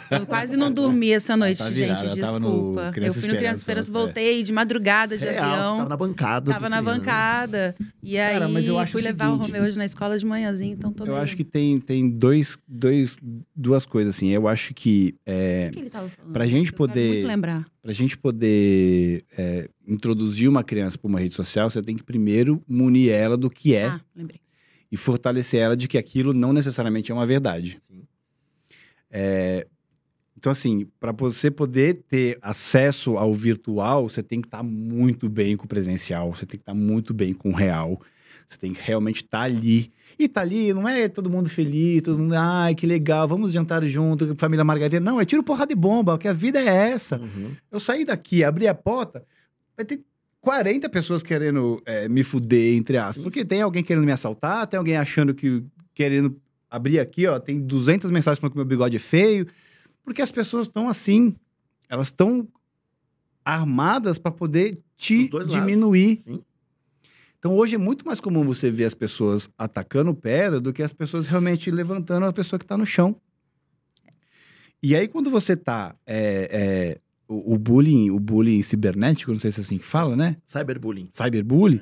[0.09, 2.15] Eu quase não dormi essa noite, tá virada, gente.
[2.19, 2.91] Desculpa.
[2.93, 3.93] Criança eu fui no Criança Esperança, é.
[3.93, 5.77] voltei de madrugada de Real, você avião.
[5.77, 6.51] tava na bancada.
[6.51, 6.99] Tava na criança.
[6.99, 7.75] bancada.
[8.01, 10.17] E aí Cara, mas eu acho fui o levar o seguinte, Romeu hoje na escola
[10.17, 13.17] de manhãzinha, então tô Eu meio- acho que tem, tem dois, dois,
[13.55, 14.29] duas coisas, assim.
[14.29, 16.33] Eu acho que é, O que ele tava falando?
[16.33, 17.65] pra gente Eu poder- muito lembrar.
[17.81, 22.61] pra gente poder é, introduzir uma criança para uma rede social, você tem que primeiro
[22.67, 24.39] munir ela do que é Ah, lembrei.
[24.91, 27.81] E fortalecer ela de que aquilo não necessariamente é uma verdade.
[29.11, 29.67] É,
[30.37, 35.57] então, assim, para você poder ter acesso ao virtual, você tem que estar muito bem
[35.57, 37.99] com o presencial, você tem que estar muito bem com o real,
[38.47, 39.91] você tem que realmente estar ali.
[40.17, 43.83] E tá ali, não é todo mundo feliz, todo mundo, ai, que legal, vamos jantar
[43.83, 44.99] junto, família Margarida.
[44.99, 47.19] Não, é tiro porrada de bomba, que a vida é essa.
[47.19, 47.51] Uhum.
[47.69, 49.25] Eu sair daqui, abrir a porta,
[49.75, 50.01] vai ter
[50.41, 53.15] 40 pessoas querendo é, me fuder, entre aspas.
[53.15, 55.63] Sim, Porque tem alguém querendo me assaltar, tem alguém achando que.
[55.93, 59.47] querendo abrir aqui, ó, tem 200 mensagens falando que meu bigode é feio.
[60.03, 61.35] Porque as pessoas estão assim,
[61.89, 62.47] elas estão
[63.43, 66.23] armadas para poder te diminuir.
[67.39, 70.93] Então hoje é muito mais comum você ver as pessoas atacando pedra do que as
[70.93, 73.15] pessoas realmente levantando a pessoa que está no chão.
[74.83, 79.51] E aí quando você tá é, é, o, o bullying, o bullying cibernético, não sei
[79.51, 80.35] se é assim que fala, né?
[80.45, 81.09] Cyberbullying.
[81.11, 81.81] Cyberbullying,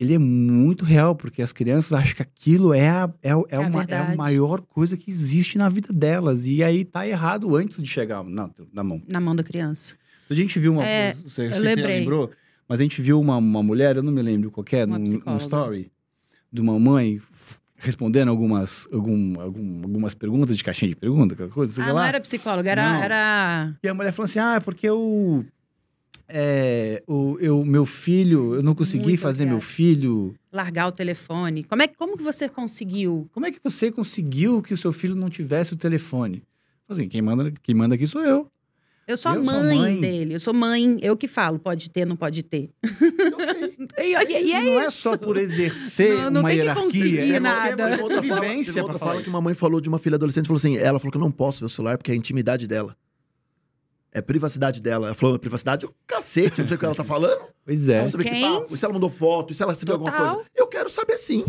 [0.00, 3.56] ele é muito real, porque as crianças acham que aquilo é a, é, é É
[3.56, 6.46] a uma, é a maior coisa que existe na vida delas.
[6.46, 9.02] E aí tá errado antes de chegar na, na mão.
[9.06, 9.94] Na mão da criança.
[10.28, 10.84] A gente viu uma.
[10.84, 12.30] É, você, você lembrou?
[12.66, 14.98] Mas a gente viu uma, uma mulher, eu não me lembro qual que é, Uma
[14.98, 15.92] num, story,
[16.52, 17.20] de uma mãe
[17.76, 22.08] respondendo algumas, algum, algum- algumas perguntas de caixinha de pergunta, aquela coisa, Ah, não lá.
[22.08, 22.82] era psicóloga, era.
[22.92, 23.02] Não.
[23.02, 23.76] era...
[23.82, 25.44] E a mulher falou assim: ah, é porque eu.
[26.28, 29.72] É, o eu, meu filho, eu não consegui Muito fazer meu obrigada.
[29.74, 30.34] filho.
[30.52, 31.62] Largar o telefone.
[31.62, 33.28] Como, é, que- como que você conseguiu?
[33.32, 36.42] Como é que você conseguiu que o seu filho não tivesse o telefone?
[36.88, 38.50] Assim, quem manda, quem manda aqui sou eu.
[39.06, 40.00] Eu sou a Eu sou mãe, mãe.
[40.00, 40.34] dele.
[40.34, 42.70] Eu sou mãe, eu que falo, pode ter, não pode ter.
[43.98, 46.84] E, e- e é não é só por exercer Não- não uma tem que hierarquia.
[46.84, 48.02] conseguir é nada.
[48.02, 50.58] outra fala, vivência outra falar fala que uma mãe falou de uma filha adolescente, falou
[50.58, 52.94] assim, ela falou que eu não posso ver o celular porque é a intimidade dela.
[54.16, 55.08] É privacidade dela.
[55.08, 57.38] Ela falou, privacidade, o cacete, não sei o que ela tá falando.
[57.66, 58.08] Pois é.
[58.08, 58.40] Saber que Quem?
[58.42, 58.66] tal.
[58.70, 60.34] E se ela mandou foto, e se ela recebeu alguma Total.
[60.36, 60.48] coisa?
[60.54, 61.44] Eu quero saber sim,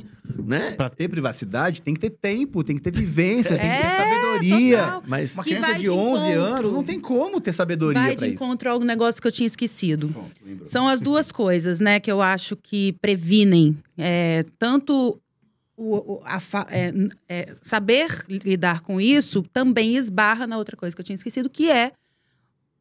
[0.47, 0.71] né?
[0.71, 3.97] Pra ter privacidade, tem que ter tempo, tem que ter vivência, tem que ter É,
[3.97, 4.77] sabedoria.
[4.83, 5.03] total.
[5.05, 6.41] Mas Uma Que criança de de 11 encontro.
[6.41, 8.43] anos não tem como ter sabedoria Vai pra de isso.
[8.43, 10.07] encontro ao negócio que eu tinha esquecido.
[10.09, 10.65] Pronto.
[10.65, 15.21] São as duas coisas, né, que eu acho que previnem é, tanto
[15.77, 16.91] o, o- a fa- é,
[17.29, 21.69] é, saber lidar com isso também esbarra na outra coisa que eu tinha esquecido, que
[21.69, 21.91] é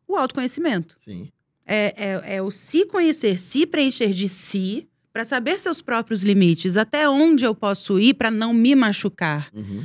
[0.08, 0.96] o autoconhecimento.
[1.04, 1.28] Sim.
[1.66, 6.76] É, é- é o se conhecer, se preencher de si, para saber seus próprios limites,
[6.76, 9.48] até onde eu posso ir para não me machucar.
[9.54, 9.82] Uhum.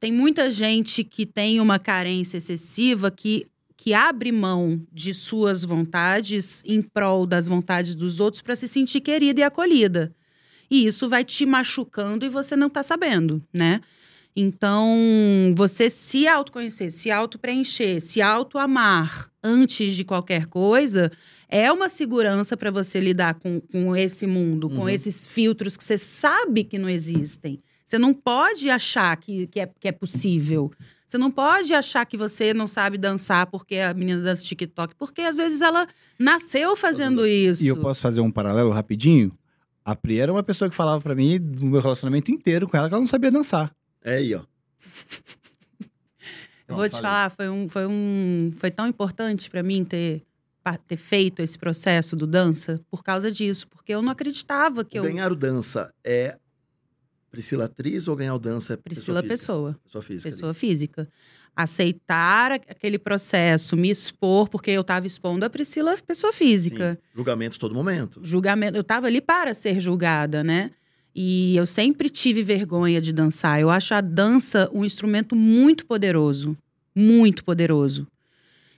[0.00, 3.46] Tem muita gente que tem uma carência excessiva que,
[3.76, 9.00] que abre mão de suas vontades em prol das vontades dos outros para se sentir
[9.02, 10.12] querida e acolhida.
[10.70, 13.80] E isso vai te machucando e você não tá sabendo, né?
[14.34, 14.88] Então,
[15.56, 21.10] você se autoconhecer, se auto-preencher, se auto-amar antes de qualquer coisa
[21.48, 24.88] é uma segurança para você lidar com, com esse mundo, com Uhum.
[24.88, 27.60] esses filtros que você sabe que não existem.
[27.84, 30.72] Você não pode achar que, que, é, que é possível.
[31.06, 35.20] Você não pode achar que você não sabe dançar porque a menina dança TikTok, porque
[35.20, 35.86] às vezes ela
[36.18, 37.62] nasceu fazendo isso.
[37.62, 39.30] E eu posso fazer um paralelo rapidinho?
[39.84, 42.88] A Pri era uma pessoa que falava pra mim, do meu relacionamento inteiro com ela,
[42.88, 43.70] que ela não sabia dançar.
[44.04, 44.42] É aí, ó.
[46.68, 50.22] Eu vou te falar, foi, um, foi, um, foi tão importante para mim ter,
[50.86, 55.00] ter feito esse processo do dança por causa disso, porque eu não acreditava que O
[55.00, 55.04] eu.
[55.04, 56.38] Ganhar o dança é
[57.30, 59.38] Priscila atriz ou ganhar o dança é Priscila pessoa física?
[59.38, 60.28] Pessoa, Pessoa física.
[60.28, 60.34] ali.
[60.34, 61.08] pessoa física.
[61.54, 66.94] Aceitar aquele processo, me expor, porque eu estava expondo a Priscila, pessoa física.
[66.94, 67.08] Sim.
[67.14, 68.20] Julgamento todo momento.
[68.22, 68.78] julgamento.
[68.78, 70.70] Eu estava ali para ser julgada, né?
[71.14, 73.60] E eu sempre tive vergonha de dançar.
[73.60, 76.56] Eu acho a dança um instrumento muito poderoso.
[76.94, 78.06] Muito poderoso.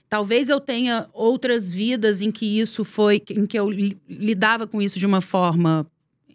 [0.09, 3.21] Talvez eu tenha outras vidas em que isso foi.
[3.29, 5.85] em que eu li- lidava com isso de uma forma.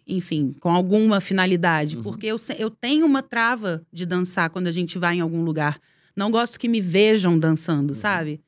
[0.07, 1.95] Enfim, com alguma finalidade.
[1.97, 2.03] Uhum.
[2.03, 5.79] Porque eu, eu tenho uma trava de dançar quando a gente vai em algum lugar.
[6.15, 8.41] Não gosto que me vejam dançando, sabe?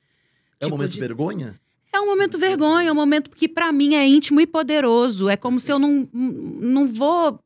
[0.59, 1.59] É um Tipo momento de- vergonha?
[1.93, 5.29] É um momento vergonha, é um momento que pra mim é íntimo e poderoso.
[5.29, 7.39] É como se eu não, não vou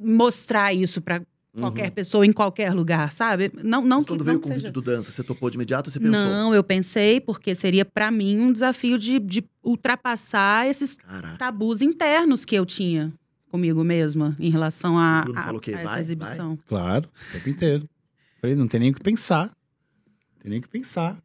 [0.00, 1.20] mostrar isso pra
[1.58, 1.90] qualquer Uhum.
[1.94, 3.50] pessoa em qualquer lugar, sabe?
[3.62, 5.50] Não, não Mas que quando não veio o que convite seja- do dança, você topou
[5.50, 6.12] de imediato ou você pensou?
[6.12, 11.36] Não, eu pensei porque seria pra mim um desafio de, de ultrapassar esses Caraca.
[11.38, 13.12] tabus internos que eu tinha
[13.50, 15.74] comigo mesma em relação a, O Bruno a- falou o quê?
[15.74, 16.56] a essa Vai, exibição.
[16.68, 17.88] Claro, o tempo inteiro.
[18.40, 19.46] Falei, não tem nem o que pensar.
[19.46, 21.20] Não tem nem o que pensar.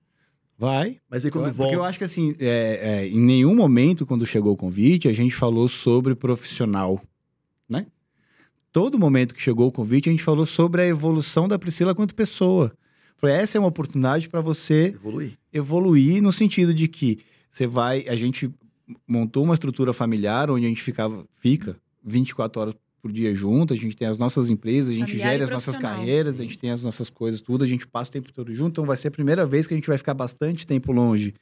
[0.58, 0.98] Vai.
[1.10, 1.64] Mas aí quando Eu- volta.
[1.72, 5.14] Porque eu acho que assim, é, é, em nenhum momento, quando chegou o convite, a
[5.14, 7.00] gente falou sobre profissional,
[7.70, 7.86] né?
[8.76, 12.14] Todo momento que chegou o convite, a gente falou sobre a evolução da Priscila quanto
[12.14, 12.74] pessoa.
[13.16, 15.38] Falei, essa é uma oportunidade para você Evoluir.
[15.54, 17.20] evoluir no sentido de que
[17.50, 18.54] você vai, a gente
[19.08, 23.78] montou uma estrutura familiar onde a gente ficava, fica 24 horas por dia junto, a
[23.78, 26.72] gente tem as nossas empresas, a gente Familiar gera as nossas carreiras, a gente tem
[26.72, 29.12] as nossas coisas, tudo, a gente passa o tempo todo junto, então vai ser a
[29.12, 31.34] primeira vez que a gente vai ficar bastante tempo longe.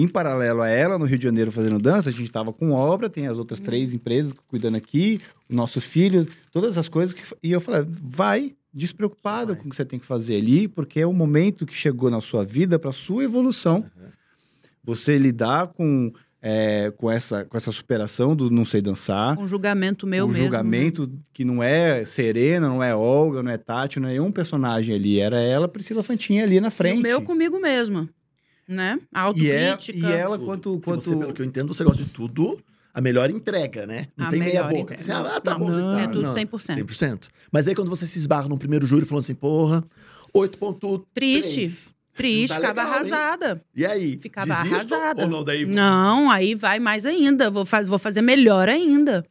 [0.00, 3.10] Em paralelo a ela, no Rio de Janeiro fazendo dança, a gente estava com obra,
[3.10, 7.14] tem as outras três empresas cuidando aqui, o nosso filho, todas as coisas.
[7.14, 7.22] Que...
[7.42, 9.56] E eu falei, vai despreocupado Vai.
[9.62, 12.20] com o que você tem que fazer ali, porque é o momento que chegou na
[12.22, 13.84] sua vida para sua evolução.
[14.82, 19.38] Você lidar com, é, com, essa, com essa superação do não sei dançar.
[19.38, 20.44] Um julgamento meu um mesmo.
[20.44, 20.50] né?
[20.50, 24.94] julgamento que não é Serena, não é Olga, não é Tati, não é nenhum personagem
[24.94, 25.20] ali.
[25.20, 26.98] Era ela, Priscila Fantinha, ali na E frente.
[27.00, 28.08] o meu comigo mesma.
[28.70, 29.00] Né?
[29.12, 30.08] A e, é, autocrítica.
[30.08, 30.80] e ela, quanto.
[30.84, 31.02] Quanto...
[31.02, 32.58] Você, pelo que eu entendo, você gosta de tudo.
[32.94, 34.06] A melhor entrega, né?
[34.16, 34.96] Não A tem meia boca.
[35.00, 36.34] Você, ah, tá Não, bom, não, tá, é tudo não.
[36.34, 36.84] 100%.
[36.84, 37.28] 100%.
[37.52, 39.84] Mas aí quando você se esbarra num primeiro júri falando assim, porra,
[40.34, 41.04] 8.3.
[41.14, 41.94] Triste.
[42.14, 43.12] Triste, Tá ficava legal, hein?
[43.12, 43.64] arrasada.
[43.74, 44.18] E aí?
[44.20, 45.22] Ficava desisto arrasada.
[45.22, 45.64] Ou não, daí...
[45.64, 47.50] Não, aí vai mais ainda.
[47.50, 49.24] Vou, faz, vou fazer melhor ainda.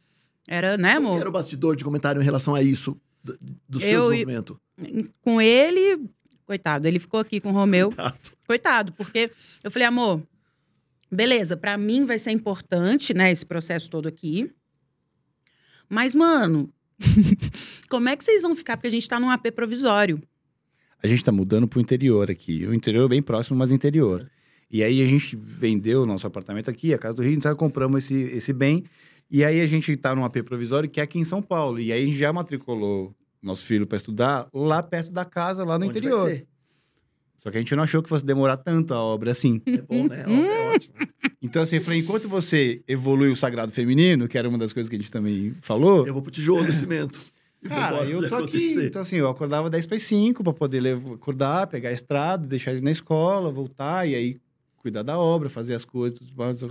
[0.48, 1.20] Era, né, Como amor?
[1.20, 3.38] era o bastidor de comentário em relação a isso, do,
[3.68, 4.58] do seu Eu- desenvolvimento?
[5.20, 6.00] Com ele,
[6.46, 7.90] coitado, ele ficou aqui com o Romeu.
[7.90, 8.14] Tá.
[8.50, 9.30] Coitado, porque
[9.62, 10.20] eu falei, amor,
[11.08, 14.50] beleza, pra mim vai ser importante, né, esse processo todo aqui.
[15.88, 16.68] Mas, mano,
[17.88, 18.76] como é que vocês vão ficar?
[18.76, 20.20] Porque a gente tá num AP provisório.
[21.00, 22.66] A gente tá mudando pro interior aqui.
[22.66, 24.28] O interior é bem próximo, mas interior.
[24.68, 28.02] E aí a gente vendeu o nosso apartamento aqui, a Casa do Rio, então compramos
[28.02, 28.82] esse, esse bem.
[29.30, 31.78] E aí a gente tá num AP provisório que é aqui em São Paulo.
[31.78, 35.78] E aí a gente já matriculou nosso filho para estudar lá perto da casa, lá
[35.78, 36.24] no Onde interior.
[36.24, 36.49] vai ser?
[37.42, 39.60] Só que a gente não achou que fosse demorar tanto a obra assim.
[39.66, 40.24] É bom, né?
[40.26, 40.94] É ótimo.
[41.42, 44.88] Então, assim, eu falei, enquanto você evolui o sagrado feminino, que era uma das coisas
[44.90, 47.20] que a gente também falou, Eu vou pro tijolo do cimento.
[47.66, 48.34] Cara, eu tô aqui.
[48.34, 48.86] acontecer.
[48.86, 52.72] Então, assim, eu acordava 10 para 5 para poder levar, acordar, pegar a estrada, deixar
[52.72, 54.40] ele na escola, voltar e aí
[54.80, 56.62] cuidar da obra, fazer as coisas, faz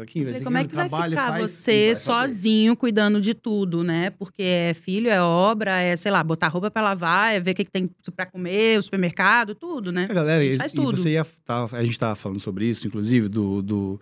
[0.00, 3.34] aqui, vai fazer como é que vai trabalha, ficar faz, e você sozinho cuidando de
[3.34, 4.08] tudo, né?
[4.10, 7.54] Porque é filho, é obra, é, sei lá, botar roupa pra lavar, é ver o
[7.54, 10.06] que, que tem pra comer, o supermercado, tudo, né?
[10.08, 10.96] A galera, A gente e- faz e tudo.
[10.96, 14.00] você ia, tá, a gente tava falando sobre isso, inclusive, do, do-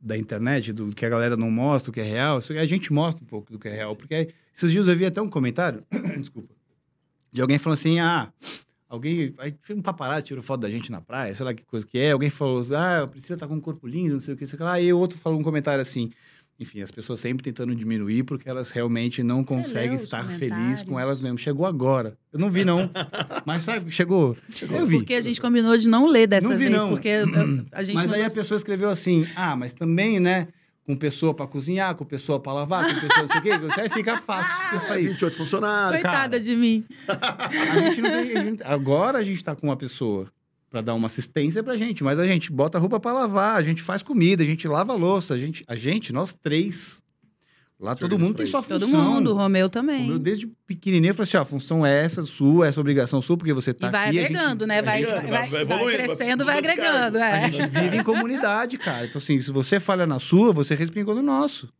[0.00, 2.38] da internet, do que a galera não mostra, o que é real.
[2.38, 5.20] A gente mostra um pouco do que é real, porque esses dias eu vi até
[5.22, 5.82] um comentário,
[6.20, 6.54] desculpa,
[7.32, 8.30] de alguém falando assim, ah,
[8.88, 11.98] alguém, aí um paparazzi tirou foto da gente na praia, sei lá que coisa que
[11.98, 14.46] é, alguém falou, ah, a Priscila tá com um corpo lindo, não sei o que,
[14.46, 16.10] sei o que lá, e o outro falou um comentário assim,
[16.60, 20.82] enfim, as pessoas sempre tentando diminuir porque elas realmente não conseguem leu os estar felizes
[20.82, 21.40] com elas mesmas.
[21.40, 22.18] Chegou agora.
[22.32, 22.90] Eu não vi, não.
[23.46, 24.36] Mas sabe, chegou.
[24.68, 24.96] Eu vi.
[24.96, 26.88] Porque a gente combinou de não ler dessa Não vi, vez, não.
[26.88, 27.10] porque
[27.70, 28.42] a gente Mas não aí a gostou.
[28.42, 30.48] pessoa escreveu assim: ah, mas também, né?
[30.88, 33.66] Com pessoa pra cozinhar, com pessoa pra lavar, com pessoa não sei o quê.
[33.68, 34.50] Isso aí fica fácil.
[34.72, 36.00] Eu É, falei, 28 funcionários.
[36.00, 36.82] Coitada de mim.
[37.06, 38.36] a gente não tem.
[38.38, 40.32] a gente- agora a gente tá com uma pessoa
[40.70, 43.82] pra dar uma assistência pra gente, mas a gente bota roupa pra lavar, a gente
[43.82, 47.02] faz comida, a gente lava a louça, a gente, a gente nós três.
[47.80, 48.80] Lá Se todo mundo tem sua função.
[48.80, 50.08] Todo mundo, o Romeu O também.
[50.08, 53.36] meu, desde pequenininho, eu falei assim: ó, a função é essa sua, essa obrigação sua,
[53.36, 54.18] porque você tá E vai aqui.
[54.18, 54.78] a gente- agregando, né?
[54.80, 57.18] a Vai, gente- vai, vai- vai, vai crescendo, vai vai agregando.
[57.18, 57.50] A É.
[57.52, 59.06] gente vive em comunidade, cara.
[59.06, 61.72] Então, assim, se você falha na sua, você respingou no nosso.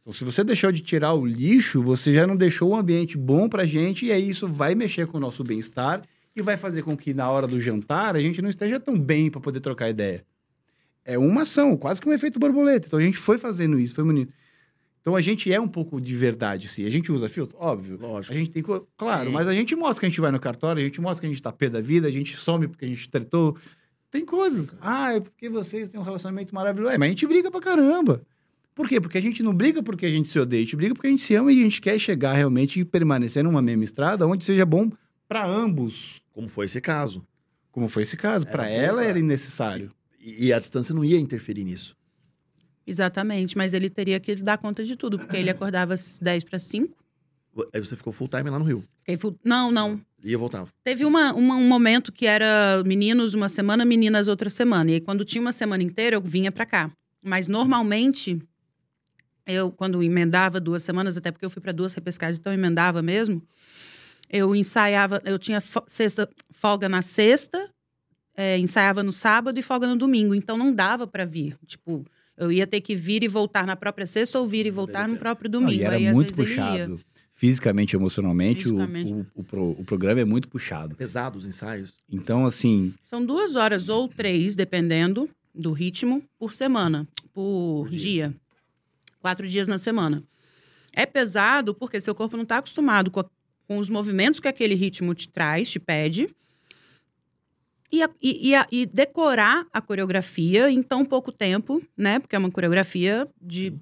[0.00, 3.48] Então, se você deixou de tirar o lixo, você já não deixou um ambiente bom
[3.48, 6.02] pra gente, e aí isso vai mexer com o nosso bem-estar
[6.34, 9.30] e vai fazer com que na hora do jantar a gente não esteja tão bem
[9.30, 10.24] pra poder trocar ideia.
[11.04, 12.88] É uma ação, quase que um efeito borboleta.
[12.88, 14.32] Então a gente foi fazendo isso, foi bonito.
[15.04, 16.86] Então a gente é um pouco de verdade, sim.
[16.86, 17.58] A gente usa filtro?
[17.60, 17.98] Óbvio.
[18.00, 18.32] Lógico.
[18.34, 18.62] A gente tem.
[18.96, 19.32] Claro, É.
[19.32, 21.28] mas a gente mostra que a gente vai no cartório, a gente mostra que a
[21.28, 23.54] gente tá pé da vida, a gente some porque a gente tretou.
[24.10, 24.70] Tem coisas.
[24.80, 26.90] Ah, é porque vocês têm um relacionamento maravilhoso.
[26.94, 28.22] É, mas a gente briga pra caramba.
[28.74, 28.98] Por quê?
[28.98, 31.10] Porque a gente não briga porque a gente se odeia, a gente briga porque a
[31.10, 34.42] gente se ama e a gente quer chegar realmente e permanecer numa mesma estrada onde
[34.42, 34.90] seja bom
[35.28, 36.22] pra ambos.
[36.32, 37.22] Como foi esse caso.
[37.70, 38.46] Como foi esse caso.
[38.46, 39.90] Bom ela era necessário.
[40.18, 41.94] E, e a distância não ia interferir nisso.
[42.86, 46.58] Exatamente, mas ele teria que dar conta de tudo, porque ele acordava às 10 para
[46.58, 46.96] 5.
[47.72, 48.84] Aí você ficou full time lá no Rio.
[49.18, 50.00] Full- Não, não.
[50.22, 50.68] E eu voltava.
[50.82, 54.90] Teve uma, uma- um momento que era meninos uma semana, meninas outra semana.
[54.90, 56.90] E aí, quando tinha uma semana inteira, eu vinha pra cá.
[57.22, 58.38] Mas normalmente,
[59.46, 63.02] eu, quando emendava duas semanas, até porque eu fui pra duas repescagens, então eu emendava
[63.02, 63.42] mesmo,
[64.30, 67.70] eu ensaiava, eu tinha sexta, folga na sexta,
[68.36, 70.34] é, ensaiava no sábado e folga no domingo.
[70.34, 71.56] Então não dava pra vir.
[71.66, 72.04] Tipo,
[72.36, 75.16] eu ia ter que vir e voltar na própria sexta ou vir e voltar no
[75.16, 75.80] próprio Não, domingo.
[75.80, 77.00] e era aí, muito puxado.
[77.36, 79.12] Fisicamente e emocionalmente, o- Fisicamente.
[79.12, 80.94] O, o, pro- o programa é muito puxado.
[80.94, 81.92] Pesados os ensaios.
[82.08, 87.98] Então, assim, São duas horas ou três, dependendo do ritmo, por semana, por, Por dia.
[88.28, 88.34] dia.
[89.20, 90.22] Quatro dias na semana.
[90.92, 93.26] É pesado porque seu corpo não está acostumado com, a-
[93.66, 96.28] com os movimentos que aquele ritmo te traz, te pede.
[97.94, 102.18] E, a- e- a- e decorar a coreografia em tão pouco tempo, né?
[102.18, 103.72] Porque é uma coreografia de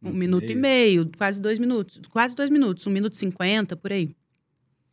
[0.00, 2.00] um minuto e meio, quase dois minutos.
[2.10, 4.14] Quase dois minutos, um minuto e cinquenta, por aí.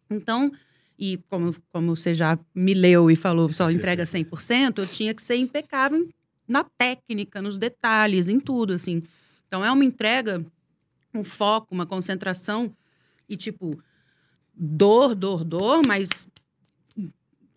[0.10, 0.52] Então,
[0.98, 5.22] e como, como você já me leu e falou, só entrega 100%, eu tinha que
[5.22, 6.10] ser impecável
[6.48, 9.04] na técnica, nos detalhes, em tudo, assim.
[9.48, 10.44] Então, é uma entrega,
[11.14, 12.76] um foco, uma concentração
[13.30, 13.78] e, tipo,
[14.56, 16.28] dor, dor, dor, mas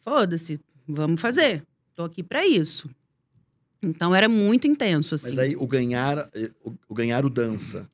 [0.09, 1.63] foda-se, vamos fazer.
[1.95, 2.89] Tô aqui para isso.
[3.83, 5.29] Então, era muito intenso, assim.
[5.29, 7.89] Mas aí o ganhar, eh, o, o ganhar o dança,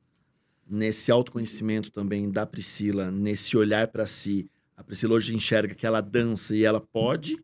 [0.67, 6.01] nesse autoconhecimento também da Priscila, nesse olhar pra si, a Priscila hoje enxerga que ela
[6.01, 7.37] dança e ela pode?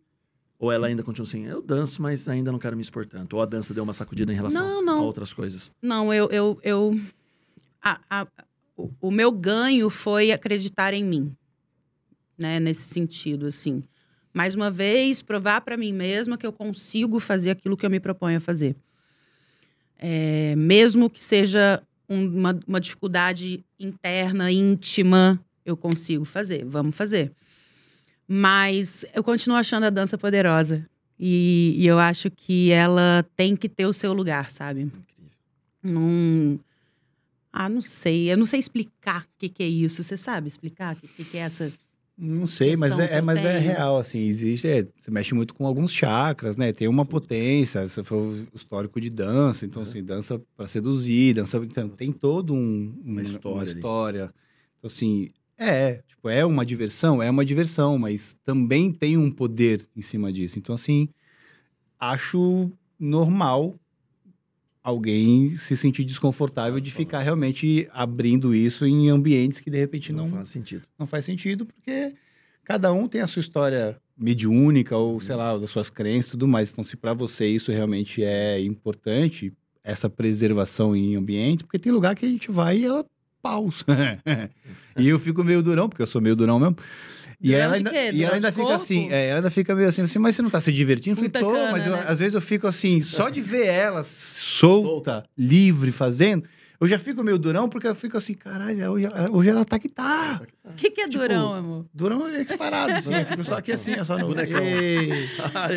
[0.57, 3.35] Ou ela ainda continua assim, eu danço, mas ainda não quero me expor tanto?
[3.35, 4.99] Ou a dança deu uma sacudida em relação Não, não.
[4.99, 5.71] a outras coisas?
[5.81, 6.29] Não, eu.
[6.29, 6.99] eu, eu
[7.81, 8.27] a- a-
[8.77, 11.35] o, o meu ganho foi acreditar em mim,
[12.37, 12.59] né?
[12.59, 13.83] Nesse sentido, assim.
[14.33, 17.99] Mais uma vez, provar para mim mesma que eu consigo fazer aquilo que eu me
[17.99, 18.75] proponho a fazer.
[19.99, 26.65] É, mesmo que seja um- uma, uma dificuldade interna, íntima, eu consigo fazer.
[26.65, 27.31] Vamos fazer.
[28.27, 30.85] Mas eu continuo achando a dança poderosa.
[31.19, 34.81] E, e eu acho que ela tem que ter o seu lugar, sabe?
[34.81, 35.31] Incrível.
[35.83, 36.59] Não.
[37.53, 38.31] Ah, não sei.
[38.31, 40.01] Eu não sei explicar o que, que é isso.
[40.03, 41.71] Você sabe explicar o que, que, que é essa.
[42.23, 45.65] Não sei, mas é, é- mas é real, assim, existe, é, você mexe muito com
[45.65, 46.71] alguns chakras, né?
[46.71, 49.85] Tem uma potência, for o histórico de dança, então, É.
[49.85, 54.33] assim, dança para seduzir, dança, então, tem todo um, Uma história uma história.
[54.77, 59.81] Então, assim, é, tipo, é uma diversão, é uma diversão, mas também tem um poder
[59.95, 60.59] em cima disso.
[60.59, 61.09] Então, assim,
[61.99, 63.75] acho normal
[64.83, 70.25] alguém se sentir desconfortável de ficar realmente abrindo isso em ambientes que de repente Não,
[70.25, 70.83] não, faz sentido.
[70.97, 72.13] não faz sentido, porque
[72.63, 76.47] cada um tem a sua história mediúnica ou, sei lá, das suas crenças e tudo
[76.47, 76.71] mais.
[76.71, 79.53] Então, se para você isso realmente é importante,
[79.83, 83.05] essa preservação em ambiente, porque tem lugar que a gente vai e ela
[83.41, 83.83] pausa.
[84.97, 86.77] e eu fico meio durão, porque eu sou meio durão mesmo.
[87.43, 88.81] E ela ainda, e ela ainda fica corpo?
[88.83, 91.11] assim, é, ela ainda fica meio assim, assim, mas você não tá se divertindo?
[91.11, 92.03] Eu falei, tô, cana, mas eu- né?
[92.07, 96.43] às vezes eu fico assim, só de ver ela solta, livre, fazendo,
[96.79, 99.87] eu já fico meio durão, porque eu fico assim, caralho, hoje, hoje ela tá que
[99.89, 100.41] tá.
[100.65, 101.85] O que, que é Tipo, durão, amor?
[101.93, 104.61] Durão é parado, assim, eu fico só aqui assim, só no Bonecão.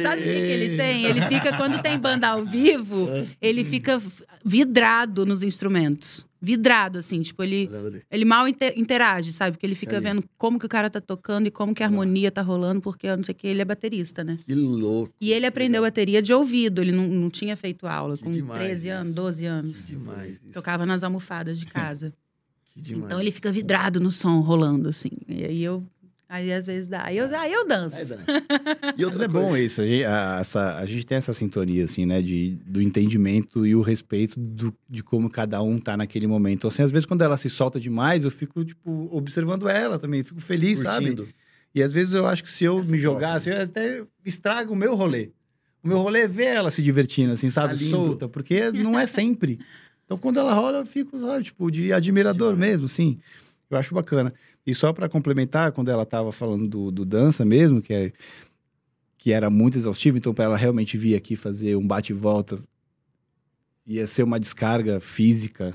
[0.02, 1.04] Sabe o que, que ele tem?
[1.04, 3.26] Ele fica, quando tem banda ao vivo, É.
[3.40, 4.00] ele fica
[4.44, 6.26] vidrado nos instrumentos.
[6.44, 7.70] Vidrado, assim, tipo, ele.
[8.10, 9.52] Ele mal inte- interage, sabe?
[9.52, 10.04] Porque ele fica Ali.
[10.04, 13.06] vendo como que o cara tá tocando e como que a harmonia tá rolando, porque
[13.06, 14.38] eu não sei o que, ele é baterista, né?
[14.44, 15.12] Que louco.
[15.20, 18.60] E ele aprendeu bateria de ouvido, ele não, não tinha feito aula, Que com demais
[18.60, 19.14] 13 anos, isso.
[19.16, 19.76] 12 anos.
[19.78, 20.52] Que demais isso.
[20.52, 22.12] Tocava nas almofadas de casa.
[22.74, 23.06] Que demais.
[23.06, 25.10] Então ele fica vidrado no som rolando, assim.
[25.28, 25.82] E aí eu.
[26.34, 27.04] Aí às vezes dá.
[27.04, 27.96] Aí eu, aí eu danço.
[27.96, 28.04] Aí.
[28.98, 31.84] E Mas outra é bom isso, a gente, a, essa- a gente tem essa sintonia,
[31.84, 36.26] assim, né, de, do entendimento e o respeito do- de como cada um tá naquele
[36.26, 36.58] momento.
[36.58, 40.24] Então, assim, às vezes quando ela se solta demais, eu fico, tipo, observando ela também,
[40.24, 41.06] fico feliz, sabe?
[41.06, 41.28] curtindo.
[41.72, 44.72] E às vezes eu acho que se eu Essa me troca, jogasse, eu até estrago
[44.72, 45.30] o meu rolê.
[45.84, 47.74] O meu rolê é ver ela se divertindo, assim, sabe?
[47.74, 47.90] Tá lindo.
[48.06, 49.60] Solta, porque não é sempre.
[50.04, 52.72] Então, quando ela rola, eu fico, sabe, tipo, de admirador Demais.
[52.72, 53.18] mesmo, sim.
[53.70, 54.34] Eu acho bacana.
[54.66, 58.12] E só para complementar, quando ela tava falando do, do dança mesmo, que, é,
[59.18, 62.58] que era muito exaustivo, então para ela realmente vir aqui fazer um bate e volta,
[63.86, 65.74] ia ser uma descarga física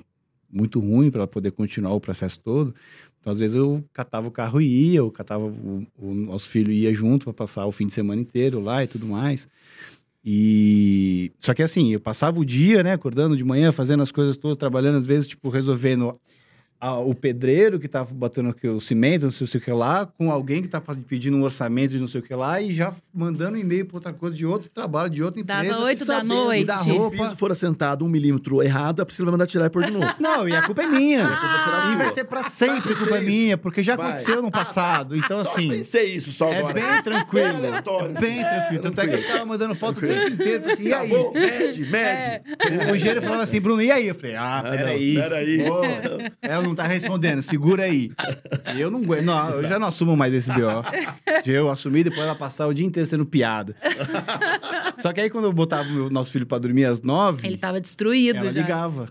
[0.51, 2.73] muito ruim para ela poder continuar o processo todo.
[3.19, 6.71] Então, às vezes, eu catava o carro e ia, eu catava o, o nosso filho
[6.71, 9.47] ia junto para passar o fim de semana inteiro lá e tudo mais.
[10.23, 14.37] E só que assim, eu passava o dia, né, acordando de manhã, fazendo as coisas
[14.37, 16.19] todas, trabalhando às vezes, tipo, resolvendo
[16.81, 20.31] a- o pedreiro que tá botando aqui o cimento, não sei o que lá, com
[20.31, 23.57] alguém que tá pedindo um orçamento de não sei o que lá e já mandando
[23.57, 25.83] um e-mail para outra coisa de outro trabalho, de outra Dava empresa.
[25.83, 26.65] oito da noite.
[26.65, 27.17] da Se o roupa.
[27.17, 30.07] piso for assentado um milímetro errado, a Priscila vai mandar tirar e pôr de novo.
[30.19, 31.27] Não, e a culpa é minha.
[31.27, 31.95] culpa será e sua.
[31.97, 34.07] vai ser pra sempre Vai culpa ser minha, porque já Vai.
[34.11, 35.15] aconteceu no passado.
[35.17, 36.73] Então, Só assim, pensei isso só é agora.
[36.73, 37.45] bem tranquilo.
[37.47, 38.81] É aleatório, bem tranquilo.
[38.83, 40.71] Tanto é que eu ficava mandando foto o tempo inteiro.
[40.71, 41.09] Assim, e aí?
[41.33, 42.41] mede, mede.
[42.91, 44.07] O engenheiro falava assim, Bruno, e aí?
[44.07, 45.15] Eu falei, ah, não, peraí.
[45.15, 45.63] peraí.
[45.63, 45.81] Pô,
[46.41, 48.11] ela não tá respondendo, segura aí.
[48.75, 50.61] E eu não aguento, não, eu já não assumo mais esse BO.
[51.45, 53.75] Eu assumi, depois ela passar o dia inteiro sendo piada.
[54.99, 57.79] Só que aí quando eu botava o nosso filho pra dormir às nove, Ele tava
[57.81, 58.61] destruído ela já.
[58.61, 59.09] ligava.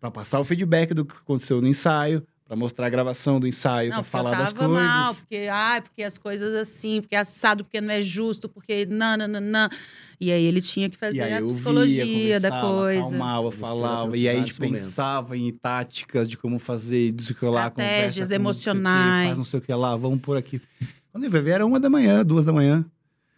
[0.00, 3.88] Pra passar o feedback do que aconteceu no ensaio, pra mostrar a gravação do ensaio,
[3.90, 4.74] Não, pra porque falar das coisas.
[4.76, 8.86] mal, porque, ai, porque as coisas assim, porque é assado, porque não é justo, porque
[8.86, 9.70] nananana.
[10.20, 13.06] E aí ele tinha que E fazer aí a eu psicologia via, da coisa.
[13.06, 17.38] Acalmava, falava, e aí a gente pensava em táticas de como fazer, não sei o
[17.38, 19.26] que lá, Estratégias com não sei o quê, emocionais.
[19.26, 20.60] faz não sei o que lá, vamos por aqui.
[21.12, 22.84] Quando eu ia ver, era uma da manhã, duas da manhã.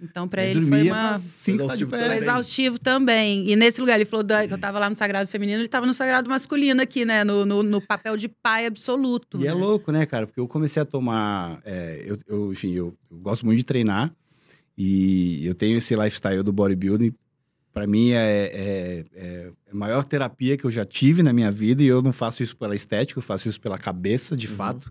[0.01, 1.19] Então, pra Aí ele foi uma...
[1.19, 1.97] cinco tá de Exaustivo pé.
[1.99, 2.19] Foi também.
[2.23, 3.51] exaustivo também.
[3.51, 5.95] E nesse lugar, ele falou que eu tava lá no Sagrado Feminino, ele tava no
[5.95, 7.25] Sagrado Masculino aqui, né?
[7.25, 9.41] No, no, no papel de pai absoluto.
[9.41, 9.55] E é né?
[9.55, 10.27] louco, né, cara?
[10.27, 11.61] Porque eu comecei a tomar.
[11.65, 14.13] é, eu, eu, enfim, eu, eu gosto muito de treinar.
[14.81, 17.13] E eu tenho esse lifestyle do bodybuilding.
[17.73, 18.15] Pra mim, é,
[18.55, 21.83] é, é a maior terapia que eu já tive na minha vida.
[21.83, 24.55] E eu não faço isso pela estética, eu faço isso pela cabeça, de Uhum.
[24.55, 24.91] fato.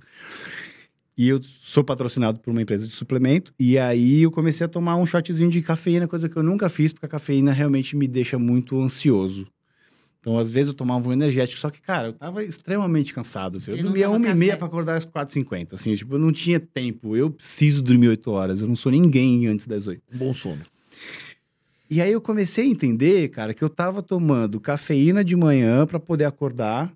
[1.18, 3.54] E eu sou patrocinado por uma empresa de suplemento.
[3.58, 6.92] E aí eu comecei a tomar um shotzinho de cafeína, coisa que eu nunca fiz,
[6.94, 9.48] porque a cafeína realmente me deixa muito ansioso.
[10.28, 13.60] Então, às vezes, eu tomava um energético, só que, cara, eu tava extremamente cansado.
[13.60, 13.72] assim.
[13.72, 14.58] Eu dormia uma e meia café.
[14.58, 15.76] pra acordar às 4h50.
[15.76, 17.16] Assim, tipo, eu não tinha tempo.
[17.16, 18.60] Eu preciso dormir 8 horas.
[18.60, 20.02] Eu não sou ninguém antes das 8.
[20.14, 20.62] Um bom sono.
[21.90, 25.98] E aí eu comecei a entender, cara, que eu tava tomando cafeína de manhã pra
[25.98, 26.92] poder acordar.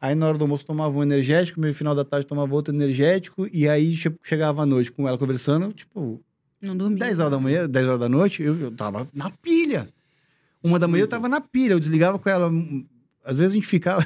[0.00, 3.48] Aí na hora do almoço tomava um energético, no final da tarde tomava outro energético.
[3.52, 6.20] E aí che- chegava à noite com ela conversando, tipo,
[6.62, 6.98] Não dormia.
[7.00, 9.88] 10 horas da manhã, 10 horas da noite, eu, eu tava na pilha.
[10.62, 12.50] Uma da manhã eu tava na pilha, eu desligava com ela.
[13.24, 14.04] Às vezes a gente ficava.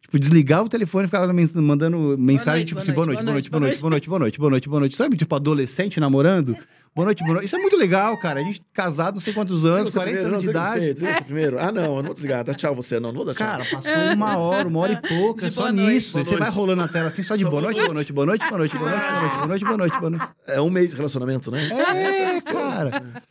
[0.00, 3.60] Tipo, desligava o telefone e ficava mandando mensagem, tipo assim, boa noite, boa noite, boa
[3.60, 4.96] noite, boa noite, boa noite, boa noite, boa noite.
[4.96, 6.56] Sabe, tipo, adolescente namorando?
[6.94, 7.46] Boa noite, boa noite.
[7.46, 8.40] Isso é muito legal, cara.
[8.40, 10.94] A gente casado não sei quantos anos, 40 anos de idade.
[10.94, 11.58] Desliga você primeiro.
[11.58, 12.42] Ah, não, eu não vou desligar.
[12.42, 13.10] Dá tchau você, não.
[13.10, 13.46] Não vou dar tchau.
[13.46, 16.24] Cara, passou uma hora, uma hora e pouca, só nisso.
[16.24, 18.58] Você vai rolando a tela assim, só de boa noite, boa noite, boa noite, boa
[18.58, 19.04] noite, boa noite,
[19.36, 20.28] boa noite, boa noite, boa noite.
[20.46, 21.68] É um mês de relacionamento, né?
[21.68, 23.22] É, cara.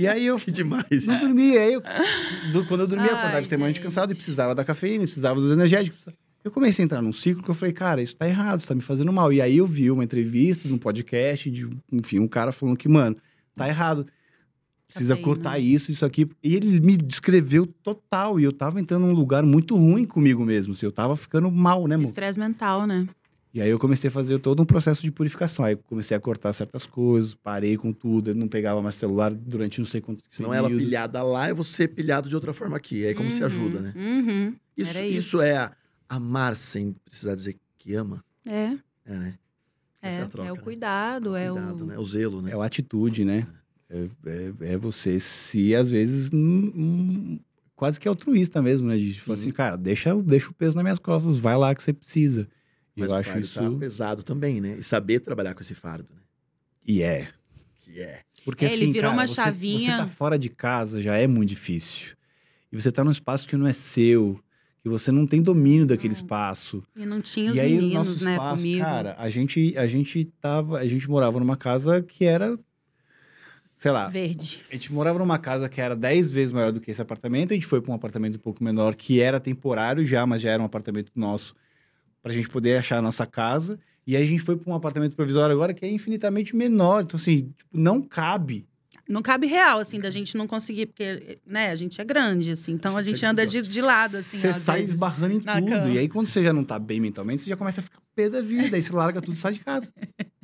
[0.00, 1.06] E aí eu Que demais.
[1.06, 1.60] não dormia.
[1.60, 1.82] Aí eu,
[2.52, 3.84] do- quando eu dormia, eu acordava extremamente gente.
[3.84, 6.08] cansado e precisava da cafeína, precisava dos energéticos.
[6.42, 8.74] Eu comecei a entrar num ciclo que eu falei, cara, isso tá errado, isso tá
[8.74, 9.30] me fazendo mal.
[9.32, 13.14] E aí eu vi uma entrevista num podcast de, enfim, um cara falando que, mano,
[13.54, 14.06] tá errado.
[14.88, 15.24] Precisa Cafeína.
[15.34, 16.28] cortar isso, isso aqui.
[16.42, 18.40] E ele me descreveu total.
[18.40, 20.72] E eu tava entrando num lugar muito ruim comigo mesmo.
[20.72, 22.06] assim, eu tava ficando mal, né, amor?
[22.06, 23.06] Estresse mental, né?
[23.52, 25.64] E aí eu comecei a fazer todo um processo de purificação.
[25.64, 29.32] Aí eu comecei a cortar certas coisas, parei com tudo, eu não pegava mais celular
[29.34, 30.86] durante não sei quantos Senão ela períodos.
[30.86, 33.04] pilhada lá e você pilhado de outra forma aqui.
[33.04, 33.92] Aí como se Uhum, ajuda, né?
[33.96, 34.54] Uhum.
[34.76, 35.04] Isso, isso.
[35.04, 35.40] isso.
[35.40, 35.70] é
[36.08, 38.24] amar sem precisar dizer que ama.
[38.46, 39.34] É, É, né?
[40.02, 40.62] É, a troca, é o né?
[40.62, 41.86] cuidado, é Cuidado, o...
[41.86, 41.98] né?
[41.98, 42.52] O zelo, né?
[42.52, 43.46] É a atitude, né?
[43.90, 47.40] É, é, é você se, às vezes, hum, hum,
[47.74, 48.96] quase que altruísta mesmo, né?
[48.96, 49.42] De falar Sim.
[49.42, 52.48] assim, cara, deixa, deixa o peso nas minhas costas, vai lá que você precisa.
[53.00, 53.60] E Mas eu o acho fardo isso...
[53.72, 54.76] tá pesado também, né?
[54.78, 56.20] E saber trabalhar com esse fardo, né?
[56.86, 57.28] E é.
[57.80, 58.20] Que é.
[58.44, 59.96] Porque, É, ele assim, virou cara, uma você- chavinha.
[59.96, 62.14] Você tá fora de casa já é muito difícil.
[62.72, 64.38] E você tá num espaço que não é seu,
[64.82, 66.20] que você não tem domínio daquele Não.
[66.20, 66.82] espaço.
[66.96, 68.84] E não tinha os e aí, o meninos, nosso né, espaço, comigo.
[68.84, 72.58] cara, a gente, a gente tava, a gente morava numa casa que era,
[73.76, 74.60] sei lá, Verde.
[74.70, 77.54] a gente morava numa casa que era 10 vezes maior do que esse apartamento, a
[77.54, 80.62] gente foi para um apartamento um pouco menor, que era temporário já, mas já era
[80.62, 81.54] um apartamento nosso,
[82.22, 83.78] pra gente poder achar a nossa casa.
[84.06, 87.02] E aí a gente foi para um apartamento provisório agora que é infinitamente menor.
[87.02, 88.66] Então, assim, tipo, não cabe.
[89.08, 92.72] Não cabe real, assim, da gente não conseguir, porque, né, a gente é grande, assim.
[92.72, 94.38] Então a A gente gente é anda de, de lado, assim.
[94.38, 94.94] Você sai vezes.
[94.94, 95.66] esbarrando em tudo.
[95.66, 95.88] cama.
[95.90, 98.28] E aí, quando você já não tá bem mentalmente, você já começa a ficar pé
[98.30, 98.76] da vida.
[98.76, 99.92] aí você larga tudo e sai de casa.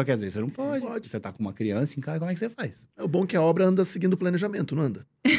[0.00, 0.80] Só que às vezes você não pode.
[0.86, 1.08] pode.
[1.10, 2.86] Você tá com uma criança em casa, como é que você faz?
[2.96, 5.06] É o bom que a obra anda seguindo o planejamento, não anda?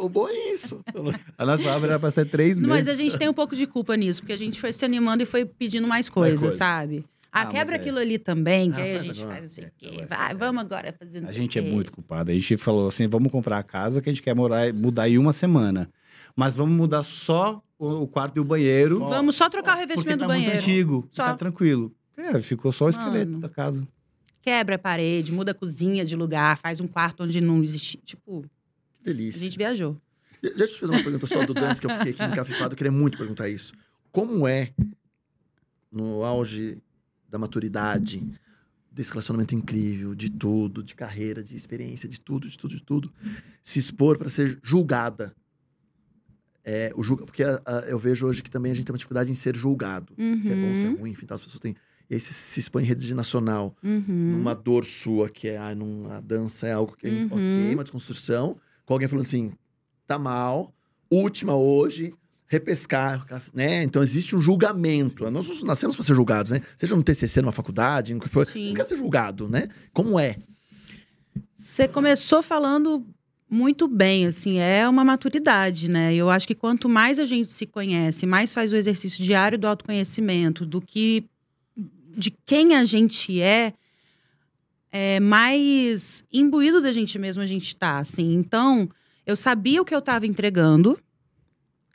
[0.00, 0.80] O bom é isso.
[1.38, 2.86] A nossa obra era pra ser três Não, meses.
[2.86, 5.22] Mas a gente tem um pouco de culpa nisso, porque a gente foi se animando
[5.22, 6.56] e foi pedindo mais coisas, coisa.
[6.56, 7.04] sabe?
[7.32, 7.74] Ah, Ah, quer é.
[7.74, 9.40] aquilo ali também, que Ah, aí a gente agora.
[9.40, 10.06] faz não o É, quê.
[10.08, 10.34] vai, vai.
[10.34, 12.30] vamos agora fazer não A gente é muito culpado.
[12.30, 15.16] A gente falou assim: vamos comprar a casa que a gente quer morar, mudar em
[15.18, 15.88] uma semana.
[16.36, 18.98] Mas vamos mudar só o o quarto e o banheiro.
[18.98, 19.08] Só.
[19.08, 20.52] Vamos só trocar o porque revestimento tá do banheiro.
[20.52, 21.08] muito antigo.
[21.10, 21.24] Só.
[21.24, 21.92] Tá tranquilo.
[22.16, 23.40] É, ficou só o esqueleto Mano.
[23.40, 23.86] da casa.
[24.40, 27.98] Quebra a parede, muda a cozinha de lugar, faz um quarto onde não existe.
[28.04, 29.40] Tipo, Que a delícia.
[29.40, 30.00] gente viajou.
[30.42, 32.72] De- Deixa eu te fazer uma pergunta só do dance, que eu fiquei aqui encafifado.
[32.74, 33.72] Eu queria muito perguntar isso.
[34.12, 34.72] Como é,
[35.90, 36.78] no auge
[37.28, 38.22] da maturidade,
[38.92, 43.12] desse relacionamento incrível, de tudo, de carreira, de experiência, de tudo, de tudo, de tudo,
[43.62, 45.34] se expor para ser julgada?
[46.66, 48.98] É, o julga, porque a- a- eu vejo hoje que também a gente tem uma
[48.98, 50.14] dificuldade em ser julgado.
[50.40, 50.96] Se é bom, se é Uhum.
[50.96, 51.74] ruim, enfim, tá, as pessoas têm.
[52.10, 54.02] E aí você se expõe em rede nacional Uhum.
[54.36, 57.26] numa dor sua, que é ah, num- a dança é algo que é Uhum.
[57.30, 59.52] ok, uma desconstrução, com alguém falando assim,
[60.06, 60.74] tá mal,
[61.10, 62.12] última hoje,
[62.46, 63.82] repescar, né?
[63.82, 65.28] Então existe um julgamento.
[65.30, 66.60] Nós nascemos para ser julgados, né?
[66.76, 68.68] Seja no TCC, numa faculdade, no que for, Sim.
[68.68, 69.68] você quer ser julgado, né?
[69.92, 70.36] Como é?
[71.52, 73.04] Você começou falando
[73.48, 76.14] muito bem, assim, é uma maturidade, né?
[76.14, 79.66] Eu acho que quanto mais a gente se conhece, mais faz o exercício diário do
[79.66, 81.24] autoconhecimento, do que
[82.16, 83.72] de quem a gente é,
[84.90, 88.34] é mais imbuído da gente mesmo a gente tá, assim.
[88.34, 88.88] Então,
[89.26, 90.98] eu sabia o que eu estava entregando,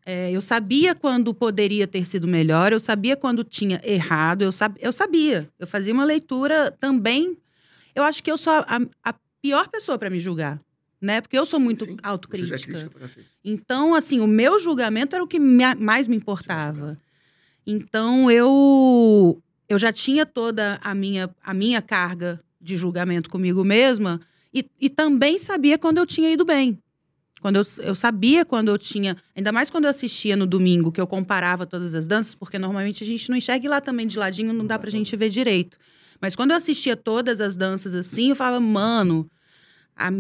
[0.06, 4.76] é, eu sabia quando poderia ter sido melhor, eu sabia quando tinha errado, eu, sab,
[4.80, 5.48] eu sabia.
[5.60, 7.38] Eu fazia uma leitura também.
[7.94, 10.60] Eu acho que eu sou a, a pior pessoa para me julgar,
[11.00, 11.22] né?
[11.22, 12.90] Porque eu sou muito Sim, é autocrítica.
[13.00, 13.26] cacete.
[13.46, 16.98] Então, assim, o meu julgamento era o que me- mais me importava.
[17.66, 19.40] Então, eu
[19.70, 24.20] eu já tinha toda a minha, a minha carga de julgamento comigo mesma
[24.54, 26.78] e, e também sabia quando eu tinha ido bem.
[27.40, 29.16] Quando eu, eu sabia quando eu tinha.
[29.36, 33.04] Ainda mais quando eu assistia no domingo, que eu comparava todas as danças, porque normalmente
[33.04, 35.78] a gente não enxerga e lá também de ladinho, não dá pra gente ver direito.
[36.20, 39.30] Mas quando eu assistia todas as danças assim, eu falava, mano,
[39.96, 40.12] a-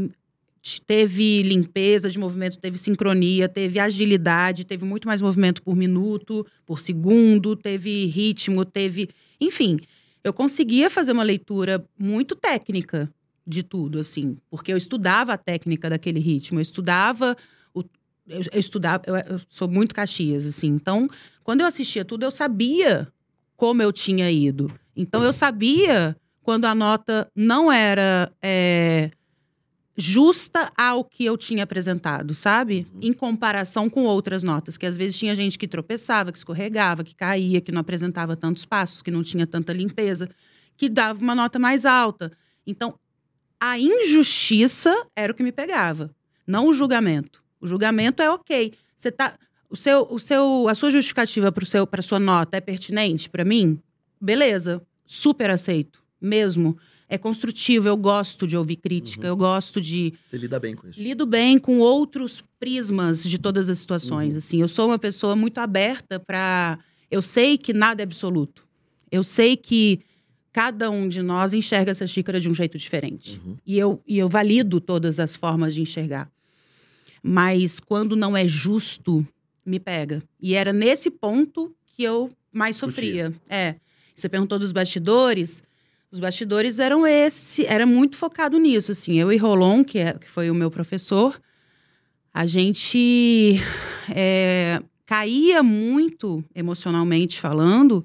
[0.86, 6.80] teve limpeza de movimento, teve sincronia, teve agilidade, teve muito mais movimento por minuto, por
[6.80, 9.10] segundo, teve ritmo, teve.
[9.40, 9.80] Enfim,
[10.24, 13.12] eu conseguia fazer uma leitura muito técnica
[13.46, 17.36] de tudo, assim, porque eu estudava a técnica daquele ritmo, eu estudava.
[17.74, 17.82] O,
[18.28, 20.68] eu, eu estudava, eu, eu sou muito Caxias, assim.
[20.68, 21.08] Então,
[21.44, 23.08] quando eu assistia tudo, eu sabia
[23.58, 24.72] como eu tinha ido.
[24.96, 28.32] Então, eu sabia quando a nota não era.
[28.42, 29.12] é,
[30.00, 32.88] justa ao que eu tinha apresentado, sabe?
[33.02, 37.14] Em comparação com outras notas, que às vezes tinha gente que tropeçava, que escorregava, que
[37.14, 40.30] caía, que não apresentava tantos passos, que não tinha tanta limpeza,
[40.78, 42.32] que dava uma nota mais alta.
[42.66, 42.97] Então,
[43.60, 46.10] a injustiça era o que me pegava,
[46.47, 47.43] não o julgamento.
[47.60, 48.74] O julgamento é ok.
[48.95, 49.38] Você tá
[49.70, 53.43] o seu, o seu, a sua justificativa para seu, para sua nota é pertinente para
[53.43, 53.80] mim?
[54.20, 56.78] Beleza, super aceito, mesmo.
[57.12, 61.01] É construtivo, eu gosto de ouvir crítica, eu gosto de Você lida bem com isso.
[61.01, 64.34] lido bem com outros prismas de todas as situações.
[64.34, 64.38] Uhum.
[64.38, 66.78] Assim, eu sou uma pessoa muito aberta para.
[67.10, 68.68] Eu sei que nada é absoluto.
[69.12, 70.01] Eu sei que
[70.51, 73.41] cada um de nós enxerga essa xícara de um jeito diferente.
[73.43, 73.57] Uhum.
[73.66, 76.30] E, eu, e eu valido todas as formas de enxergar.
[77.24, 79.26] Mas quando não é justo,
[79.66, 80.22] me pega.
[80.39, 83.34] E era nesse ponto que eu mais sofria.
[83.49, 83.76] É.
[84.16, 85.64] Você perguntou dos bastidores.
[86.12, 89.20] Os bastidores eram esse, era muito focado nisso, assim.
[89.20, 91.39] Eu e Rolon, que, é, que foi o meu professor,
[92.34, 93.57] a gente
[94.16, 98.03] é, caía muito emocionalmente falando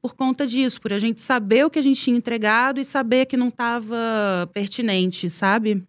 [0.00, 3.26] por conta disso, por a gente saber o que a gente tinha entregado e saber
[3.26, 5.82] que não estava pertinente, sabe?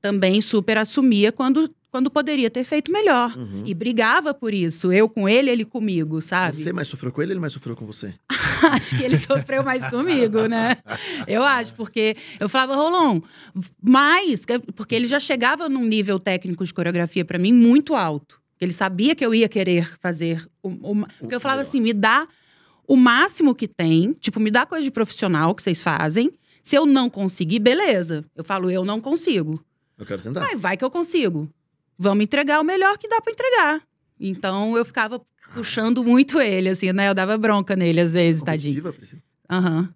[0.00, 3.36] Também super assumia quando, quando poderia ter feito melhor.
[3.36, 3.62] Uhum.
[3.66, 4.90] E brigava por isso.
[4.90, 6.56] Eu com ele, ele comigo, sabe?
[6.56, 8.14] Você mais sofreu com ele, ele mais sofreu com você?
[8.72, 10.78] acho que ele sofreu mais comigo, né?
[11.28, 13.20] Eu acho, porque eu falava, Rolon,
[13.80, 18.40] mais, porque ele já chegava num nível técnico de coreografia pra mim muito alto.
[18.60, 20.46] Ele sabia que eu ia querer fazer.
[20.62, 22.26] O, o- porque eu falava assim: me dá
[22.86, 26.30] o máximo que tem, tipo, me dá coisa de profissional que vocês fazem.
[26.62, 28.24] Se eu não conseguir, beleza.
[28.36, 29.62] Eu falo, eu não consigo.
[29.98, 30.40] Eu quero tentar.
[30.40, 31.50] Mas vai que eu consigo.
[31.98, 33.80] Vamos entregar o melhor que dá pra entregar.
[34.18, 35.20] Então eu ficava
[35.54, 37.08] puxando muito ele, assim, né?
[37.08, 38.82] Eu dava bronca nele às vezes, tadinho.
[39.50, 39.88] Aham.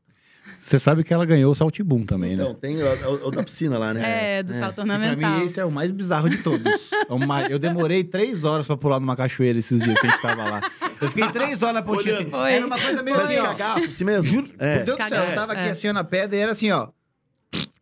[0.57, 2.59] Você sabe que ela ganhou o Saltibum também, Então, né?
[2.61, 4.39] tem o, o- o da piscina lá, né?
[4.39, 5.39] É, do salto Pra ornamental.
[5.39, 6.65] mim, esse é o mais bizarro de todos.
[6.67, 10.43] É Eu demorei três horas pra pular numa cachoeira esses dias que a gente tava
[10.45, 10.61] lá.
[11.01, 12.29] Eu fiquei três horas na pontinha assim.
[12.31, 12.53] Foi.
[12.55, 13.45] Era uma coisa meio assim, ó.
[13.45, 14.29] cagaço, assim mesmo?
[14.29, 14.79] Juro, É.
[14.79, 15.71] por Deus do céu, eu tava aqui é.
[15.71, 16.89] assim ó, na pedra e era assim, ó.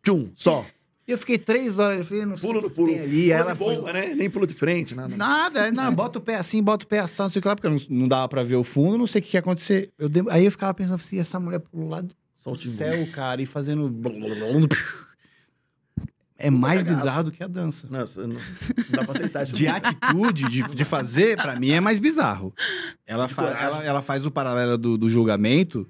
[0.03, 0.63] Tchum, só.
[1.07, 2.91] E eu fiquei três horas, eu falei, não sei Pulo no pulo.
[2.93, 3.21] ali.
[3.27, 3.75] Pulo ela de foi...
[3.75, 4.15] bomba, né?
[4.15, 5.15] Nem pulo de frente, nada.
[5.15, 7.55] Nada, não, bota o pé assim, bota o pé assim, não sei o que lá,
[7.55, 9.91] porque não, não dava pra ver o fundo, não sei o que ia acontecer.
[9.99, 13.45] Eu dem- Aí eu ficava pensando assim, essa mulher pro lado do céu, cara, e
[13.45, 13.93] fazendo...
[16.37, 17.87] É mais bizarro do que a dança.
[17.89, 18.41] Nossa, não, não
[18.91, 19.53] dá pra aceitar isso.
[19.53, 22.53] De atitude, de, de fazer, pra mim é mais bizarro.
[23.07, 25.87] Ela, fa- ela, ela faz o paralelo do, do julgamento,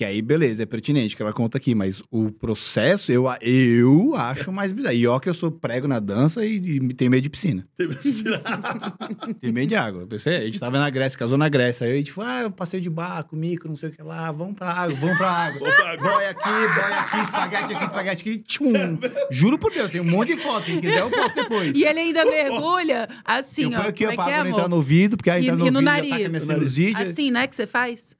[0.00, 4.50] Que aí, beleza, é pertinente que ela conta aqui, mas o processo eu, eu acho
[4.50, 4.94] mais bizarro.
[4.94, 7.68] E ó, que eu sou prego na dança e, e tenho medo de piscina.
[9.42, 10.00] tenho medo de água.
[10.00, 11.86] Eu pensei, a gente tava na Grécia, casou na Grécia.
[11.86, 14.32] Aí a gente falou, ah, eu passei de barco, micro, não sei o que lá,
[14.32, 15.68] vamos pra água, vamos pra água.
[16.00, 18.38] boy aqui, boy aqui, espaguete aqui, espaguete aqui.
[18.38, 18.98] Tchum.
[19.30, 20.64] Juro por Deus, tem um monte de foto.
[20.64, 21.76] Quem quiser, eu posto depois.
[21.76, 23.82] E ele ainda mergulha assim, eu ó.
[23.82, 25.48] aqui, como ó, é pra que é, água não entrar no ouvido, porque aí E-
[25.48, 26.12] entra no e no ouvido, nariz.
[26.12, 26.72] ataca minha No nariz.
[26.72, 27.02] sinusite.
[27.02, 28.18] Assim, né, que você faz?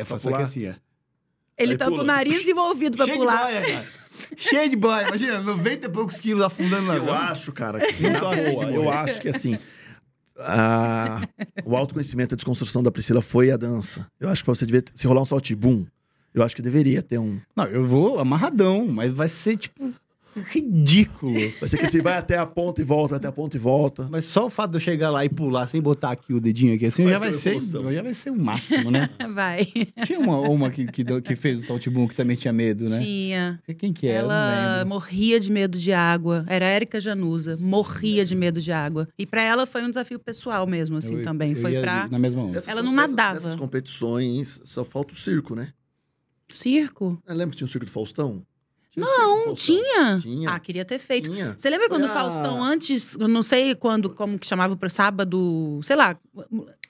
[0.00, 0.74] É, aqui assim, ó.
[1.58, 2.02] Ele Aí tampa pula.
[2.02, 3.36] o nariz e o ouvido pra Cheio pular.
[3.36, 3.86] de boia, cara.
[4.36, 5.08] Cheio de boia.
[5.08, 9.20] Imagina, 90 e poucos quilos afundando na Eu acho, cara, que, na boa, eu acho
[9.20, 9.58] que assim.
[10.38, 11.20] a-
[11.64, 14.06] o autoconhecimento e a desconstrução da Priscila foi a dança.
[14.18, 15.84] Eu acho que pra você devia ter- se rolar um saltibum,
[16.34, 17.38] eu acho que deveria ter um.
[17.54, 19.92] Não, eu vou amarradão, mas vai ser, tipo,
[20.36, 21.32] ridículo.
[21.60, 24.06] Vai ser que você vai até a ponta e volta, até a ponta e volta.
[24.10, 26.74] Mas só o fato de eu chegar lá e pular sem botar aqui o dedinho
[26.74, 29.08] aqui assim, Vai já ser vai ser, já vai ser o máximo, né?
[29.30, 29.66] Vai.
[30.04, 32.98] Tinha uma, uma que, que, que fez o Taltibum que também tinha medo, né?
[32.98, 33.60] Tinha.
[33.78, 34.18] Quem que era?
[34.20, 36.44] Ela morria de medo de água.
[36.48, 37.56] Era a Érica Januza.
[37.60, 39.08] Morria de medo de água.
[39.18, 41.50] E pra ela foi um desafio pessoal mesmo, assim, Eu- também.
[41.52, 42.58] eu Foi ia pra Na mesma onda.
[42.58, 43.34] Essas- Ela não essas- nadava.
[43.34, 45.72] Nessas competições, só falta o circo, né?
[46.52, 47.22] circo.
[47.28, 48.42] Lembra que tinha o circo do Faustão?
[48.92, 50.18] Tinha Não, tinha.
[50.20, 50.50] Tinha.
[50.50, 51.30] Ah, queria ter feito.
[51.30, 51.54] Tinha.
[51.56, 54.90] Você lembra quando o Olha- Faustão, antes, eu não sei quando, como que chamava pro
[54.90, 56.16] sábado, sei lá,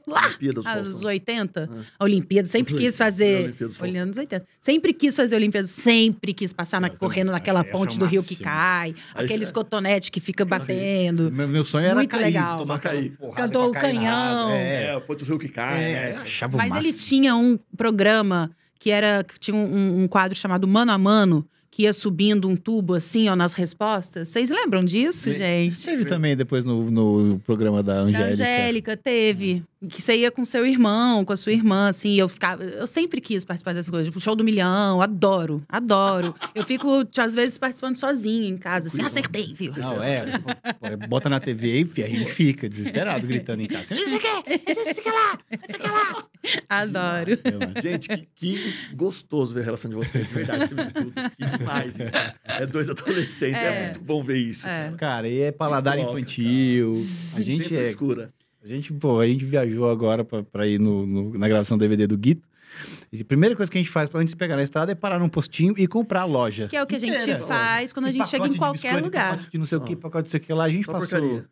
[0.07, 1.11] lá, Olimpíadas anos Faustão.
[1.11, 1.85] 80, Ah.
[1.99, 3.45] a Olimpíada, sempre quis É, fazer.
[3.45, 3.81] Olimpíadas.
[3.81, 4.47] Olhando anos 80.
[4.59, 6.99] Sempre quis fazer Olimpíada, sempre quis passar na- também.
[6.99, 11.31] correndo naquela é ponte do rio que cai, Aí aqueles você- cotonetes que fica batendo.
[11.31, 12.59] Meu, meu sonho era Muito cair, legal.
[12.61, 13.11] tomar cair.
[13.19, 14.51] porradas Cantou o canhão.
[14.53, 16.17] É, É, o ponto do rio que cai, é, né?
[16.23, 20.67] achava o Mas ele tinha um programa que era que tinha um, um quadro chamado
[20.67, 24.29] Mano a Mano, que ia subindo um tubo assim, ó, nas respostas.
[24.29, 25.85] Vocês lembram disso, gente?
[25.85, 28.33] Teve também depois no, no programa da Da Angélica.
[28.33, 29.63] Angélica, teve.
[29.89, 32.15] Que você ia com seu irmão, com a sua irmã, assim.
[32.15, 32.63] Eu ficava.
[32.65, 34.09] Eu sempre quis participar dessas coisas.
[34.09, 36.35] Tipo, show do milhão, adoro, adoro.
[36.55, 39.73] Eu fico, às vezes, participando sozinha em casa, assim, acertei, viu?
[39.77, 40.39] Não, é.
[40.39, 43.95] pô, Bota na TV e a gente fica desesperado gritando em casa.
[43.95, 46.25] Isso aqui, isso aqui lá, isso aqui lá.
[46.69, 47.39] Adoro.
[47.83, 51.13] Gente, que, que gostoso ver a relação de vocês, de verdade, acima de tudo.
[51.13, 52.17] Que demais isso.
[52.45, 53.85] É dois adolescentes, é, É.
[53.85, 54.67] muito bom ver isso.
[54.69, 54.93] É.
[54.97, 57.07] Cara, e é paladar louco, infantil.
[57.33, 57.79] A Sem gente é.
[57.79, 58.33] frescura.
[58.63, 61.81] A gente, pô, a gente viajou agora pra, pra ir no, no- na gravação do
[61.81, 62.47] DVD do Guito.
[63.13, 64.95] E a primeira coisa que a gente faz pra antes de pegar na estrada é
[64.95, 66.69] parar num postinho e comprar a loja.
[66.69, 67.39] Que é o que a gente Inteira.
[67.41, 69.31] faz quando a gente chega em qualquer biscoito, lugar.
[69.33, 69.97] Pacote de não sei o que, Ah.
[69.97, 70.65] pacote de não sei o que lá.
[70.65, 71.09] A gente Só passou.
[71.09, 71.47] porcaria.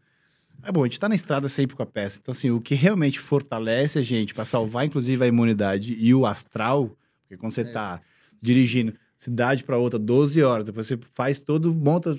[0.63, 2.19] É bom, a gente tá na estrada sempre com a peça.
[2.21, 6.27] Então, assim, o que realmente fortalece a gente pra salvar, inclusive, a imunidade e o
[6.27, 7.65] astral, porque quando você É.
[7.65, 8.01] tá
[8.41, 12.13] dirigindo cidade pra outra 12 horas, depois você faz todo, monta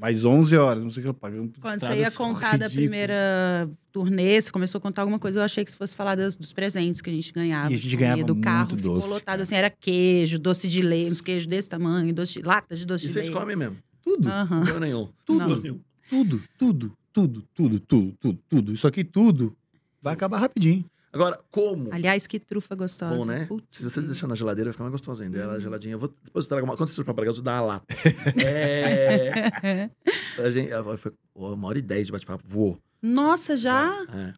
[0.00, 2.72] mais 11 horas, não sei o que, pagando Quando você ia contar da ridículas.
[2.72, 6.34] primeira turnê, você começou a contar alguma coisa, eu achei que você fosse falar das-
[6.36, 7.70] dos presentes que a gente ganhava.
[7.70, 10.82] E a gente ganhava do carro muito ficou doce, lotado, assim, era queijo, doce de
[10.82, 13.38] leite, uns queijos desse tamanho, doce de, lata de doce E de vocês leite.
[13.38, 13.76] comem mesmo?
[14.02, 14.64] Tudo, Aham.
[14.64, 15.08] Não nenhum.
[15.24, 15.38] Tudo.
[15.48, 15.60] Não.
[15.60, 15.80] Nenhum.
[16.10, 18.72] tudo, tudo, tudo, tudo, tudo, tudo, tudo.
[18.72, 19.56] Isso aqui tudo
[20.02, 20.84] vai acabar rapidinho.
[21.12, 21.94] Agora, como?
[21.94, 23.14] Aliás, que trufa gostosa.
[23.14, 23.46] Bom, né?
[23.46, 25.38] Putz, Se você deixar na geladeira, vai ficar mais gostoso ainda.
[25.38, 25.60] Ela é Hum.
[25.60, 25.94] geladinha.
[25.94, 26.76] Eu vou, depois eu trago uma.
[26.76, 27.86] Quando você for pra Bragança, eu dar uma lata.
[28.44, 29.88] É.
[30.34, 32.42] pra gente, foi uma hora e dez de bate-papo.
[32.48, 32.78] Voou.
[33.00, 33.92] Nossa, já?
[34.12, 34.32] É.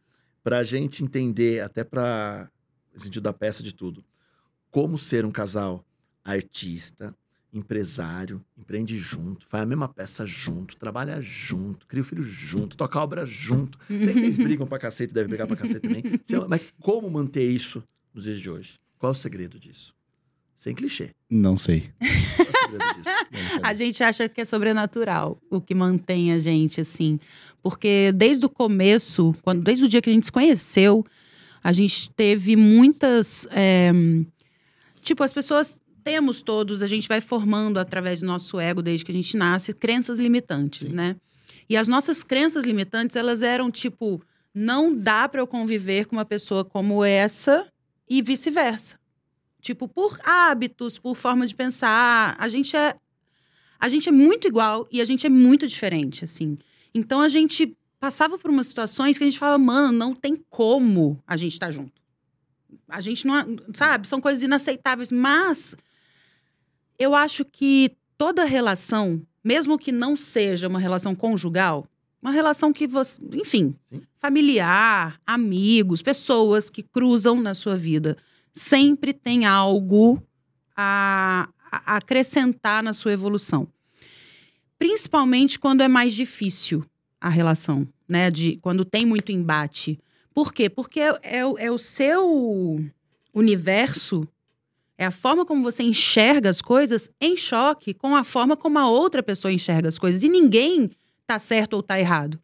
[0.44, 2.48] Pra gente entender, até pra
[2.92, 4.04] no sentido da peça de tudo,
[4.70, 5.82] como ser um casal
[6.24, 7.14] artista,
[7.58, 12.98] empresário, empreende junto, faz a mesma peça junto, trabalha junto, cria o filho junto, toca
[12.98, 13.78] a obra junto.
[13.88, 16.02] Sei que vocês brigam pra cacete, devem brigar pra cacete também.
[16.48, 17.82] Mas como manter isso
[18.12, 18.74] nos dias de hoje?
[18.98, 19.94] Qual é o segredo disso?
[20.56, 21.10] Sem clichê.
[21.30, 21.90] Não sei.
[21.98, 23.60] Qual é o segredo disso?
[23.62, 27.18] A gente acha que é sobrenatural o que mantém a gente, assim.
[27.62, 31.04] Porque desde o começo, quando, desde o dia que a gente se conheceu,
[31.62, 33.46] a gente teve muitas.
[33.50, 33.90] é,
[35.02, 35.78] tipo, as pessoas.
[36.06, 39.72] Temos todos, a gente vai formando através do nosso ego desde que a gente nasce,
[39.72, 40.94] crenças limitantes, Sim.
[40.94, 41.16] né?
[41.68, 44.22] E as nossas crenças limitantes, elas eram tipo:
[44.54, 47.66] não dá para eu conviver com uma pessoa como essa
[48.08, 49.00] e vice-versa.
[49.60, 52.94] Tipo, por hábitos, por forma de pensar, a gente é
[53.76, 56.56] a gente é muito igual e a gente é muito diferente, assim.
[56.94, 61.20] Então a gente passava por umas situações que a gente fala, mano, não tem como
[61.26, 62.00] a gente estar junto.
[62.88, 65.74] A gente não, sabe, são coisas inaceitáveis, mas
[66.98, 71.86] eu acho que toda relação, mesmo que não seja uma relação conjugal,
[72.20, 74.02] uma relação que você, enfim, Sim.
[74.18, 78.16] familiar, amigos, pessoas que cruzam na sua vida,
[78.52, 80.20] sempre tem algo
[80.76, 83.68] a, a acrescentar na sua evolução.
[84.78, 86.84] Principalmente quando é mais difícil
[87.20, 88.30] a relação, né?
[88.30, 89.98] De, quando tem muito embate.
[90.34, 90.68] Por quê?
[90.68, 92.84] Porque é, é é o seu
[93.32, 94.28] universo
[94.98, 98.88] É a forma como você enxerga as coisas em choque com a forma como a
[98.88, 100.22] outra pessoa enxerga as coisas.
[100.22, 100.90] E ninguém
[101.26, 102.38] tá certo ou tá errado.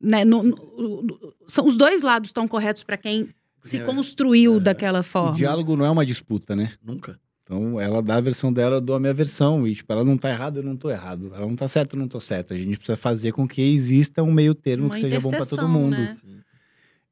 [0.00, 0.24] Né?
[0.24, 3.28] No- no- são, os dois lados estão corretos para quem
[3.62, 4.60] se É, construiu é.
[4.60, 5.36] daquela O forma.
[5.36, 6.72] diálogo não é uma disputa, né?
[6.82, 7.18] Nunca.
[7.42, 9.66] Então, ela dá a versão dela, eu dou a minha versão.
[9.66, 11.32] E, tipo, ela não tá errada, eu não tô errado.
[11.34, 12.52] Ela não tá certa, eu não tô certo.
[12.52, 15.46] A gente precisa fazer com que exista um meio termo Uma que seja bom pra
[15.46, 15.96] todo mundo.
[15.96, 16.16] né?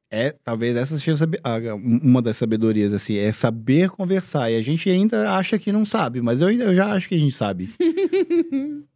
[0.09, 1.25] É, talvez essa seja
[1.83, 4.49] uma das sabedorias, assim, é saber conversar.
[4.49, 7.15] E a gente ainda acha que não sabe, mas eu, ainda, eu já acho que
[7.15, 7.69] a gente sabe.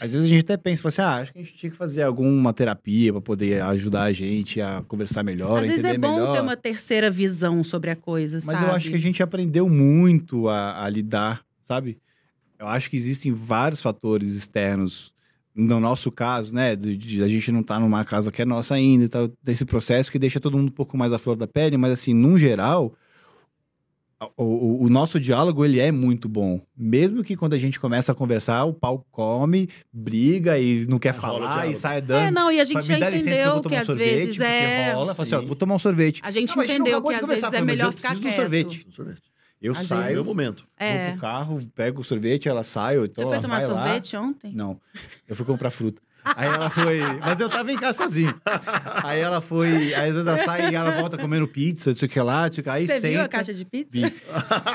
[0.00, 2.02] Às vezes a gente até pensa, assim, ah, acho que a gente tinha que fazer
[2.02, 6.34] alguma terapia pra poder ajudar a gente a conversar melhor, Às vezes é bom melhor.
[6.34, 8.64] ter uma terceira visão sobre a coisa, Mas sabe?
[8.64, 11.98] eu acho que a gente aprendeu muito a, a lidar, sabe?
[12.58, 15.12] Eu acho que existem vários fatores externos,
[15.54, 16.76] no nosso caso, né?
[16.76, 19.64] De, de a gente não tá numa casa que é nossa ainda e tal, desse
[19.64, 22.38] processo que deixa todo mundo um pouco mais à flor da pele, mas assim, num
[22.38, 22.94] geral,
[24.36, 26.60] o, o- o nosso diálogo, ele é muito bom.
[26.76, 31.14] Mesmo que quando a gente começa a conversar, o pau come, briga e não quer
[31.14, 32.26] falar e sai dando.
[32.26, 33.76] É, não, e a gente já "Me dá licença que eu entendeu vou que, tomar
[33.76, 34.92] um às sorvete", vezes é.
[34.92, 36.20] rola, fala assim, ó, vou tomar um sorvete.
[36.22, 38.34] A gente Não, entendeu que às vezes é melhor ficar quieto.
[38.36, 38.86] sorvete.
[38.88, 39.22] Um sorvete.
[39.60, 40.60] Eu Às saio, vezes- Meu momento.
[40.78, 41.10] Vou É.
[41.10, 43.74] pro carro, pego o sorvete, ela sai, ou então Você foi tomar vai lá.
[43.84, 44.52] sorvete ontem?
[44.54, 44.80] Não,
[45.28, 46.00] eu fui comprar fruta.
[46.24, 47.00] Aí ela foi.
[47.20, 48.34] Mas eu tava em casa sozinho.
[49.02, 49.94] Aí ela foi.
[49.94, 52.50] Aí às vezes ela sai e ela volta comendo pizza, não sei o que lá,
[52.52, 52.62] sei.
[52.66, 53.90] Aí Você senta, viu a caixa de pizza?
[53.90, 54.12] Vi.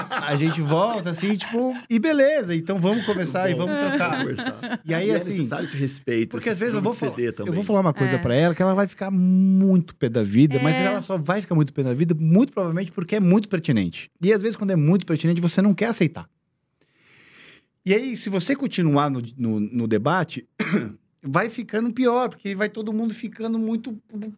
[0.09, 4.17] A gente volta assim, tipo, e beleza, então vamos conversar e vamos trocar.
[4.19, 4.79] Conversar.
[4.85, 5.37] E aí, E é assim.
[5.37, 6.31] necessário esse respeito.
[6.31, 7.15] Porque esse às vezes eu vou, falar,
[7.45, 8.17] eu vou falar uma coisa É.
[8.17, 10.85] pra ela que ela vai ficar muito pé da vida, mas É.
[10.85, 14.09] ela só vai ficar muito pé da vida, muito provavelmente porque é muito pertinente.
[14.21, 16.27] E às vezes, quando é muito pertinente, você não quer aceitar.
[17.85, 20.47] E aí, se você continuar no, no, no debate,
[21.25, 23.97] vai ficando pior, porque vai todo mundo ficando muito.
[24.13, 24.33] Então,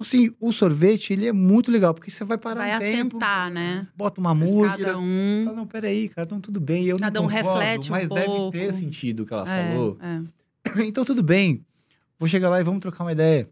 [0.00, 3.50] assim, o sorvete, ele é muito legal, porque você vai parar Vai um tempo, assentar,
[3.50, 3.86] né?
[3.96, 4.76] bota uma Mas música.
[4.84, 5.42] Cada um.
[5.46, 6.84] Fala, não, peraí, cara, então tudo bem.
[6.84, 8.52] Eu Cada não um concordo, reflete um mas deve pouco.
[8.58, 9.98] ter sentido o que ela É, falou.
[10.02, 10.22] é.
[10.84, 11.64] Então tudo bem.
[12.18, 13.48] Vou chegar lá e vamos trocar uma ideia.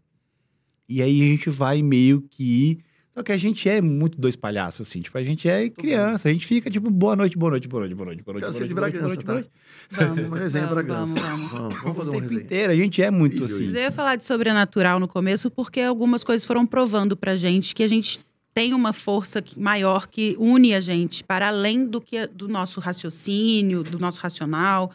[0.87, 2.79] E aí a gente vai meio que.
[3.17, 4.99] Só que a gente é muito dois palhaços, assim.
[4.99, 6.27] Tipo, a gente é criança.
[6.27, 8.43] A gente fica tipo, boa noite, boa noite, boa noite, boa noite, boa noite.
[8.43, 9.49] Quero ser de Bragança, noite,
[9.89, 11.19] Vamos, Uma resenha vamos, Bragança.
[11.21, 11.81] vamos, vamos.
[11.81, 12.41] Vamos, fazer uma resenha.
[12.41, 12.73] inteiro.
[12.73, 13.69] A gente é muito assim.
[13.69, 17.83] Eu ia falar de sobrenatural no começo, porque algumas coisas foram provando pra gente que
[17.83, 18.19] a gente
[18.53, 23.81] tem uma força maior que une a gente, para além do que do nosso raciocínio,
[23.81, 24.91] do nosso racional.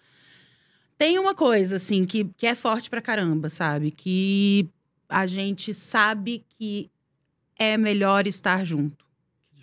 [0.99, 3.91] Tem uma coisa, assim, que, que é forte pra caramba, sabe?
[3.91, 4.69] Que
[5.09, 6.91] a gente sabe que
[7.61, 9.05] é melhor estar junto.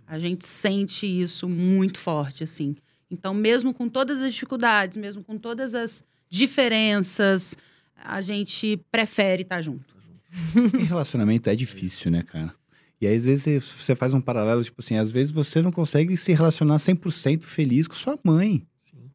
[0.06, 2.76] A gente sente isso muito forte, assim.
[3.10, 7.58] Então, mesmo com todas as dificuldades, mesmo com todas as diferenças,
[7.96, 9.96] a gente prefere estar junto.
[10.54, 12.54] Porque relacionamento é difícil, né, cara?
[13.02, 16.16] E aí, às vezes, você- faz um paralelo, tipo assim, às vezes você não consegue
[16.16, 18.66] se relacionar 100% feliz com sua mãe.
[18.78, 19.10] Sim.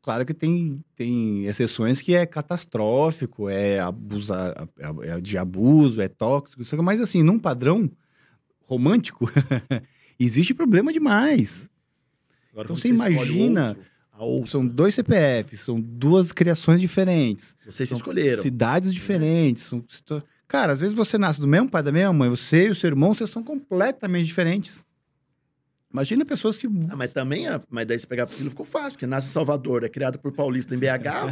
[0.00, 6.08] Claro que tem, tem exceções que é catastrófico, é, abusa, é, é de abuso, é
[6.08, 7.90] tóxico, isso, mas assim, num padrão
[8.66, 9.30] romântico,
[10.18, 11.68] existe problema demais.
[12.52, 13.76] Agora, Então você escolhe imagina-
[14.16, 17.56] outro, São dois CPFs, são duas criações diferentes.
[17.66, 18.42] vocês se escolheram.
[18.42, 19.64] Cidades diferentes.
[19.64, 19.84] são
[20.46, 22.88] Cara, às vezes você nasce do mesmo pai, da mesma mãe, você e o seu
[22.88, 24.84] irmão, vocês são completamente diferentes.
[25.94, 26.66] Imagina pessoas que.
[26.90, 29.30] Ah, mas também, a- mas daí se pegar a Priscila ficou fácil, porque nasce em
[29.30, 31.30] Salvador, é criado por paulista em BH.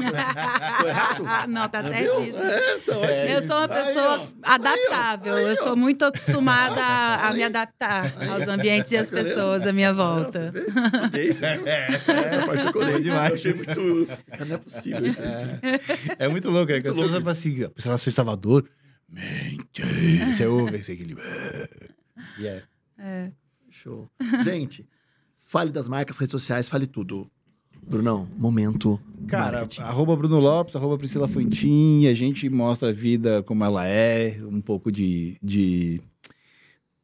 [0.79, 1.25] Tô errado?
[1.51, 2.45] Não, tá certíssimo.
[2.45, 3.33] É, então, aqui.
[3.33, 4.27] Eu sou uma Aí, pessoa ó.
[4.45, 5.35] adaptável.
[5.35, 5.45] Aí.
[5.47, 7.37] Eu sou muito acostumada a, a Aí.
[7.39, 8.29] me adaptar Aí.
[8.29, 10.51] aos ambientes e às Tá pessoas à minha Nossa, volta.
[10.53, 10.61] vê?
[10.95, 11.67] Estudei, você viu?
[12.15, 13.29] Essa parte eu colei É demais.
[13.31, 14.07] Eu achei muito...
[14.31, 15.21] Cara, não é possível isso.
[16.21, 16.81] É muito louco, né?
[16.81, 18.65] Que as pessoas falam assim, a pessoa nasceu em Salvador.
[19.09, 19.83] Mente.
[20.37, 21.17] Você ouve esse aquele.
[22.39, 22.63] E é.
[23.83, 24.09] Show.
[24.45, 24.87] Gente,
[25.45, 27.29] fale das marcas, redes sociais, fale tudo.
[27.85, 29.83] Brunão, momento Cara, marketing.
[29.83, 34.61] arroba Bruno Lopes, arroba Priscila Fontin, a gente mostra a vida como ela é, um
[34.61, 35.37] pouco de.
[35.43, 36.01] de...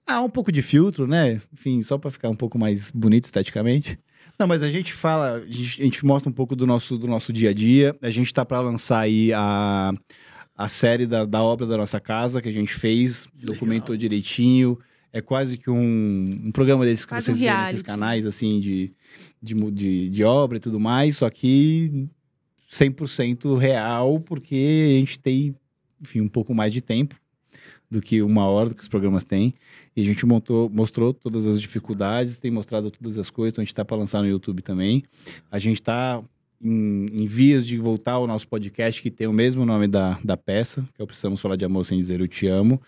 [0.07, 1.41] Ah, um pouco de filtro, né?
[1.53, 3.99] Enfim, só pra ficar um pouco mais bonito esteticamente.
[4.39, 7.09] Não, mas a gente fala, a gente, a gente mostra um pouco do nosso, do
[7.09, 7.95] nosso dia a dia.
[8.01, 9.93] A gente tá pra lançar aí a,
[10.57, 14.79] a série da, da obra da nossa casa que a gente fez, documentou direitinho.
[15.13, 18.61] É quase que um, um programa desses que Quase um vocês veem nesses canais, assim,
[18.61, 18.93] de,
[19.43, 22.09] de, de, de obra e tudo mais, só que
[22.71, 25.55] 100% real, porque a gente tem,
[26.01, 27.17] enfim, um pouco mais de tempo
[27.91, 29.55] do que uma hora do que os programas têm.
[29.97, 33.65] E a gente montou, mostrou todas as dificuldades, tem mostrado todas as coisas, então a
[33.65, 35.03] gente está para lançar no YouTube também.
[35.51, 36.23] A gente está
[36.63, 40.37] em, em vias de voltar ao nosso podcast, que tem o mesmo nome da, da
[40.37, 42.81] peça, que é o Precisamos Falar de Amor Sem Dizer Eu Te Amo.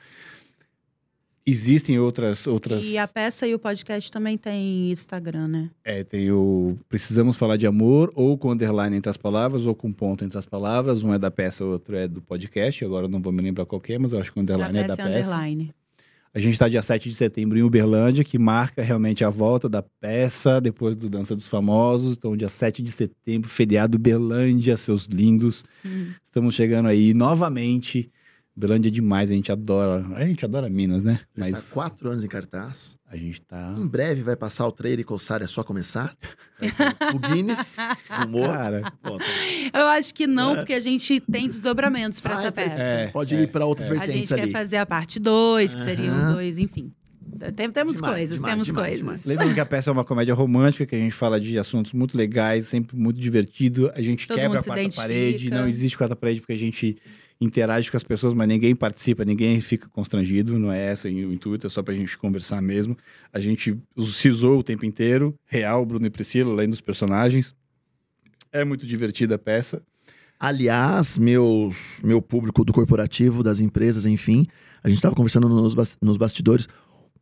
[1.46, 2.46] Existem outras.
[2.46, 2.84] outras...
[2.84, 5.70] E a peça e o podcast também tem Instagram, né?
[5.84, 9.92] É, tem o Precisamos Falar de Amor, ou com underline entre as palavras, ou com
[9.92, 11.02] ponto entre as palavras.
[11.02, 12.84] Um é da peça, o outro é do podcast.
[12.84, 14.72] Agora eu não vou me lembrar qual que é, mas eu acho que o underline
[14.72, 15.28] da é da peça peça.
[15.28, 15.74] underline.
[16.32, 19.82] A gente está dia 7 de setembro em Uberlândia, que marca realmente a volta da
[19.82, 22.16] peça depois do Dança dos Famosos.
[22.16, 25.64] Então, dia 7 de setembro, feriado Uberlândia, seus lindos.
[25.84, 26.12] Hum.
[26.24, 28.12] Estamos chegando aí novamente.
[28.60, 30.04] Uberlândia é demais, a gente adora.
[30.14, 31.20] A gente adora Minas, né?
[31.34, 32.96] Já Mas está há quatro anos em cartaz.
[33.10, 33.74] a gente tá.
[33.78, 36.14] Em breve vai passar o trailer e coçar, é só começar.
[37.14, 37.76] o Guinness,
[38.20, 38.48] o humor.
[38.48, 39.78] Cara, tá.
[39.80, 40.56] Eu acho que não, É.
[40.56, 42.82] porque a gente tem desdobramentos para Ah, essa tem- peça.
[42.82, 43.90] É, Pode é, ir para outras é.
[43.92, 44.42] A vertentes gente ali.
[44.42, 46.92] quer fazer a parte 2, que seriam os dois, enfim.
[47.56, 48.98] Tem- temos Demais, coisas, demais, temos demais, coisas.
[48.98, 49.24] demais.
[49.24, 52.14] Lembrando que a peça é uma comédia romântica, que a gente fala de assuntos muito
[52.16, 53.90] legais, sempre muito divertido.
[53.94, 56.98] A gente Todo quebra a quarta parede, não existe quarta parede porque a gente
[57.40, 61.66] interage com as pessoas, mas ninguém participa, ninguém fica constrangido, não é essa o intuito,
[61.66, 62.96] é só pra gente conversar mesmo.
[63.32, 67.54] A gente se o tempo inteiro, real, Bruno e Priscila, além dos personagens.
[68.52, 69.82] É muito divertida a peça.
[70.38, 74.46] Aliás, meus, meu público do corporativo, das empresas, enfim,
[74.82, 76.66] a gente estava conversando nos, nos bastidores.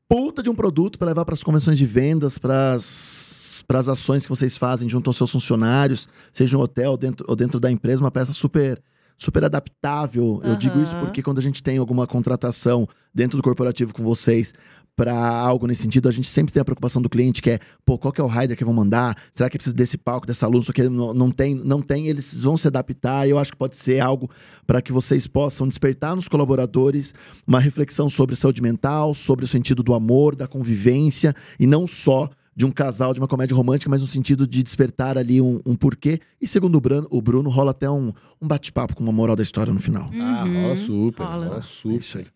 [0.08, 4.30] Puta de um produto para levar para as convenções de vendas, para as ações que
[4.30, 8.10] vocês fazem junto aos seus funcionários, seja um hotel dentro, ou dentro da empresa, uma
[8.10, 8.80] peça super
[9.18, 10.40] super adaptável.
[10.44, 14.54] Eu digo isso porque quando a gente tem alguma contratação dentro do corporativo com vocês
[14.96, 17.96] para algo nesse sentido, a gente sempre tem a preocupação do cliente, que é, pô,
[17.96, 19.16] qual que é o rider que vão mandar?
[19.32, 20.66] Será que é preciso desse palco, dessa luz?
[20.66, 23.24] Só que não, não tem, não tem, eles vão se adaptar.
[23.24, 24.28] E eu acho que pode ser algo
[24.66, 27.14] para que vocês possam despertar nos colaboradores
[27.46, 32.28] uma reflexão sobre saúde mental, sobre o sentido do amor, da convivência, e não só
[32.58, 35.76] de um casal, de uma comédia romântica, mas no sentido de despertar ali um, um
[35.76, 36.18] porquê.
[36.40, 38.12] E segundo o Bruno, o Bruno rola até um,
[38.42, 40.10] um bate-papo com uma moral da história no final.
[40.12, 41.46] Ah, Uhum, rola super, rola.
[41.46, 42.00] rola, É super.
[42.00, 42.26] isso aí.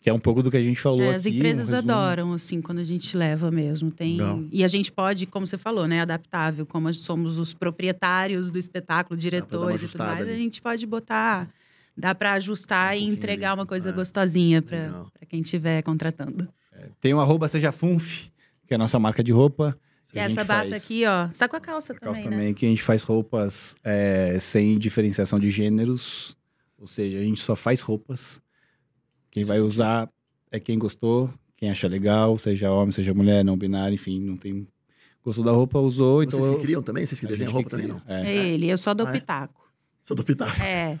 [0.00, 1.16] Que é um pouco do que a gente falou É, aqui.
[1.16, 1.90] as um empresas resumo.
[1.92, 3.90] adoram, assim, quando a gente leva mesmo.
[3.90, 4.16] Tem...
[4.52, 9.18] E a gente pode, como você falou, né, adaptável, como somos os proprietários do espetáculo,
[9.18, 10.38] diretores e tudo mais, a ali.
[10.44, 11.48] gente pode botar.
[11.96, 16.46] Dá pra ajustar Um e entregar uma coisa É, gostosinha pra quem estiver contratando.
[17.00, 18.28] Tem o arroba Seja Funf,
[18.66, 19.78] que é a nossa marca de roupa.
[20.10, 21.28] que E a essa gente bata faz- aqui, ó.
[21.28, 22.36] Tá com a calça a calça também, né?
[22.38, 26.36] também, que a gente faz roupas é, sem diferenciação de gêneros.
[26.78, 28.40] Ou seja, a gente só faz roupas.
[29.30, 30.08] Quem vai usar
[30.50, 34.66] é quem gostou, quem acha legal, seja homem, seja mulher, não binário, enfim, não tem.
[35.24, 36.38] Gostou da roupa, usou, então.
[36.38, 37.04] Vocês que eu- criam também?
[37.04, 38.00] Vocês que a desenham roupa que também, não?
[38.06, 38.46] É É.
[38.48, 39.12] ele, eu só dou Ah, é?
[39.14, 39.66] pitaco.
[40.04, 40.62] Sou do Pitaco.
[40.62, 41.00] É.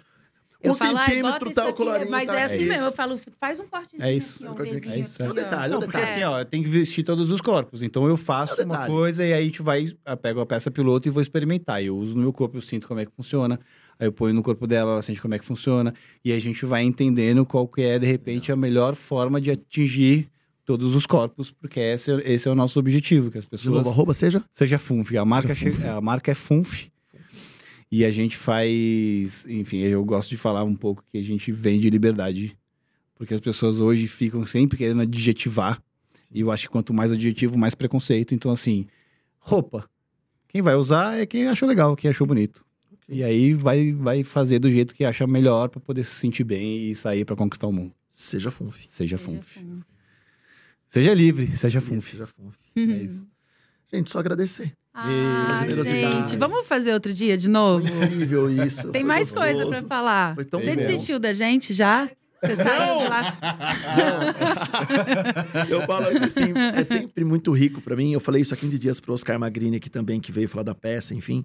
[0.64, 2.40] Um falo, "Ai, centímetro, bota tá, isso o colarinho, aqui", Mas tá.
[2.40, 2.68] é assim É isso.
[2.68, 4.36] mesmo, eu falo, faz um cortezinho É isso.
[4.36, 4.90] aqui, um É um aqui.
[4.90, 6.22] É isso, é o detalhe, é o Não, porque detalhe.
[6.22, 7.82] assim, ó, tem que vestir todos os corpos.
[7.82, 10.70] Então eu faço É uma coisa e aí a gente vai, eu pego a peça
[10.70, 11.82] piloto e vou experimentar.
[11.84, 13.60] Eu uso no meu corpo, eu sinto como é que funciona.
[13.98, 15.92] Aí eu ponho no corpo dela, ela sente como é que funciona.
[16.24, 20.28] E a gente vai entendendo qual que é, de repente, a melhor forma de atingir
[20.64, 23.76] todos os corpos, porque esse, é- esse é o nosso objetivo, que as De pessoas...
[23.76, 24.42] novo, arroba seja?
[24.50, 25.16] Seja Funf.
[25.16, 25.86] A marca, Seja Funf.
[25.86, 26.88] a marca é Funf.
[27.90, 29.46] E a gente faz.
[29.48, 32.56] Enfim, eu gosto de falar um pouco que a gente vende liberdade.
[33.14, 35.82] Porque as pessoas hoje ficam sempre querendo adjetivar.
[36.30, 38.34] E eu acho que quanto mais adjetivo, mais preconceito.
[38.34, 38.86] Então, assim,
[39.38, 39.88] roupa.
[40.48, 42.64] Quem vai usar é quem achou legal, quem achou bonito.
[43.08, 46.90] E aí vai, vai fazer do jeito que acha melhor para poder se sentir bem
[46.90, 47.94] e sair para conquistar o mundo.
[48.10, 48.84] Seja Funf.
[48.88, 49.58] Seja Seja Funf.
[49.58, 49.84] Funf.
[50.88, 52.10] Seja livre, seja Funf.
[52.10, 52.56] Seja Funf.
[52.74, 53.26] É isso.
[53.92, 54.76] Gente, só agradecer.
[54.98, 57.86] Ah, gente, vamos fazer outro dia de novo?
[57.86, 58.90] Foi incrível isso.
[58.90, 59.86] Tem mais coisa gostoso.
[59.86, 60.34] pra falar.
[60.34, 60.76] Foi tão Você bom.
[60.76, 62.08] desistiu da gente já?
[62.42, 63.38] Você saiu de lá?
[65.68, 68.12] Eu falo assim, é sempre muito rico pra mim.
[68.12, 70.74] Eu falei isso há 15 dias pro Oscar Magrini aqui também, que veio falar da
[70.74, 71.44] peça, enfim.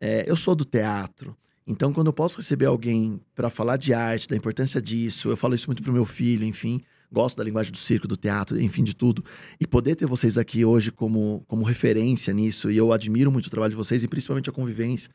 [0.00, 1.36] É, eu sou do teatro.
[1.66, 5.54] Então, quando eu posso receber alguém pra falar de arte, da importância disso, eu falo
[5.54, 6.80] isso muito pro meu filho, enfim.
[7.12, 9.24] Gosto da linguagem do circo, do teatro, enfim, de tudo.
[9.60, 13.50] E poder ter vocês aqui hoje como, como referência nisso, e eu admiro muito o
[13.50, 15.10] trabalho de vocês, e principalmente a convivência.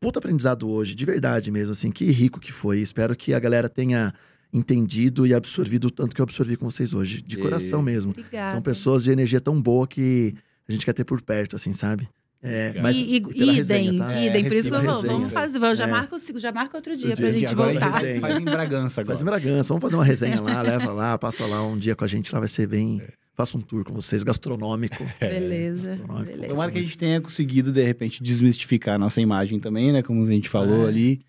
[0.00, 2.80] Puta aprendizado hoje, de verdade mesmo, assim, que rico que foi.
[2.80, 4.12] Espero que a galera tenha
[4.52, 7.22] entendido e absorvido o tanto que eu absorvi com vocês hoje.
[7.22, 8.10] De E- coração mesmo.
[8.10, 8.50] Obrigada.
[8.52, 10.34] São pessoas de energia tão boa que
[10.68, 12.08] a gente quer ter por perto, assim, sabe?
[12.46, 14.14] É, mas e, e, pela resenha, idem, tá?
[14.14, 14.44] É, idem.
[14.44, 15.12] Por isso, vamos, resenha.
[15.12, 15.58] vamos fazer.
[15.58, 15.90] vamos- Já, É.
[15.90, 17.86] marca, o- já marca outro dia Outro pra dia, gente agora voltar.
[17.86, 18.20] a gente resenha.
[18.20, 19.16] faz em Bragança agora.
[19.16, 22.04] Faz em Bragança, vamos fazer uma resenha lá, leva lá, passa lá um dia com
[22.04, 23.02] a gente, lá vai ser bem.
[23.34, 25.04] Faça um tour com vocês, gastronômico.
[25.20, 25.90] Beleza.
[25.96, 26.26] Gastronômico.
[26.32, 26.48] beleza.
[26.48, 30.02] Tomara que a gente tenha conseguido, de repente, desmistificar a nossa imagem também, né?
[30.02, 30.88] Como a gente falou É.
[30.88, 31.20] ali.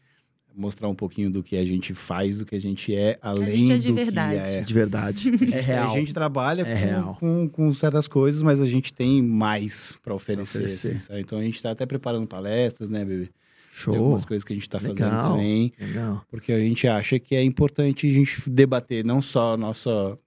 [0.60, 3.72] Mostrar um pouquinho do que a gente faz, do que a gente é, além gente
[3.74, 4.40] é de do verdade.
[4.40, 4.62] que é.
[4.62, 5.32] De verdade.
[5.54, 5.92] É real.
[5.92, 7.18] A gente trabalha É com, real.
[7.20, 10.58] Com, com certas coisas, mas a gente tem mais para oferecer.
[10.58, 10.98] oferecer.
[10.98, 11.20] assim?
[11.20, 13.26] Então a gente tá até preparando palestras, né, bebê?
[13.26, 13.34] Tem
[13.72, 13.96] Show.
[13.96, 15.72] algumas coisas que a gente tá fazendo também.
[15.80, 16.24] Legal.
[16.32, 20.18] Porque a gente acha que é importante a gente debater não só a nossa,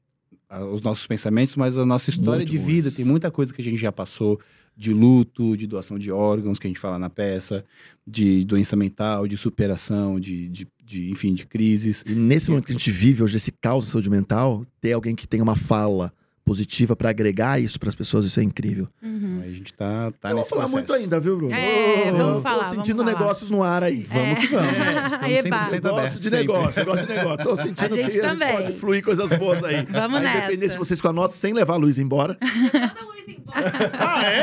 [0.48, 2.90] a- os nossos pensamentos, mas a nossa história Muito de bom vida.
[2.92, 4.38] Tem muita coisa que a gente já passou
[4.80, 7.62] de luto, de doação de órgãos, que a gente fala na peça,
[8.06, 12.02] de doença mental, de superação, de, de, de, enfim, de crises.
[12.06, 15.14] E nesse momento que a gente vive hoje, esse caos de saúde mental, ter alguém
[15.14, 16.10] que tem uma fala
[16.50, 18.88] positiva pra agregar isso pras pessoas, isso é incrível.
[19.00, 19.40] Uhum.
[19.40, 20.72] A gente tá, tá Eu vou nesse falar processo.
[20.72, 21.54] muito ainda, viu, Bruno?
[21.54, 23.20] É, vamos tô falar, sentindo vamos falar.
[23.20, 24.04] negócios no ar aí.
[24.10, 24.34] É.
[24.34, 24.72] que vamos.
[25.12, 25.66] Estamos Eba.
[25.66, 26.38] 100% Eu gosto de sempre.
[26.38, 27.44] negócio, eu gosto de negócio.
[27.44, 28.52] Tô sentindo A gente que também.
[28.56, 29.86] pode fluir coisas boas aí.
[29.88, 30.38] Vamos aí, nessa.
[30.38, 32.36] Independente de vocês com a nossa, sem levar a Luiz embora.
[32.42, 33.72] Manda a luz embora.
[34.00, 34.40] Ah, é?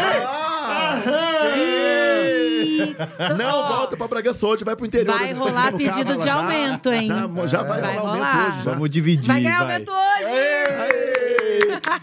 [3.38, 5.17] Não, Ó, volta pra Bragança hoje, vai pro interior.
[5.17, 7.07] Vai tão rolar pedido carro, de já- aumento, hein?
[7.07, 8.47] Já, já vai, Vai rolar aumento rolar.
[8.49, 8.63] hoje.
[8.63, 8.71] Já.
[8.71, 9.73] Vamos dividir, Vai ganhar vai.
[9.73, 10.25] aumento hoje!
[10.25, 11.27] Aê!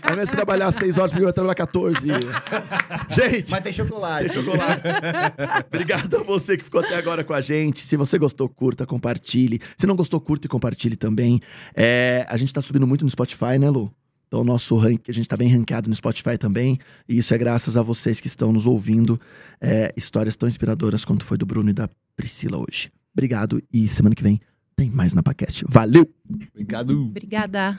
[0.03, 2.09] Ao invés de trabalhar 6 horas, porque vai trabalhar 14.
[3.11, 4.27] Gente, Mas tem chocolate.
[4.29, 4.83] tem chocolate.
[5.73, 7.81] Obrigado a você que ficou até agora com a gente.
[7.81, 9.61] Se você gostou, curta, compartilhe.
[9.77, 11.41] Se não gostou, curta e compartilhe também.
[11.75, 13.91] É, a gente tá subindo muito no Spotify, né, Lu?
[14.27, 16.79] Então, o nosso rank, a gente tá bem ranqueado no Spotify também.
[17.09, 19.21] E isso é graças a vocês que estão nos ouvindo.
[19.61, 22.91] é, histórias tão inspiradoras quanto foi do Bruno e da Priscila hoje.
[23.13, 24.41] Obrigado e semana que vem
[24.75, 25.65] tem mais na Podcast.
[25.69, 26.09] Valeu!
[26.53, 27.01] Obrigado.
[27.05, 27.79] Obrigada.